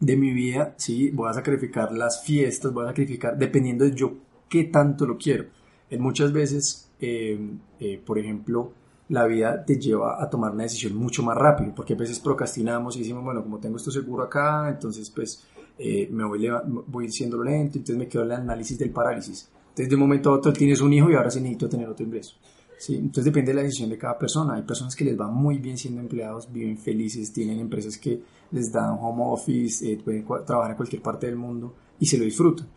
de 0.00 0.16
mi 0.16 0.32
vida, 0.32 0.74
sí, 0.76 1.10
voy 1.10 1.30
a 1.30 1.34
sacrificar 1.34 1.92
las 1.92 2.24
fiestas, 2.24 2.72
voy 2.72 2.86
a 2.86 2.88
sacrificar, 2.88 3.38
dependiendo 3.38 3.84
de 3.84 3.94
yo 3.94 4.14
qué 4.48 4.64
tanto 4.64 5.06
lo 5.06 5.16
quiero. 5.16 5.44
En 5.88 6.02
muchas 6.02 6.32
veces, 6.32 6.90
eh, 7.00 7.38
eh, 7.78 8.02
por 8.04 8.18
ejemplo, 8.18 8.72
la 9.10 9.26
vida 9.26 9.64
te 9.64 9.76
lleva 9.76 10.22
a 10.22 10.30
tomar 10.30 10.52
una 10.52 10.62
decisión 10.62 10.94
mucho 10.94 11.22
más 11.24 11.36
rápido, 11.36 11.74
porque 11.74 11.94
a 11.94 11.96
veces 11.96 12.20
procrastinamos 12.20 12.96
y 12.96 13.00
decimos, 13.00 13.24
bueno, 13.24 13.42
como 13.42 13.58
tengo 13.58 13.76
esto 13.76 13.90
seguro 13.90 14.22
acá, 14.22 14.68
entonces 14.68 15.10
pues 15.10 15.44
eh, 15.78 16.08
me 16.12 16.24
voy, 16.24 16.48
voy 16.86 17.10
siendo 17.10 17.42
lento, 17.42 17.78
entonces 17.78 17.96
me 17.96 18.06
quedo 18.06 18.22
en 18.22 18.30
el 18.30 18.36
análisis 18.38 18.78
del 18.78 18.90
parálisis. 18.90 19.50
Entonces 19.70 19.90
de 19.90 19.96
momento 19.96 20.30
a 20.30 20.34
otro 20.34 20.52
tienes 20.52 20.80
un 20.80 20.92
hijo 20.92 21.10
y 21.10 21.14
ahora 21.14 21.28
sí 21.28 21.40
necesito 21.40 21.68
tener 21.68 21.88
otro 21.88 22.06
ingreso. 22.06 22.36
¿sí? 22.78 22.94
Entonces 22.94 23.24
depende 23.24 23.50
de 23.50 23.56
la 23.56 23.62
decisión 23.62 23.90
de 23.90 23.98
cada 23.98 24.16
persona. 24.16 24.54
Hay 24.54 24.62
personas 24.62 24.94
que 24.94 25.04
les 25.04 25.18
va 25.18 25.26
muy 25.26 25.58
bien 25.58 25.76
siendo 25.76 26.00
empleados, 26.00 26.50
viven 26.52 26.78
felices, 26.78 27.32
tienen 27.32 27.58
empresas 27.58 27.98
que 27.98 28.22
les 28.52 28.70
dan 28.70 28.96
home 29.00 29.24
office, 29.26 29.92
eh, 29.92 30.00
pueden 30.04 30.24
trabajar 30.46 30.70
en 30.70 30.76
cualquier 30.76 31.02
parte 31.02 31.26
del 31.26 31.36
mundo 31.36 31.74
y 31.98 32.06
se 32.06 32.16
lo 32.16 32.24
disfrutan. 32.24 32.68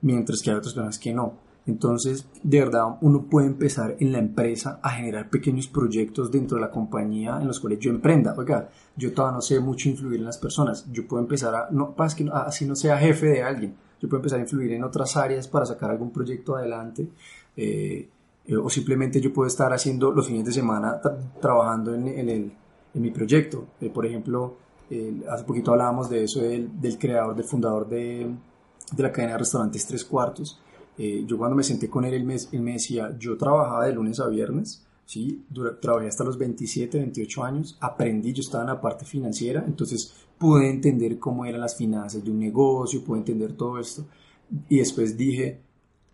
Mientras 0.00 0.40
que 0.40 0.50
hay 0.50 0.56
otras 0.56 0.72
personas 0.72 0.98
que 0.98 1.12
no. 1.12 1.43
Entonces, 1.66 2.26
de 2.42 2.60
verdad, 2.60 2.98
uno 3.00 3.22
puede 3.24 3.46
empezar 3.46 3.96
en 3.98 4.12
la 4.12 4.18
empresa 4.18 4.80
a 4.82 4.90
generar 4.90 5.30
pequeños 5.30 5.66
proyectos 5.66 6.30
dentro 6.30 6.56
de 6.56 6.60
la 6.60 6.70
compañía 6.70 7.38
en 7.40 7.46
los 7.46 7.58
cuales 7.58 7.78
yo 7.78 7.90
emprenda. 7.90 8.34
Oiga, 8.36 8.68
yo 8.96 9.12
todavía 9.14 9.36
no 9.36 9.40
sé 9.42 9.60
mucho 9.60 9.88
influir 9.88 10.18
en 10.20 10.26
las 10.26 10.36
personas. 10.38 10.84
Yo 10.92 11.06
puedo 11.06 11.22
empezar 11.22 11.54
a, 11.54 11.68
no, 11.70 11.92
pasa 11.94 12.16
que 12.16 12.24
no- 12.24 12.34
así 12.34 12.66
no 12.66 12.76
sea 12.76 12.98
jefe 12.98 13.26
de 13.28 13.42
alguien. 13.42 13.74
Yo 14.00 14.08
puedo 14.08 14.18
empezar 14.18 14.38
a 14.40 14.42
influir 14.42 14.72
en 14.72 14.84
otras 14.84 15.16
áreas 15.16 15.48
para 15.48 15.64
sacar 15.64 15.90
algún 15.90 16.10
proyecto 16.10 16.54
adelante. 16.56 17.08
eh, 17.56 18.08
eh, 18.46 18.56
o 18.56 18.68
simplemente 18.68 19.22
yo 19.22 19.32
puedo 19.32 19.46
estar 19.46 19.72
haciendo 19.72 20.10
los 20.12 20.26
fines 20.26 20.44
de 20.44 20.52
semana 20.52 21.00
tra- 21.00 21.16
trabajando 21.40 21.94
en, 21.94 22.06
el, 22.08 22.52
en 22.92 23.00
mi 23.02 23.10
proyecto. 23.10 23.68
Eh, 23.80 23.88
por 23.88 24.04
ejemplo, 24.04 24.56
hace 25.30 25.44
poquito 25.44 25.70
hablábamos 25.72 26.10
de 26.10 26.24
eso, 26.24 26.40
del, 26.42 26.78
del 26.78 26.98
creador, 26.98 27.34
del 27.34 27.46
fundador 27.46 27.88
de, 27.88 28.26
de 28.94 29.02
la 29.02 29.10
cadena 29.10 29.32
de 29.32 29.38
restaurantes 29.38 29.86
Tres 29.86 30.04
Cuartos. 30.04 30.60
Eh, 30.96 31.24
yo 31.26 31.36
cuando 31.36 31.56
me 31.56 31.64
senté 31.64 31.88
con 31.88 32.04
él, 32.04 32.14
él 32.14 32.24
me, 32.24 32.36
él 32.36 32.60
me 32.60 32.72
decía, 32.74 33.16
yo 33.18 33.36
trabajaba 33.36 33.86
de 33.86 33.92
lunes 33.92 34.20
a 34.20 34.28
viernes, 34.28 34.84
¿sí? 35.04 35.44
Trabajé 35.80 36.08
hasta 36.08 36.24
los 36.24 36.38
27, 36.38 36.98
28 36.98 37.44
años, 37.44 37.76
aprendí, 37.80 38.32
yo 38.32 38.40
estaba 38.40 38.64
en 38.64 38.70
la 38.70 38.80
parte 38.80 39.04
financiera, 39.04 39.64
entonces 39.66 40.14
pude 40.38 40.68
entender 40.68 41.18
cómo 41.18 41.44
eran 41.44 41.60
las 41.60 41.76
finanzas 41.76 42.24
de 42.24 42.30
un 42.30 42.38
negocio, 42.38 43.02
pude 43.02 43.18
entender 43.18 43.52
todo 43.54 43.78
esto. 43.78 44.06
Y 44.68 44.78
después 44.78 45.16
dije, 45.16 45.60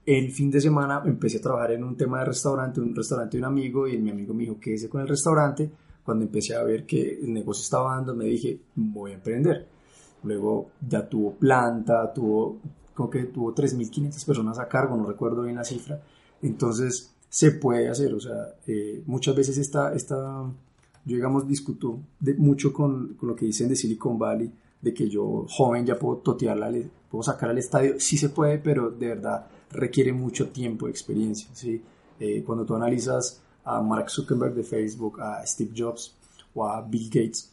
el 0.06 0.30
fin 0.32 0.50
de 0.50 0.60
semana 0.60 1.02
empecé 1.04 1.38
a 1.38 1.42
trabajar 1.42 1.72
en 1.72 1.84
un 1.84 1.96
tema 1.96 2.20
de 2.20 2.26
restaurante, 2.26 2.80
un 2.80 2.94
restaurante 2.94 3.36
de 3.36 3.42
un 3.42 3.46
amigo, 3.46 3.86
y 3.86 3.98
mi 3.98 4.10
amigo 4.10 4.34
me 4.34 4.44
dijo, 4.44 4.58
quédese 4.58 4.88
con 4.88 5.00
el 5.00 5.08
restaurante. 5.08 5.70
Cuando 6.02 6.24
empecé 6.24 6.56
a 6.56 6.62
ver 6.62 6.86
que 6.86 7.20
el 7.20 7.32
negocio 7.32 7.62
estaba 7.62 7.94
dando, 7.94 8.14
me 8.14 8.24
dije, 8.24 8.60
voy 8.74 9.12
a 9.12 9.14
emprender. 9.14 9.68
Luego 10.24 10.70
ya 10.86 11.08
tuvo 11.08 11.34
planta, 11.34 12.12
tuvo, 12.12 12.58
como 13.00 13.08
que 13.10 13.24
tuvo 13.24 13.54
3.500 13.54 14.26
personas 14.26 14.58
a 14.58 14.68
cargo, 14.68 14.94
no 14.94 15.06
recuerdo 15.06 15.42
bien 15.42 15.56
la 15.56 15.64
cifra. 15.64 16.02
Entonces, 16.42 17.10
se 17.30 17.52
puede 17.52 17.88
hacer, 17.88 18.12
o 18.12 18.20
sea, 18.20 18.54
eh, 18.66 19.02
muchas 19.06 19.34
veces 19.34 19.56
esta, 19.56 19.94
esta, 19.94 20.42
yo 21.06 21.16
digamos, 21.16 21.48
discuto 21.48 21.98
de, 22.18 22.34
mucho 22.34 22.72
con, 22.74 23.14
con 23.14 23.30
lo 23.30 23.34
que 23.36 23.46
dicen 23.46 23.68
de 23.70 23.76
Silicon 23.76 24.18
Valley, 24.18 24.52
de 24.82 24.92
que 24.92 25.08
yo 25.08 25.46
joven 25.48 25.86
ya 25.86 25.98
puedo 25.98 26.18
totearla, 26.18 26.68
le- 26.70 26.90
puedo 27.10 27.22
sacar 27.22 27.48
al 27.48 27.56
estadio, 27.58 27.94
sí 27.98 28.18
se 28.18 28.28
puede, 28.28 28.58
pero 28.58 28.90
de 28.90 29.08
verdad 29.08 29.46
requiere 29.70 30.12
mucho 30.12 30.48
tiempo 30.50 30.86
de 30.86 30.92
experiencia, 30.92 31.48
¿sí? 31.54 31.80
Eh, 32.18 32.42
cuando 32.44 32.66
tú 32.66 32.74
analizas 32.74 33.40
a 33.64 33.80
Mark 33.80 34.10
Zuckerberg 34.10 34.54
de 34.54 34.62
Facebook, 34.64 35.20
a 35.22 35.46
Steve 35.46 35.70
Jobs 35.76 36.14
o 36.54 36.66
a 36.68 36.82
Bill 36.82 37.06
Gates, 37.08 37.50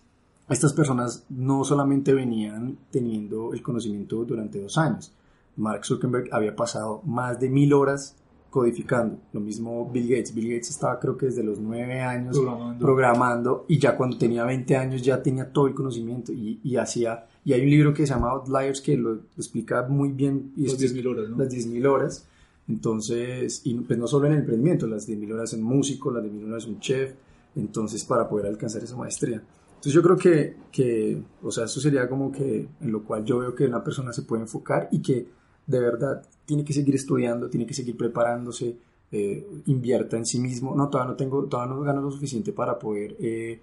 estas 0.50 0.74
personas 0.74 1.24
no 1.30 1.64
solamente 1.64 2.14
venían 2.14 2.78
teniendo 2.92 3.54
el 3.54 3.62
conocimiento 3.62 4.24
durante 4.26 4.60
dos 4.62 4.78
años. 4.78 5.12
Mark 5.58 5.86
Zuckerberg 5.86 6.30
había 6.32 6.56
pasado 6.56 7.02
más 7.06 7.40
de 7.40 7.50
mil 7.50 7.74
horas 7.74 8.16
codificando. 8.50 9.20
Lo 9.34 9.40
mismo 9.42 9.90
Bill 9.92 10.08
Gates. 10.10 10.34
Bill 10.34 10.50
Gates 10.50 10.70
estaba 10.70 11.00
creo 11.00 11.18
que 11.18 11.26
desde 11.28 11.44
los 11.44 11.60
nueve 11.60 12.00
años 12.02 12.38
Programando. 12.38 12.86
programando 12.86 13.66
y 13.68 13.78
ya 13.78 13.96
cuando 13.98 14.18
tenía 14.18 14.44
20 14.46 14.76
años 14.78 15.02
ya 15.02 15.22
tenía 15.22 15.52
todo 15.52 15.68
el 15.68 15.74
conocimiento 15.76 16.32
y, 16.32 16.60
y 16.64 16.76
hacía... 16.78 17.28
Y 17.44 17.54
hay 17.54 17.62
un 17.62 17.70
libro 17.70 17.94
que 17.94 18.06
se 18.06 18.14
llama 18.14 18.30
Outliers 18.32 18.82
que 18.82 18.98
lo 18.98 19.16
explica 19.38 19.84
muy 19.88 20.10
bien. 20.10 20.54
Y 20.56 20.64
Las 20.68 20.82
es- 20.82 20.94
10.000 20.96 21.08
horas, 21.08 21.30
¿no? 21.30 21.38
Las 21.38 21.50
10.000 21.54 21.86
horas. 21.88 22.28
Entonces, 22.68 23.62
y 23.64 23.74
pues 23.76 23.98
no 23.98 24.08
solo 24.08 24.28
en 24.28 24.34
el 24.34 24.40
emprendimiento, 24.40 24.88
las 24.88 25.08
10.000 25.08 25.34
horas 25.34 25.54
en 25.54 25.64
músico, 25.64 26.12
las 26.12 26.24
10.000 26.24 26.50
horas 26.50 26.66
en 26.66 26.80
chef, 26.80 27.14
entonces 27.56 28.04
para 28.04 28.28
poder 28.28 28.48
alcanzar 28.48 28.84
esa 28.84 28.96
maestría. 28.98 29.42
Entonces 29.70 29.94
yo 29.94 30.02
creo 30.04 30.18
que, 30.18 30.56
que, 30.72 31.22
o 31.42 31.52
sea, 31.52 31.66
eso 31.66 31.80
sería 31.80 32.10
como 32.10 32.32
que 32.32 32.68
en 32.82 32.92
lo 32.92 33.04
cual 33.04 33.24
yo 33.24 33.40
veo 33.40 33.56
que 33.56 33.66
una 33.66 33.84
persona 33.84 34.12
se 34.12 34.24
puede 34.24 34.42
enfocar 34.44 34.90
y 34.92 35.02
que 35.02 35.28
de 35.68 35.80
verdad 35.80 36.24
tiene 36.46 36.64
que 36.64 36.74
seguir 36.74 36.96
estudiando, 36.96 37.50
tiene 37.50 37.66
que 37.66 37.74
seguir 37.74 37.96
preparándose, 37.96 38.78
eh, 39.12 39.46
invierta 39.68 40.18
en 40.18 40.26
sí 40.26 40.40
mismo. 40.40 40.76
No, 40.76 40.90
todavía 40.90 41.12
no 41.12 41.18
tengo, 41.18 41.44
todavía 41.46 41.76
no 41.76 41.82
gano 41.82 42.02
lo 42.02 42.12
suficiente 42.12 42.54
para 42.54 42.80
poder, 42.80 43.16
eh, 43.20 43.60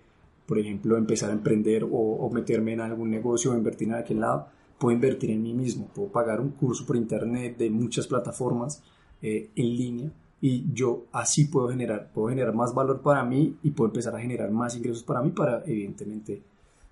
por 0.47 0.59
ejemplo, 0.59 0.97
empezar 0.97 1.31
a 1.31 1.33
emprender 1.33 1.85
o, 1.85 1.89
o 1.89 2.31
meterme 2.31 2.75
en 2.75 2.81
algún 2.83 3.11
negocio 3.11 3.53
o 3.53 3.57
invertir 3.57 3.89
en 3.89 3.95
aquel 3.95 4.21
lado. 4.21 4.47
Puedo 4.79 4.95
invertir 4.95 5.31
en 5.31 5.43
mí 5.43 5.55
mismo, 5.55 5.89
puedo 5.95 6.09
pagar 6.09 6.41
un 6.41 6.51
curso 6.51 6.85
por 6.85 6.97
internet 6.97 7.57
de 7.57 7.71
muchas 7.71 8.07
plataformas 8.07 8.83
eh, 9.23 9.51
en 9.57 9.77
línea 9.77 10.11
y 10.41 10.67
yo 10.75 11.07
así 11.13 11.47
puedo 11.47 11.71
generar, 11.71 12.11
puedo 12.13 12.29
generar 12.29 12.55
más 12.55 12.75
valor 12.75 13.01
para 13.01 13.25
mí 13.25 13.57
y 13.63 13.71
puedo 13.71 13.89
empezar 13.89 14.15
a 14.15 14.21
generar 14.21 14.51
más 14.51 14.77
ingresos 14.77 15.03
para 15.03 15.23
mí 15.23 15.31
para 15.31 15.63
evidentemente 15.65 16.43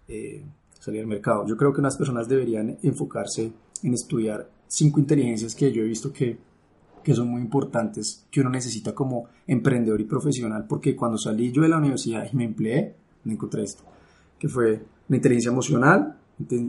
eh, 0.09 0.43
salir 0.79 1.03
al 1.03 1.07
mercado. 1.07 1.47
Yo 1.47 1.55
creo 1.59 1.75
que 1.75 1.81
unas 1.81 1.99
personas 1.99 2.27
deberían 2.29 2.79
enfocarse 2.83 3.53
en 3.83 3.93
estudiar 3.93 4.49
cinco 4.73 5.01
inteligencias 5.01 5.55
que 5.55 5.71
yo 5.71 5.83
he 5.83 5.87
visto 5.87 6.11
que, 6.11 6.39
que 7.05 7.15
son 7.15 7.29
muy 7.29 7.43
importantes, 7.43 8.27
que 8.31 8.41
uno 8.41 8.49
necesita 8.49 8.95
como 8.95 9.27
emprendedor 9.47 10.01
y 10.01 10.05
profesional, 10.05 10.65
porque 10.67 10.97
cuando 10.97 11.19
salí 11.19 11.53
yo 11.53 11.61
de 11.61 11.69
la 11.69 11.77
universidad 11.77 12.27
y 12.33 12.35
me 12.35 12.45
empleé, 12.45 12.95
me 13.25 13.35
encontré 13.35 13.65
esto, 13.65 13.85
que 14.39 14.49
fue 14.49 14.83
una 15.11 15.17
inteligencia 15.17 15.51
emocional, 15.51 16.17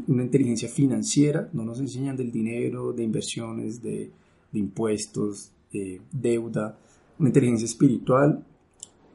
una 0.07 0.23
inteligencia 0.23 0.67
financiera, 0.67 1.49
no 1.53 1.63
nos 1.63 1.79
enseñan 1.79 2.17
del 2.17 2.29
dinero, 2.29 2.91
de 2.91 3.03
inversiones, 3.03 3.81
de, 3.81 4.11
de 4.51 4.59
impuestos, 4.59 5.51
de 5.71 6.01
deuda, 6.11 6.77
una 7.19 7.29
inteligencia 7.29 7.65
espiritual, 7.65 8.43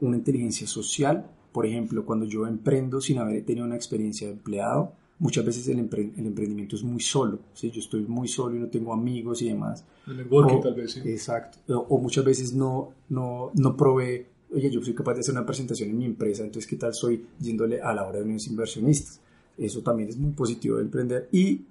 una 0.01 0.17
inteligencia 0.17 0.65
social, 0.65 1.29
por 1.51 1.67
ejemplo, 1.67 2.05
cuando 2.05 2.25
yo 2.25 2.47
emprendo 2.47 3.01
sin 3.01 3.19
haber 3.19 3.45
tenido 3.45 3.67
una 3.67 3.75
experiencia 3.75 4.25
de 4.25 4.33
empleado, 4.33 4.93
muchas 5.19 5.45
veces 5.45 5.67
el, 5.67 5.79
el 5.79 6.25
emprendimiento 6.25 6.75
es 6.75 6.83
muy 6.83 7.01
solo, 7.01 7.39
¿sí? 7.53 7.69
yo 7.69 7.79
estoy 7.79 8.01
muy 8.01 8.27
solo 8.27 8.55
y 8.55 8.59
no 8.59 8.67
tengo 8.67 8.93
amigos 8.93 9.41
y 9.41 9.49
demás. 9.49 9.85
El 10.07 10.17
networking 10.17 10.61
tal 10.61 10.73
vez, 10.73 10.93
sí. 10.93 11.01
Exacto. 11.05 11.59
O, 11.89 11.99
muchas 11.99 12.23
veces 12.23 12.53
no, 12.53 12.93
no, 13.09 13.51
no 13.53 13.75
provee, 13.75 14.25
oye, 14.53 14.71
yo 14.71 14.81
soy 14.81 14.93
capaz 14.93 15.15
de 15.15 15.19
hacer 15.19 15.33
una 15.33 15.45
presentación 15.45 15.89
en 15.89 15.97
mi 15.97 16.05
empresa, 16.05 16.43
entonces 16.43 16.69
¿qué 16.69 16.77
tal 16.77 16.93
soy 16.93 17.25
yéndole 17.39 17.81
a 17.81 17.93
la 17.93 18.07
hora 18.07 18.19
de 18.19 18.25
unos 18.25 18.47
inversionistas? 18.47 19.19
Eso 19.57 19.81
también 19.81 20.09
es 20.09 20.17
muy 20.17 20.31
positivo 20.31 20.77
de 20.77 20.83
emprender. 20.83 21.27
Y 21.33 21.61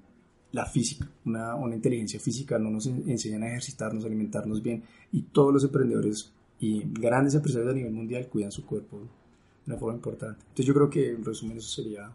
la 0.52 0.66
física, 0.66 1.08
una, 1.24 1.54
una 1.54 1.74
inteligencia 1.74 2.20
física, 2.20 2.58
no 2.58 2.70
nos 2.70 2.86
enseñan 2.86 3.42
a 3.44 3.48
ejercitarnos, 3.48 4.04
a 4.04 4.06
alimentarnos 4.06 4.62
bien 4.62 4.82
y 5.10 5.22
todos 5.22 5.54
los 5.54 5.64
emprendedores 5.64 6.32
y 6.60 6.82
grandes 6.84 7.34
empresarios 7.34 7.70
a 7.70 7.74
nivel 7.74 7.92
mundial 7.92 8.28
cuidan 8.28 8.52
su 8.52 8.66
cuerpo 8.66 8.98
de 8.98 9.72
una 9.72 9.78
forma 9.78 9.94
importante. 9.96 10.40
Entonces 10.40 10.66
yo 10.66 10.74
creo 10.74 10.90
que 10.90 11.10
en 11.10 11.24
resumen 11.24 11.56
eso 11.56 11.68
sería... 11.68 12.12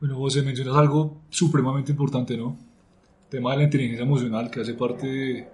Bueno, 0.00 0.16
José, 0.16 0.40
mencionas 0.40 0.76
algo 0.76 1.20
supremamente 1.28 1.92
importante, 1.92 2.34
¿no? 2.34 2.56
El 3.24 3.28
tema 3.28 3.50
de 3.50 3.58
la 3.58 3.64
inteligencia 3.64 4.02
emocional 4.02 4.50
que 4.50 4.60
hace 4.60 4.72
parte 4.72 5.46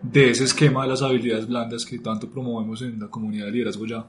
de, 0.00 0.30
ese 0.30 0.44
esquema 0.44 0.82
de 0.84 0.90
las 0.90 1.02
habilidades 1.02 1.48
blandas 1.48 1.84
que 1.84 1.98
tanto 1.98 2.30
promovemos 2.30 2.82
en 2.82 3.00
la 3.00 3.08
comunidad 3.08 3.46
de 3.46 3.52
liderazgo 3.52 3.86
ya. 3.86 4.08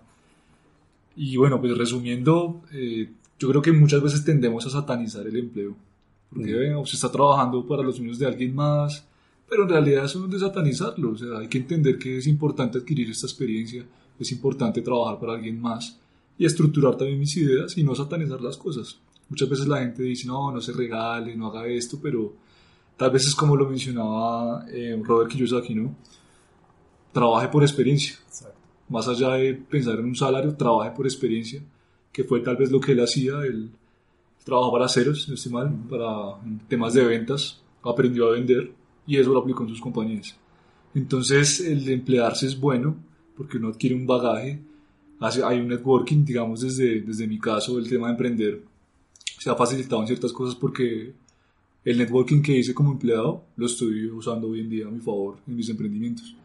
Y 1.16 1.36
bueno, 1.36 1.60
pues 1.60 1.76
resumiendo, 1.76 2.62
eh, 2.72 3.10
yo 3.40 3.50
creo 3.50 3.62
que 3.64 3.72
muchas 3.72 4.04
veces 4.04 4.24
tendemos 4.24 4.68
a 4.68 4.70
satanizar 4.70 5.26
el 5.26 5.36
empleo, 5.36 5.76
porque 6.32 6.52
se 6.86 6.96
está 6.96 7.12
trabajando 7.12 7.66
para 7.66 7.82
los 7.82 7.96
sueños 7.96 8.20
de 8.20 8.28
alguien 8.28 8.54
más, 8.54 9.04
pero 9.50 9.64
en 9.64 9.70
realidad 9.70 10.06
eso 10.06 10.20
no 10.20 10.26
es 10.26 10.32
de 10.32 10.40
satanizarlo, 10.40 11.12
o 11.14 11.18
sea, 11.18 11.40
hay 11.40 11.48
que 11.48 11.58
entender 11.58 11.98
que 11.98 12.20
es 12.20 12.28
importante 12.28 12.78
adquirir 12.78 13.10
esta 13.10 13.26
experiencia, 13.26 13.84
es 14.20 14.32
importante 14.32 14.82
trabajar 14.84 15.20
para 15.20 15.34
alguien 15.34 15.60
más 15.60 16.00
y 16.38 16.46
estructurar 16.46 16.96
también 16.98 17.20
mis 17.20 17.36
ideas 17.36 17.76
y 17.80 17.84
no 17.84 17.96
satanizar 17.96 18.40
las 18.42 18.58
cosas. 18.58 19.00
Muchas 19.32 19.48
veces 19.48 19.66
la 19.66 19.78
gente 19.78 20.04
dice, 20.04 20.28
no, 20.28 20.52
no 20.52 20.60
se 20.60 20.74
regale, 20.74 21.34
no 21.38 21.48
haga 21.48 21.66
esto, 21.66 21.98
pero 22.04 22.34
tal 22.98 23.12
vez 23.12 23.26
es 23.28 23.34
como 23.34 23.56
lo 23.56 23.70
mencionaba 23.70 24.66
eh, 24.70 25.02
Robert 25.02 25.32
Kiyosaki, 25.32 25.74
¿no? 25.74 25.96
Trabaje 27.14 27.48
por 27.48 27.64
experiencia. 27.64 28.18
Más 28.90 29.08
allá 29.08 29.36
de 29.36 29.54
pensar 29.54 30.00
en 30.00 30.06
un 30.08 30.18
salario, 30.18 30.54
trabaje 30.54 30.92
por 30.92 31.06
experiencia 31.06 31.64
que 32.12 32.26
fue 32.26 32.42
tal 32.42 32.58
vez 32.58 32.70
lo 32.72 32.82
que 32.82 32.92
él 32.92 33.00
hacía, 33.00 33.40
él 33.44 33.72
trabajaba 34.44 34.74
para 34.74 34.90
ceros, 34.90 35.30
no 35.30 35.36
estoy 35.36 35.54
mal, 35.54 35.74
para 35.90 36.36
temas 36.68 36.94
de 36.94 37.06
ventas, 37.06 37.62
aprendió 37.84 38.28
a 38.28 38.32
vender 38.32 38.74
y 39.08 39.16
eso 39.16 39.32
lo 39.32 39.40
aplicó 39.40 39.64
en 39.64 39.70
sus 39.70 39.80
compañías. 39.80 40.36
Entonces 40.94 41.62
el 41.62 41.88
emplearse 41.88 42.48
es 42.48 42.60
bueno 42.60 42.98
porque 43.38 43.60
uno 43.60 43.70
adquiere 43.70 43.96
un 43.96 44.06
bagaje, 44.06 44.60
hay 45.22 45.60
un 45.62 45.70
networking, 45.70 46.26
digamos 46.26 46.60
desde, 46.60 47.00
desde 47.00 47.28
mi 47.28 47.40
caso, 47.40 47.80
el 47.80 47.88
tema 47.88 48.08
de 48.08 48.12
emprender 48.12 48.71
se 49.42 49.50
ha 49.50 49.56
facilitado 49.56 50.02
en 50.02 50.08
ciertas 50.08 50.32
cosas 50.32 50.54
porque 50.54 51.14
el 51.84 51.98
networking 51.98 52.42
que 52.44 52.58
hice 52.58 52.76
como 52.76 52.92
empleado 52.92 53.44
lo 53.56 53.66
estoy 53.66 54.06
usando 54.06 54.50
hoy 54.50 54.60
en 54.60 54.70
día 54.70 54.88
a 54.88 54.92
mi 54.92 55.00
favor 55.00 55.38
en 55.48 55.56
mis 55.56 55.70
emprendimientos. 55.70 56.36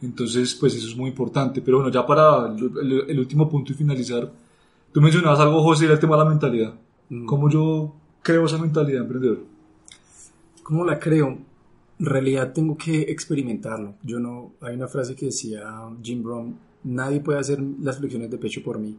Entonces, 0.00 0.54
pues 0.54 0.74
eso 0.74 0.86
es 0.86 0.96
muy 0.96 1.08
importante. 1.08 1.60
Pero 1.60 1.78
bueno, 1.78 1.90
ya 1.90 2.06
para 2.06 2.54
el 2.54 3.18
último 3.18 3.48
punto 3.48 3.72
y 3.72 3.74
finalizar, 3.74 4.30
Tú 4.96 5.02
mencionabas 5.02 5.40
algo, 5.40 5.62
José, 5.62 5.84
era 5.84 5.92
el 5.92 6.00
tema 6.00 6.16
de 6.16 6.24
la 6.24 6.30
mentalidad. 6.30 6.74
Mm. 7.10 7.26
¿Cómo 7.26 7.50
yo 7.50 7.94
creo 8.22 8.46
esa 8.46 8.56
mentalidad 8.56 9.02
emprendedor? 9.02 9.40
¿Cómo 10.62 10.86
la 10.86 10.98
creo? 10.98 11.36
En 11.98 12.06
realidad 12.06 12.54
tengo 12.54 12.78
que 12.78 13.02
experimentarlo. 13.02 13.96
Yo 14.02 14.18
no, 14.20 14.52
hay 14.62 14.74
una 14.74 14.88
frase 14.88 15.14
que 15.14 15.26
decía 15.26 15.62
Jim 16.02 16.22
Brown, 16.22 16.56
nadie 16.82 17.20
puede 17.20 17.38
hacer 17.38 17.62
las 17.82 17.98
flexiones 17.98 18.30
de 18.30 18.38
pecho 18.38 18.62
por 18.62 18.78
mí. 18.78 18.96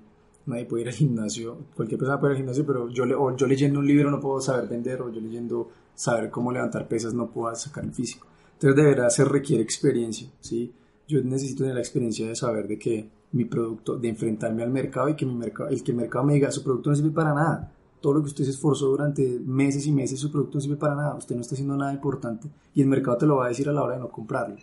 Nadie 0.47 0.65
puede 0.65 0.83
ir 0.83 0.87
al 0.87 0.93
gimnasio, 0.93 1.57
cualquier 1.75 1.99
persona 1.99 2.19
puede 2.19 2.33
ir 2.33 2.35
al 2.35 2.37
gimnasio, 2.37 2.65
pero 2.65 2.89
yo, 2.89 3.05
leyendo 3.47 3.79
un 3.79 3.85
libro 3.85 4.09
no 4.09 4.19
puedo 4.19 4.41
saber 4.41 4.67
vender, 4.67 5.01
o 5.01 5.11
yo 5.11 5.21
leyendo 5.21 5.69
saber 5.93 6.31
cómo 6.31 6.51
levantar 6.51 6.87
pesas 6.87 7.13
no 7.13 7.29
puedo 7.29 7.53
sacar 7.55 7.83
el 7.83 7.91
físico. 7.91 8.27
Entonces 8.53 8.75
de 8.75 8.89
verdad 8.89 9.09
se 9.09 9.25
requiere 9.25 9.61
experiencia, 9.61 10.29
¿sí? 10.39 10.73
Yo 11.07 11.21
necesito 11.23 11.59
tener 11.59 11.75
la 11.75 11.81
experiencia 11.81 12.27
de 12.27 12.35
saber 12.35 12.67
de 12.67 12.79
que 12.79 13.09
mi 13.33 13.45
producto, 13.45 13.97
de 13.97 14.09
enfrentarme 14.09 14.63
al 14.63 14.71
mercado 14.71 15.09
y 15.09 15.15
que 15.15 15.25
mercado, 15.25 15.69
el 15.69 15.83
que 15.83 15.93
mercado 15.93 16.25
me 16.25 16.33
diga, 16.33 16.49
su 16.49 16.63
producto 16.63 16.89
no 16.89 16.95
sirve 16.95 17.11
para 17.11 17.33
nada. 17.33 17.71
Todo 17.99 18.13
lo 18.13 18.21
que 18.21 18.27
usted 18.27 18.45
se 18.45 18.51
esforzó 18.51 18.87
durante 18.87 19.39
meses 19.45 19.85
y 19.85 19.91
meses, 19.91 20.19
su 20.19 20.31
producto 20.31 20.57
no 20.57 20.61
sirve 20.61 20.77
para 20.77 20.95
nada. 20.95 21.15
Usted 21.15 21.35
no 21.35 21.41
está 21.41 21.55
haciendo 21.55 21.75
nada 21.75 21.93
importante 21.93 22.47
y 22.73 22.81
el 22.81 22.87
mercado 22.87 23.17
te 23.17 23.25
lo 23.25 23.37
va 23.37 23.45
a 23.45 23.49
decir 23.49 23.67
a 23.67 23.73
la 23.73 23.83
hora 23.83 23.95
de 23.95 23.99
no 23.99 24.09
comprarlo. 24.09 24.55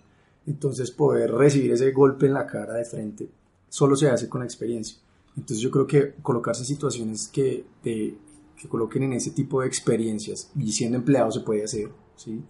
Entonces, 0.47 0.91
poder 0.91 1.33
recibir 1.33 1.73
ese 1.73 1.91
golpe 1.93 2.27
en 2.27 2.35
la 2.35 2.47
cara 2.47 2.75
de 2.75 2.85
frente 2.85 3.29
solo 3.69 3.97
se 3.97 4.09
hace 4.09 4.29
con 4.29 4.43
experiencia. 4.43 4.99
Entonces, 5.37 5.59
yo 5.59 5.71
creo 5.71 5.87
que 5.87 6.15
colocarse 6.23 6.63
en 6.63 6.67
situaciones 6.67 7.29
que, 7.29 7.65
te, 7.83 8.15
que 8.57 8.69
coloquen 8.69 9.05
en 9.05 9.15
ese 9.15 9.31
tipo 9.31 9.61
de 9.61 9.67
experiencias 9.67 10.51
y 10.57 10.73
siendo 10.73 10.99
empleado 10.99 11.31
se 11.31 11.41
puede 11.41 11.65
hacer. 11.65 11.91
¿sí? 12.17 12.41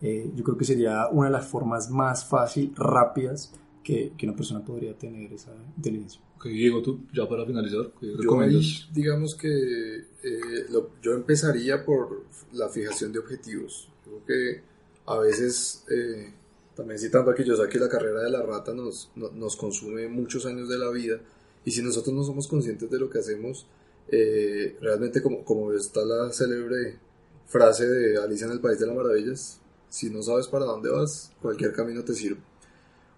Eh, 0.00 0.30
yo 0.34 0.42
creo 0.42 0.56
que 0.56 0.64
sería 0.64 1.08
una 1.08 1.28
de 1.28 1.32
las 1.32 1.46
formas 1.46 1.90
más 1.90 2.24
fácil, 2.24 2.72
rápidas 2.76 3.52
que, 3.84 4.12
que, 4.16 4.26
una 4.26 4.34
persona 4.34 4.64
podría 4.64 4.96
tener 4.96 5.32
esa 5.32 5.52
inteligencia. 5.76 6.20
Ok, 6.36 6.46
Diego, 6.46 6.82
tú, 6.82 7.00
ya 7.12 7.28
para 7.28 7.44
finalizar, 7.46 7.92
¿qué 8.00 8.12
recomiendas? 8.16 8.88
digamos 8.92 9.36
que 9.36 9.48
eh, 9.48 10.66
yo 11.00 11.12
empezaría 11.12 11.84
por 11.84 12.24
la 12.52 12.68
fijación 12.68 13.12
de 13.12 13.20
objetivos. 13.20 13.88
Creo 14.04 14.24
que 14.24 14.62
a 15.06 15.18
veces, 15.18 15.84
eh, 15.88 16.32
también 16.74 16.98
citando 16.98 17.30
aquí, 17.30 17.44
yo 17.44 17.56
sé 17.56 17.68
que 17.68 17.78
la 17.78 17.88
carrera 17.88 18.22
de 18.22 18.30
la 18.30 18.42
rata 18.42 18.72
nos, 18.72 19.12
nos 19.14 19.56
consume 19.56 20.08
muchos 20.08 20.46
años 20.46 20.68
de 20.68 20.78
la 20.78 20.90
vida 20.90 21.20
y 21.64 21.70
si 21.70 21.82
nosotros 21.82 22.14
no 22.14 22.24
somos 22.24 22.48
conscientes 22.48 22.90
de 22.90 22.98
lo 22.98 23.08
que 23.08 23.18
hacemos, 23.18 23.66
eh, 24.08 24.76
realmente 24.80 25.22
como, 25.22 25.44
como 25.44 25.72
está 25.72 26.04
la 26.04 26.32
célebre 26.32 26.98
frase 27.46 27.86
de 27.86 28.18
Alicia 28.18 28.46
en 28.46 28.52
el 28.52 28.60
País 28.60 28.78
de 28.78 28.86
las 28.86 28.96
Maravillas, 28.96 29.60
si 29.88 30.10
no 30.10 30.22
sabes 30.22 30.48
para 30.48 30.64
dónde 30.64 30.90
vas, 30.90 31.32
cualquier 31.40 31.72
camino 31.72 32.02
te 32.02 32.14
sirve. 32.14 32.40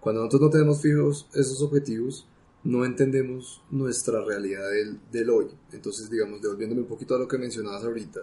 Cuando 0.00 0.20
nosotros 0.20 0.42
no 0.42 0.50
tenemos 0.50 0.82
fijos 0.82 1.26
esos 1.32 1.62
objetivos, 1.62 2.26
no 2.64 2.84
entendemos 2.84 3.62
nuestra 3.70 4.24
realidad 4.24 4.70
del, 4.70 4.98
del, 5.12 5.30
hoy. 5.30 5.46
Entonces, 5.72 6.10
digamos, 6.10 6.42
devolviéndome 6.42 6.82
un 6.82 6.88
poquito 6.88 7.14
a 7.14 7.18
lo 7.18 7.28
que 7.28 7.38
mencionabas 7.38 7.84
ahorita, 7.84 8.20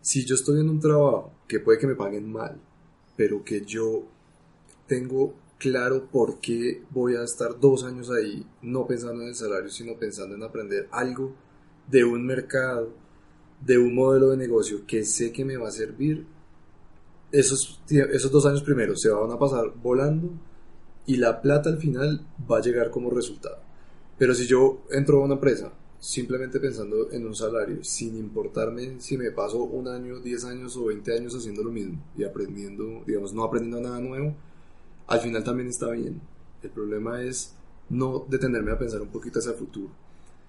si 0.00 0.24
yo 0.24 0.36
estoy 0.36 0.60
en 0.60 0.70
un 0.70 0.80
trabajo 0.80 1.32
que 1.46 1.60
puede 1.60 1.78
que 1.78 1.86
me 1.86 1.96
paguen 1.96 2.30
mal, 2.30 2.60
pero 3.16 3.44
que 3.44 3.64
yo 3.64 4.04
tengo 4.86 5.34
claro 5.58 6.08
por 6.10 6.40
qué 6.40 6.82
voy 6.90 7.16
a 7.16 7.24
estar 7.24 7.58
dos 7.58 7.84
años 7.84 8.10
ahí, 8.10 8.46
no 8.62 8.86
pensando 8.86 9.22
en 9.22 9.28
el 9.28 9.34
salario, 9.34 9.70
sino 9.70 9.96
pensando 9.96 10.34
en 10.34 10.42
aprender 10.42 10.88
algo 10.90 11.34
de 11.88 12.04
un 12.04 12.26
mercado, 12.26 12.92
de 13.60 13.78
un 13.78 13.94
modelo 13.94 14.30
de 14.30 14.36
negocio 14.36 14.86
que 14.86 15.04
sé 15.04 15.32
que 15.32 15.44
me 15.44 15.56
va 15.56 15.68
a 15.68 15.72
servir, 15.72 16.26
esos, 17.32 17.80
esos 17.88 18.30
dos 18.30 18.46
años 18.46 18.62
primeros 18.62 19.00
se 19.00 19.10
van 19.10 19.30
a 19.30 19.38
pasar 19.38 19.72
volando 19.82 20.30
y 21.06 21.16
la 21.16 21.40
plata 21.40 21.70
al 21.70 21.78
final 21.78 22.26
va 22.50 22.58
a 22.58 22.62
llegar 22.62 22.90
como 22.90 23.10
resultado. 23.10 23.58
Pero 24.18 24.34
si 24.34 24.46
yo 24.46 24.82
entro 24.90 25.20
a 25.20 25.24
una 25.24 25.34
empresa 25.34 25.72
simplemente 25.98 26.60
pensando 26.60 27.10
en 27.10 27.26
un 27.26 27.34
salario, 27.34 27.82
sin 27.82 28.16
importarme 28.16 29.00
si 29.00 29.16
me 29.16 29.30
paso 29.30 29.62
un 29.62 29.88
año, 29.88 30.20
10 30.20 30.44
años 30.44 30.76
o 30.76 30.86
20 30.86 31.14
años 31.14 31.34
haciendo 31.34 31.62
lo 31.62 31.70
mismo 31.70 32.02
y 32.16 32.24
aprendiendo, 32.24 33.02
digamos, 33.06 33.32
no 33.32 33.44
aprendiendo 33.44 33.80
nada 33.80 34.00
nuevo, 34.00 34.34
al 35.06 35.20
final 35.20 35.44
también 35.44 35.68
está 35.68 35.90
bien. 35.90 36.20
El 36.62 36.70
problema 36.70 37.22
es 37.22 37.54
no 37.88 38.26
detenerme 38.28 38.72
a 38.72 38.78
pensar 38.78 39.00
un 39.00 39.08
poquito 39.08 39.38
hacia 39.38 39.52
el 39.52 39.58
futuro. 39.58 39.90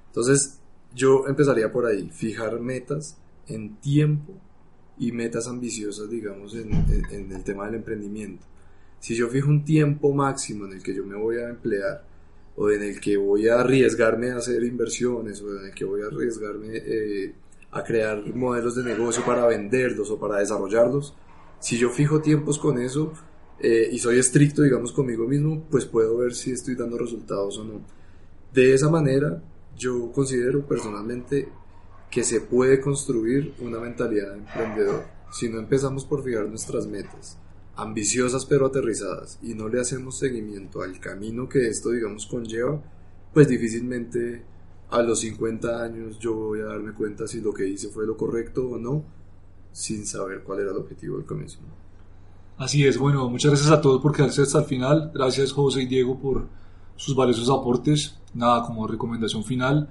Entonces, 0.08 0.60
yo 0.96 1.28
empezaría 1.28 1.72
por 1.72 1.86
ahí, 1.86 2.10
fijar 2.10 2.60
metas 2.60 3.18
en 3.48 3.76
tiempo 3.78 4.34
y 4.98 5.12
metas 5.12 5.48
ambiciosas, 5.48 6.10
digamos, 6.10 6.56
en, 6.56 6.74
en 7.12 7.32
el 7.32 7.44
tema 7.44 7.66
del 7.66 7.76
emprendimiento. 7.76 8.46
Si 9.00 9.16
yo 9.16 9.28
fijo 9.28 9.50
un 9.50 9.64
tiempo 9.64 10.12
máximo 10.14 10.66
en 10.66 10.74
el 10.74 10.84
que 10.84 10.96
yo 10.96 11.06
me 11.06 11.16
voy 11.16 11.38
a 11.38 11.50
emplear, 11.50 12.04
o 12.56 12.72
en 12.72 12.82
el 12.82 13.00
que 13.00 13.18
voy 13.18 13.48
a 13.48 13.60
arriesgarme 13.60 14.32
a 14.32 14.38
hacer 14.38 14.64
inversiones, 14.64 15.42
o 15.42 15.60
en 15.60 15.68
el 15.68 15.74
que 15.74 15.86
voy 15.86 16.02
a 16.02 16.08
arriesgarme 16.08 16.70
eh, 16.74 17.36
a 17.72 17.84
crear 17.84 18.34
modelos 18.34 18.76
de 18.76 18.84
negocio 18.84 19.24
para 19.24 19.46
venderlos 19.46 20.10
o 20.10 20.20
para 20.20 20.40
desarrollarlos, 20.40 21.14
si 21.60 21.78
yo 21.78 21.90
fijo 21.92 22.22
tiempos 22.22 22.58
con 22.58 22.80
eso 22.80 23.14
eh, 23.60 23.90
y 23.92 24.00
soy 24.00 24.20
estricto, 24.20 24.62
digamos, 24.62 24.92
conmigo 24.92 25.28
mismo, 25.28 25.64
pues 25.70 25.86
puedo 25.86 26.18
ver 26.18 26.34
si 26.34 26.52
estoy 26.52 26.76
dando 26.76 26.98
resultados 26.98 27.58
o 27.58 27.64
no. 27.64 27.82
De 28.54 28.74
esa 28.74 28.90
manera, 28.90 29.42
yo 29.76 30.12
considero 30.12 30.66
personalmente 30.66 31.50
que 32.10 32.24
se 32.24 32.42
puede 32.42 32.80
construir 32.80 33.54
una 33.60 33.80
mentalidad 33.80 34.32
de 34.32 34.38
emprendedor 34.38 35.04
si 35.32 35.50
no 35.50 35.60
empezamos 35.60 36.06
por 36.06 36.24
fijar 36.24 36.48
nuestras 36.48 36.88
metas 36.88 37.38
ambiciosas 37.78 38.46
pero 38.46 38.66
aterrizadas 38.66 39.38
y 39.42 39.54
no 39.54 39.70
le 39.70 39.80
hacemos 39.80 40.18
seguimiento 40.18 40.82
al 40.82 41.00
camino 41.00 41.48
que 41.48 41.68
esto, 41.68 41.92
digamos, 41.92 42.26
conlleva, 42.26 42.82
pues 43.34 43.48
difícilmente 43.48 44.44
a 44.90 45.02
los 45.04 45.20
50 45.20 45.84
años 45.84 46.18
yo 46.20 46.34
voy 46.34 46.62
a 46.62 46.66
darme 46.66 46.94
cuenta 46.94 47.28
si 47.28 47.40
lo 47.40 47.54
que 47.54 47.68
hice 47.68 47.90
fue 47.90 48.08
lo 48.08 48.18
correcto 48.18 48.68
o 48.68 48.78
no, 48.80 49.06
sin 49.72 50.08
saber 50.08 50.42
cuál 50.42 50.62
era 50.62 50.72
el 50.72 50.78
objetivo 50.78 51.18
del 51.18 51.26
comienzo. 51.26 51.60
Así 52.58 52.84
es, 52.86 52.98
bueno, 52.98 53.30
muchas 53.30 53.52
gracias 53.52 53.72
a 53.72 53.80
todos 53.80 54.02
por 54.02 54.16
quedarse 54.16 54.42
hasta 54.42 54.60
el 54.60 54.66
final. 54.66 55.12
Gracias 55.14 55.52
José 55.52 55.84
y 55.84 55.86
Diego 55.86 56.18
por 56.18 56.48
sus 56.96 57.16
valiosos 57.16 57.50
aportes. 57.50 58.18
Nada, 58.34 58.64
como 58.64 58.88
recomendación 58.88 59.44
final, 59.44 59.88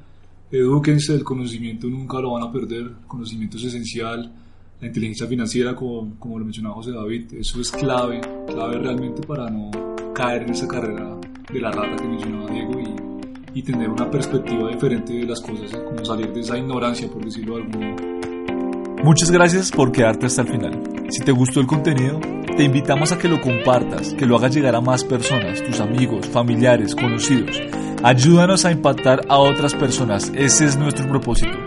edúquense, 0.50 1.14
el 1.14 1.22
conocimiento 1.22 1.86
nunca 1.86 2.20
lo 2.20 2.32
van 2.32 2.42
a 2.42 2.52
perder, 2.52 2.82
el 2.82 3.06
conocimiento 3.06 3.56
es 3.56 3.64
esencial, 3.64 4.32
la 4.80 4.86
inteligencia 4.86 5.26
financiera, 5.26 5.74
como, 5.74 6.18
como 6.18 6.38
lo 6.38 6.44
mencionaba 6.44 6.74
José 6.76 6.92
David, 6.92 7.34
eso 7.34 7.60
es 7.60 7.70
clave, 7.70 8.20
clave 8.46 8.78
realmente 8.78 9.26
para 9.26 9.48
no 9.48 9.70
caer 10.12 10.42
en 10.42 10.50
esa 10.50 10.68
carrera 10.68 11.16
de 11.52 11.60
la 11.60 11.70
rata 11.70 11.96
que 11.96 12.08
mencionaba 12.08 12.50
Diego 12.50 12.80
y, 12.80 13.58
y 13.58 13.62
tener 13.62 13.88
una 13.88 14.10
perspectiva 14.10 14.68
diferente 14.68 15.12
de 15.12 15.24
las 15.24 15.40
cosas, 15.40 15.70
como 15.70 16.04
salir 16.04 16.32
de 16.32 16.40
esa 16.40 16.58
ignorancia, 16.58 17.08
por 17.08 17.24
decirlo 17.24 17.56
de 17.56 17.62
algún 17.62 17.90
modo. 17.90 19.04
Muchas 19.04 19.30
gracias 19.30 19.70
por 19.70 19.92
quedarte 19.92 20.26
hasta 20.26 20.42
el 20.42 20.48
final. 20.48 20.82
Si 21.10 21.24
te 21.24 21.32
gustó 21.32 21.60
el 21.60 21.66
contenido, 21.66 22.20
te 22.56 22.64
invitamos 22.64 23.12
a 23.12 23.18
que 23.18 23.28
lo 23.28 23.38
compartas, 23.40 24.14
que 24.14 24.24
lo 24.24 24.36
hagas 24.36 24.54
llegar 24.54 24.74
a 24.74 24.80
más 24.80 25.04
personas, 25.04 25.62
tus 25.62 25.78
amigos, 25.80 26.26
familiares, 26.26 26.94
conocidos. 26.94 27.60
Ayúdanos 28.02 28.64
a 28.64 28.72
impactar 28.72 29.20
a 29.28 29.36
otras 29.38 29.74
personas, 29.74 30.32
ese 30.34 30.64
es 30.64 30.78
nuestro 30.78 31.06
propósito. 31.06 31.58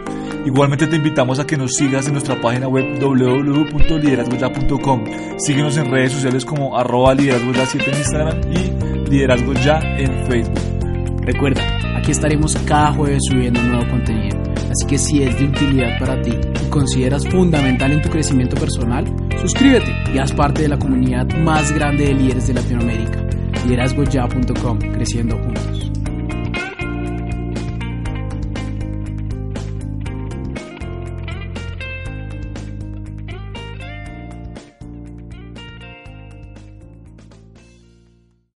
Igualmente 0.46 0.88
te 0.88 0.96
invitamos 0.96 1.38
a 1.40 1.46
que 1.46 1.58
nos 1.58 1.76
sigas 1.76 2.08
en 2.08 2.14
nuestra 2.14 2.42
página 2.42 2.68
web 2.68 3.00
www.liderazgoya.com. 3.00 5.04
Síguenos 5.38 5.78
en 5.78 5.92
redes 5.92 6.14
sociales 6.14 6.44
como 6.44 6.76
arroba 6.78 7.14
liderazgoya7 7.14 7.88
en 7.88 7.98
Instagram 7.98 8.42
y 8.52 8.72
liderazgo 9.10 9.54
ya 9.54 9.78
en 9.80 10.26
Facebook. 10.26 10.60
Recuerda, 11.22 11.62
aquí 11.98 12.10
estaremos 12.12 12.56
cada 12.66 12.92
jueves 12.94 13.22
subiendo 13.30 13.62
nuevo 13.62 13.88
contenido. 13.92 14.49
Así 14.70 14.86
que 14.88 14.98
si 14.98 15.24
es 15.24 15.40
de 15.40 15.46
utilidad 15.46 15.98
para 16.00 16.22
ti 16.22 16.32
y 16.32 16.70
consideras 16.70 17.28
fundamental 17.28 17.92
en 17.92 18.02
tu 18.02 18.10
crecimiento 18.10 18.56
personal, 18.56 19.06
suscríbete 19.42 19.92
y 20.14 20.20
haz 20.20 20.32
parte 20.32 20.62
de 20.62 20.70
la 20.70 20.78
comunidad 20.78 21.28
más 21.40 21.72
grande 21.72 22.06
de 22.06 22.14
líderes 22.14 22.48
de 22.48 22.54
Latinoamérica. 22.54 23.26
Liderazgoya.com, 23.66 24.80
creciendo 24.94 25.38
juntos. 25.38 25.69